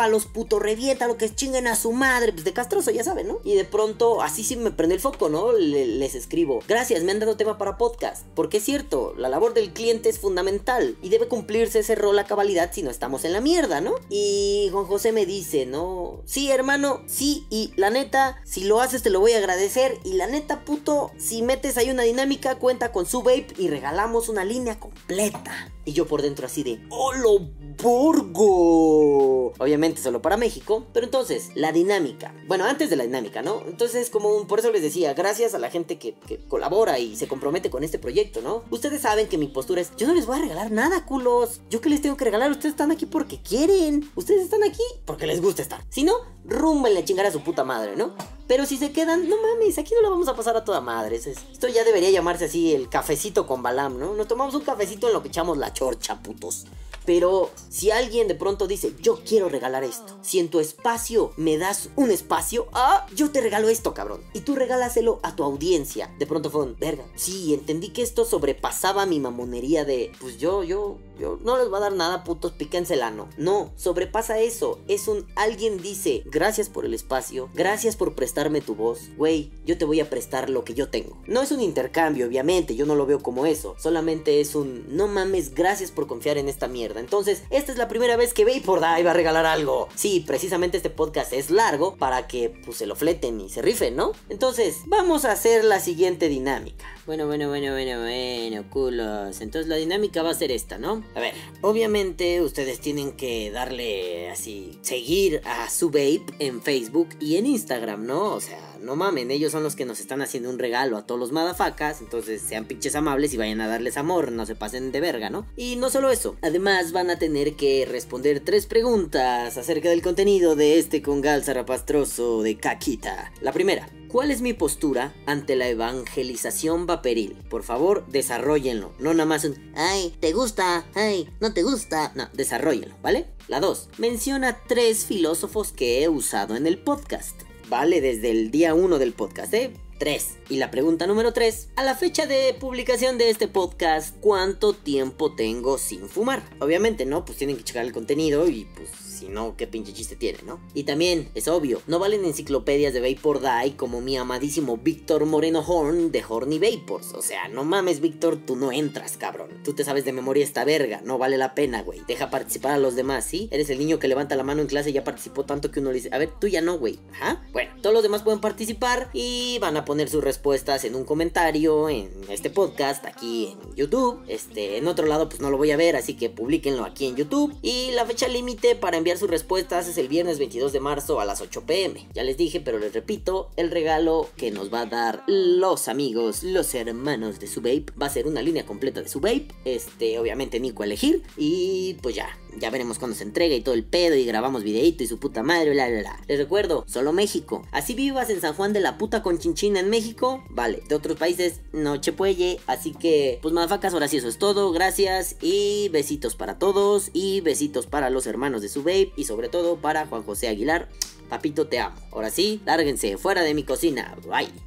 los 0.09 0.26
puto, 0.26 0.59
revienta 0.59 1.07
lo 1.07 1.18
que 1.18 1.34
chinguen 1.34 1.68
a 1.68 1.76
su 1.76 1.91
madre, 1.91 2.32
pues 2.32 2.43
de 2.43 2.53
castroso, 2.53 2.91
ya 2.91 3.03
saben, 3.03 3.28
¿no? 3.28 3.39
Y 3.43 3.55
de 3.55 3.65
pronto, 3.65 4.22
así 4.22 4.43
sí 4.43 4.55
me 4.55 4.72
prende 4.72 4.95
el 4.95 5.01
foco, 5.01 5.30
¿no? 5.30 5.51
les 5.53 6.15
escribo, 6.15 6.59
gracias, 6.68 7.03
me 7.03 7.11
han 7.11 7.20
dado 7.20 7.38
tema 7.38 7.57
para 7.57 7.78
podcast, 7.78 8.26
porque 8.36 8.57
es 8.57 8.63
cierto, 8.63 9.13
la 9.18 9.30
labor 9.30 9.53
del 9.53 9.72
cliente 9.74 10.07
es 10.10 10.20
fundamental 10.20 10.97
y 11.01 11.10
debe 11.10 11.28
cumplirse 11.28 11.80
ese 11.80 11.95
rol 11.95 12.18
a 12.20 12.26
cabalidad 12.26 12.72
si 12.74 12.84
no 12.84 12.89
estamos 12.89 13.26
en 13.26 13.34
la 13.34 13.41
mierda, 13.41 13.82
¿no? 13.82 13.95
Y 14.10 14.70
Juan 14.72 14.86
José 14.86 15.12
me 15.12 15.26
dice, 15.26 15.66
¿no? 15.66 16.22
Sí, 16.26 16.51
hermano, 16.51 17.01
sí, 17.08 17.45
y 17.49 17.74
la 17.76 17.89
neta, 17.89 18.41
si 18.43 18.64
lo 18.64 18.82
haces 18.82 19.03
te 19.03 19.10
lo 19.10 19.20
voy 19.20 19.34
a 19.34 19.38
agradecer. 19.38 19.99
Y 20.03 20.14
la 20.14 20.28
neta, 20.28 20.66
puto, 20.66 21.12
si 21.18 21.41
metes 21.41 21.78
ahí 21.78 21.89
una 21.89 22.03
dinámica, 22.03 22.55
cuenta 22.55 22.91
con 22.91 23.05
su 23.05 23.22
vape 23.22 23.53
y 23.58 23.70
regalamos 23.70 24.30
una 24.30 24.43
línea 24.43 24.80
completa. 24.80 25.72
Y 25.88 25.93
yo 25.93 26.05
por 26.05 26.21
dentro 26.21 26.45
así 26.45 26.63
de, 26.63 26.81
¡Holo 26.89 27.49
Borgo! 27.81 29.53
Obviamente 29.57 30.01
solo 30.01 30.21
para 30.21 30.35
México. 30.35 30.85
Pero 30.91 31.05
entonces, 31.05 31.49
la 31.55 31.71
dinámica. 31.71 32.35
Bueno, 32.45 32.65
antes 32.65 32.89
de 32.89 32.97
la 32.97 33.05
dinámica, 33.05 33.41
¿no? 33.41 33.63
Entonces, 33.65 34.09
como 34.09 34.45
por 34.47 34.59
eso 34.59 34.69
les 34.69 34.81
decía, 34.81 35.13
gracias 35.13 35.53
a 35.53 35.59
la 35.59 35.69
gente 35.69 35.97
que, 35.97 36.17
colabora 36.49 36.99
y 36.99 37.15
se 37.15 37.29
compromete 37.29 37.69
con 37.69 37.85
este 37.85 37.99
proyecto, 37.99 38.41
¿no? 38.41 38.63
Ustedes 38.69 38.99
saben 38.99 39.29
que 39.29 39.38
mi 39.38 39.47
postura 39.47 39.79
es, 39.79 39.93
yo 39.95 40.07
no 40.07 40.13
les 40.13 40.25
voy 40.25 40.39
a 40.39 40.41
regalar 40.41 40.71
nada, 40.71 41.05
culos. 41.05 41.61
Yo 41.69 41.79
que 41.79 41.88
les 41.88 42.01
tengo 42.01 42.17
que 42.17 42.25
regalar, 42.25 42.51
ustedes 42.51 42.73
están 42.73 42.91
aquí 42.91 43.05
porque 43.05 43.41
quieren. 43.41 44.11
Ustedes 44.15 44.41
están 44.41 44.63
aquí 44.63 44.83
porque 45.05 45.25
les 45.25 45.41
gusta 45.41 45.61
estar. 45.61 45.81
Si 45.88 46.03
no, 46.03 46.15
rumbenle 46.43 46.99
a 46.99 47.05
chingar 47.05 47.25
a 47.25 47.31
su 47.31 47.39
puta 47.39 47.63
madre, 47.63 47.95
¿no? 47.95 48.13
Pero 48.47 48.65
si 48.65 48.77
se 48.77 48.91
quedan, 48.91 49.27
no 49.27 49.35
mames, 49.41 49.77
aquí 49.77 49.93
no 49.93 50.01
lo 50.01 50.09
vamos 50.09 50.27
a 50.29 50.35
pasar 50.35 50.55
a 50.55 50.63
toda 50.63 50.79
madre. 50.79 51.17
Esto 51.17 51.67
ya 51.67 51.83
debería 51.83 52.09
llamarse 52.09 52.45
así 52.45 52.73
el 52.73 52.87
cafecito 52.89 53.45
con 53.45 53.61
Balam, 53.61 53.99
¿no? 53.99 54.13
Nos 54.13 54.27
tomamos 54.27 54.55
un 54.55 54.61
cafecito 54.61 55.07
en 55.07 55.13
lo 55.13 55.21
que 55.21 55.27
echamos 55.27 55.57
la 55.57 55.73
chorcha, 55.73 56.21
putos. 56.21 56.65
Pero 57.08 57.51
si 57.70 57.89
alguien 57.89 58.28
de 58.28 58.36
pronto 58.36 58.68
dice, 58.68 58.93
yo 59.01 59.22
quiero 59.26 59.47
regalar 59.47 59.86
esto, 59.86 60.20
si 60.22 60.39
en 60.39 60.49
tu 60.49 60.60
espacio 60.60 61.32
me 61.38 61.58
das 61.58 61.89
un 61.95 62.12
espacio, 62.12 62.68
ah, 62.74 63.08
yo 63.16 63.32
te 63.32 63.39
regalo 63.39 63.70
esto, 63.70 63.93
cabrón. 63.93 64.20
Y 64.34 64.41
tú 64.41 64.55
regálaselo 64.55 65.22
a 65.24 65.34
tu 65.34 65.45
audiencia. 65.45 66.14
De 66.20 66.28
pronto 66.28 66.51
fue 66.51 66.66
un, 66.66 66.76
verga, 66.78 67.05
sí, 67.16 67.53
entendí 67.53 67.89
que 67.89 68.01
esto 68.01 68.26
sobrepasaba 68.26 69.05
mi 69.05 69.22
mamonería 69.22 69.86
de, 69.86 70.12
pues 70.20 70.38
yo, 70.38 70.66
yo, 70.66 70.97
yo 71.18 71.39
no 71.45 71.58
les 71.58 71.72
va 71.72 71.78
a 71.78 71.82
dar 71.82 71.93
nada, 71.93 72.26
putos, 72.26 72.51
píquensela, 72.51 73.10
no. 73.10 73.30
No, 73.38 73.72
sobrepasa 73.78 74.39
eso. 74.39 74.80
Es 74.89 75.08
un, 75.08 75.26
alguien 75.38 75.82
dice, 75.82 76.24
gracias 76.26 76.68
por 76.68 76.84
el 76.84 76.93
espacio, 76.93 77.49
gracias 77.53 77.95
por 77.95 78.16
prestarme 78.16 78.60
tu 78.60 78.76
voz. 78.76 79.16
Güey, 79.16 79.53
yo 79.66 79.78
te 79.78 79.86
voy 79.86 80.01
a 80.01 80.10
prestar 80.10 80.49
lo 80.49 80.66
que 80.66 80.74
yo 80.74 80.89
tengo. 80.89 81.18
No 81.26 81.41
es 81.41 81.53
un 81.53 81.62
intercambio, 81.62 82.28
obviamente, 82.28 82.76
yo 82.76 82.86
no 82.86 82.95
lo 82.95 83.05
veo 83.05 83.24
como 83.24 83.45
eso. 83.45 83.76
Solamente 83.80 84.41
es 84.41 84.55
un, 84.55 84.86
no 84.89 85.08
mames, 85.08 85.55
gracias 85.55 85.91
por 85.91 86.08
confiar 86.08 86.38
en 86.38 86.49
esta 86.49 86.68
mierda. 86.68 86.96
Entonces, 86.99 87.43
esta 87.49 87.71
es 87.71 87.77
la 87.77 87.87
primera 87.87 88.15
vez 88.17 88.33
que 88.33 88.45
Vaporda 88.45 89.01
va 89.01 89.11
a 89.11 89.13
regalar 89.13 89.45
algo. 89.45 89.89
Sí, 89.95 90.23
precisamente 90.25 90.77
este 90.77 90.89
podcast 90.89 91.33
es 91.33 91.49
largo 91.49 91.95
para 91.97 92.27
que 92.27 92.49
pues 92.65 92.77
se 92.77 92.85
lo 92.85 92.95
fleten 92.95 93.39
y 93.41 93.49
se 93.49 93.61
rifen, 93.61 93.95
¿no? 93.95 94.11
Entonces, 94.29 94.77
vamos 94.85 95.25
a 95.25 95.31
hacer 95.31 95.63
la 95.63 95.79
siguiente 95.79 96.29
dinámica. 96.29 96.96
Bueno, 97.08 97.26
bueno, 97.26 97.47
bueno, 97.47 97.72
bueno, 97.72 98.01
bueno, 98.01 98.70
culos. 98.70 99.39
Entonces 99.39 99.70
la 99.70 99.78
dinámica 99.78 100.24
va 100.24 100.32
a 100.32 100.34
ser 100.34 100.51
esta, 100.51 100.78
¿no? 100.78 101.05
A 101.16 101.22
ver, 101.22 101.34
obviamente 101.62 102.41
ustedes 102.41 102.82
tienen 102.82 103.14
que 103.14 103.49
darle 103.49 104.30
así, 104.30 104.78
seguir 104.82 105.39
a 105.45 105.70
su 105.70 105.88
vape 105.88 106.26
en 106.39 106.62
Facebook 106.62 107.08
y 107.22 107.38
en 107.38 107.45
Instagram, 107.45 108.05
¿no? 108.05 108.34
O 108.34 108.41
sea, 108.41 108.60
no 108.82 108.97
mamen, 108.97 109.32
ellos 109.32 109.53
son 109.53 109.64
los 109.64 109.78
que 109.78 109.86
nos 109.86 110.01
están 110.01 110.22
haciendo 110.22 110.49
un 110.49 110.60
regalo 110.60 110.97
a 110.97 111.05
todos 111.05 111.18
los 111.18 111.32
madafacas, 111.32 112.01
entonces 112.01 112.41
sean 112.41 112.66
pinches 112.66 112.93
amables 112.93 113.34
y 113.34 113.38
vayan 113.38 113.62
a 113.62 113.70
darles 113.70 113.95
amor, 113.95 114.34
no 114.34 114.45
se 114.45 114.55
pasen 114.55 114.91
de 114.91 114.99
verga, 114.99 115.30
¿no? 115.30 115.47
Y 115.55 115.78
no 115.78 115.89
solo 115.89 116.12
eso, 116.12 116.36
además 116.41 116.91
van 116.91 117.10
a 117.10 117.18
tener 117.18 117.55
que 117.55 117.88
responder 117.89 118.41
tres 118.41 118.66
preguntas 118.66 119.58
acerca 119.58 119.89
del 119.89 120.01
contenido 120.01 120.58
de 120.58 120.78
este 120.78 121.01
congal 121.01 121.41
zarapastroso 121.41 122.43
de 122.43 122.58
Caquita. 122.58 123.32
La 123.39 123.53
primera, 123.53 123.89
¿Cuál 124.08 124.32
es 124.32 124.41
mi 124.41 124.53
postura 124.53 125.14
ante 125.26 125.55
la 125.55 125.68
evangelización 125.68 126.86
vaporil? 126.86 127.36
Por 127.49 127.64
favor, 127.64 128.05
desarrollenlo. 128.08 128.93
No 128.99 129.14
nada 129.14 129.26
más 129.26 129.43
un, 129.45 129.72
ay, 129.76 130.16
te 130.20 130.34
gusta, 130.34 130.86
ay, 130.95 131.30
no 131.39 131.53
te 131.53 131.64
gusta. 131.64 132.12
No, 132.16 132.30
desarrollenlo, 132.34 132.95
¿vale? 133.01 133.28
La 133.47 133.60
2. 133.60 133.89
Menciona 133.97 134.60
tres 134.68 135.05
filósofos 135.05 135.72
que 135.72 136.03
he 136.03 136.10
usado 136.10 136.55
en 136.55 136.68
el 136.68 136.78
podcast 136.78 137.41
vale 137.70 138.01
desde 138.01 138.32
el 138.32 138.51
día 138.51 138.74
1 138.74 138.99
del 138.99 139.14
podcast, 139.14 139.53
¿eh? 139.53 139.74
3. 139.99 140.38
Y 140.49 140.58
la 140.58 140.70
pregunta 140.70 141.08
número 141.08 141.34
3. 141.34 141.70
A 141.76 141.84
la 141.84 141.95
fecha 141.95 142.28
de 142.28 142.55
publicación 142.60 143.18
de 143.18 143.30
este 143.30 143.47
podcast, 143.47 144.16
¿cuánto 144.20 144.74
tiempo 144.74 145.34
tengo 145.34 145.78
sin 145.78 146.08
fumar? 146.08 146.43
Obviamente, 146.60 147.05
¿no? 147.05 147.26
Pues 147.26 147.38
tienen 147.38 147.58
que 147.58 147.64
checar 147.64 147.86
el 147.86 147.93
contenido 147.93 148.47
y 148.47 148.66
pues 148.76 148.89
no, 149.28 149.55
qué 149.57 149.67
pinche 149.67 149.93
chiste 149.93 150.15
tiene, 150.15 150.39
¿no? 150.45 150.59
Y 150.73 150.84
también, 150.84 151.30
es 151.36 151.47
obvio, 151.47 151.82
no 151.88 151.99
valen 151.99 152.25
enciclopedias 152.25 152.93
de 152.93 153.01
Vapor 153.01 153.41
Die 153.41 153.75
como 153.75 154.01
mi 154.01 154.17
amadísimo 154.17 154.78
Víctor 154.78 155.25
Moreno 155.25 155.63
Horn 155.65 156.11
de 156.11 156.23
Horny 156.28 156.59
Vapors. 156.59 157.13
O 157.13 157.21
sea, 157.21 157.47
no 157.47 157.63
mames, 157.63 157.99
Víctor, 157.99 158.38
tú 158.38 158.55
no 158.55 158.71
entras, 158.71 159.17
cabrón. 159.17 159.49
Tú 159.63 159.73
te 159.73 159.84
sabes 159.84 160.05
de 160.05 160.13
memoria 160.13 160.43
esta 160.43 160.65
verga, 160.65 161.01
no 161.03 161.17
vale 161.17 161.38
la 161.38 161.55
pena, 161.55 161.82
güey. 161.82 162.01
Deja 162.07 162.30
participar 162.30 162.73
a 162.73 162.78
los 162.78 162.95
demás, 162.95 163.25
¿sí? 163.25 163.47
Eres 163.51 163.69
el 163.69 163.80
niño 163.80 163.99
que 163.99 164.07
levanta 164.07 164.36
la 164.36 164.43
mano 164.43 164.61
en 164.61 164.67
clase 164.67 164.89
y 164.89 164.93
ya 164.93 165.03
participó 165.03 165.45
tanto 165.45 165.71
que 165.71 165.80
uno 165.80 165.89
le 165.89 165.95
dice, 165.95 166.09
a 166.11 166.17
ver, 166.17 166.32
tú 166.39 166.47
ya 166.47 166.61
no, 166.61 166.78
güey. 166.78 166.99
Ajá. 167.13 167.45
Bueno, 167.51 167.71
todos 167.82 167.93
los 167.93 168.03
demás 168.03 168.23
pueden 168.23 168.39
participar 168.39 169.09
y 169.13 169.57
van 169.59 169.78
a 169.78 169.86
poner 169.86 170.09
sus 170.09 170.23
respuestas 170.23 170.84
en 170.86 170.95
un 170.95 171.05
comentario 171.05 171.89
en 171.89 172.11
este 172.30 172.49
podcast, 172.49 173.05
aquí 173.05 173.47
en 173.47 173.75
YouTube. 173.75 174.21
Este, 174.28 174.78
en 174.78 174.88
otro 174.88 175.05
lado, 175.05 175.30
pues 175.30 175.41
no 175.41 175.49
lo 175.49 175.57
voy 175.57 175.71
a 175.71 175.78
ver, 175.78 175.95
así 175.95 176.15
que 176.15 176.30
publiquenlo 176.30 176.86
aquí 176.86 177.05
en 177.07 177.15
YouTube. 177.15 177.55
Y 177.61 177.91
la 177.91 178.05
fecha 178.05 178.28
límite 178.28 178.75
para 178.75 178.97
enviar 178.97 179.16
sus 179.18 179.30
respuestas 179.30 179.88
es 179.88 179.97
el 179.97 180.07
viernes 180.07 180.39
22 180.39 180.74
de 180.74 180.80
marzo 180.80 181.20
a 181.20 181.26
las 181.26 181.41
8 181.41 181.65
pm. 181.65 182.07
Ya 182.13 182.24
les 182.24 182.38
dije, 182.38 182.59
pero 182.61 182.80
les 182.80 182.93
repito, 182.93 183.49
el 183.55 183.72
regalo 183.72 184.30
que 184.38 184.51
nos 184.51 184.74
va 184.74 184.82
a 184.82 184.86
dar 184.86 185.24
los 185.28 185.88
amigos, 185.88 186.43
los 186.43 186.74
hermanos 186.76 187.39
de 187.39 187.47
su 187.47 187.61
vape, 187.61 187.88
va 188.01 188.07
a 188.07 188.09
ser 188.09 188.28
una 188.28 188.41
línea 188.41 188.65
completa 188.65 189.01
de 189.01 189.09
su 189.09 189.20
vape. 189.20 189.47
Este, 189.65 190.20
obviamente 190.20 190.59
Nico 190.59 190.84
a 190.84 190.86
elegir. 190.86 191.24
Y 191.36 191.95
pues 192.01 192.15
ya, 192.15 192.30
ya 192.60 192.70
veremos 192.70 192.99
cuando 192.99 193.16
se 193.16 193.24
entrega 193.24 193.55
y 193.55 193.62
todo 193.62 193.76
el 193.76 193.84
pedo 193.84 194.16
y 194.16 194.26
grabamos 194.26 194.64
videito 194.64 195.03
y 195.03 195.08
su 195.08 195.20
puta 195.20 195.43
madre, 195.43 195.72
bla, 195.72 195.88
bla, 195.89 195.99
bla. 195.99 196.20
Les 196.28 196.38
recuerdo, 196.38 196.84
solo 196.88 197.14
México. 197.14 197.66
Así 197.72 197.93
vivas 197.93 198.30
en 198.30 198.41
San 198.41 198.53
Juan 198.53 198.74
de 198.74 198.80
la 198.80 198.97
puta 198.97 199.24
con 199.24 199.39
chinchina 199.39 199.80
en 199.80 199.89
México, 199.89 200.43
vale. 200.49 200.82
De 200.88 200.95
otros 200.95 201.18
países, 201.18 201.62
no 201.74 201.97
chepuelle. 201.97 202.60
Así 202.68 202.91
que, 202.91 203.39
pues 203.41 203.53
madafacas, 203.53 203.93
ahora 203.93 204.08
sí 204.08 204.18
eso 204.18 204.28
es 204.28 204.38
todo. 204.38 204.72
Gracias 204.72 205.36
y 205.41 205.89
besitos 205.89 206.36
para 206.36 206.60
todos 206.60 207.10
y 207.14 207.41
besitos 207.41 207.88
para 207.88 208.10
los 208.10 208.28
hermanos 208.28 208.62
de 208.62 208.70
su 208.70 208.84
babe 208.84 209.12
y 209.16 209.26
sobre 209.26 209.49
todo 209.49 209.78
para 209.78 210.05
Juan 210.05 210.24
José 210.24 210.47
Aguilar. 210.47 210.89
Papito, 211.30 211.68
te 211.68 211.80
amo. 211.80 211.95
Ahora 212.12 212.30
sí, 212.30 212.62
lárguense 212.66 213.18
fuera 213.18 213.41
de 213.41 213.53
mi 213.53 213.64
cocina. 213.64 214.16
Bye. 214.28 214.66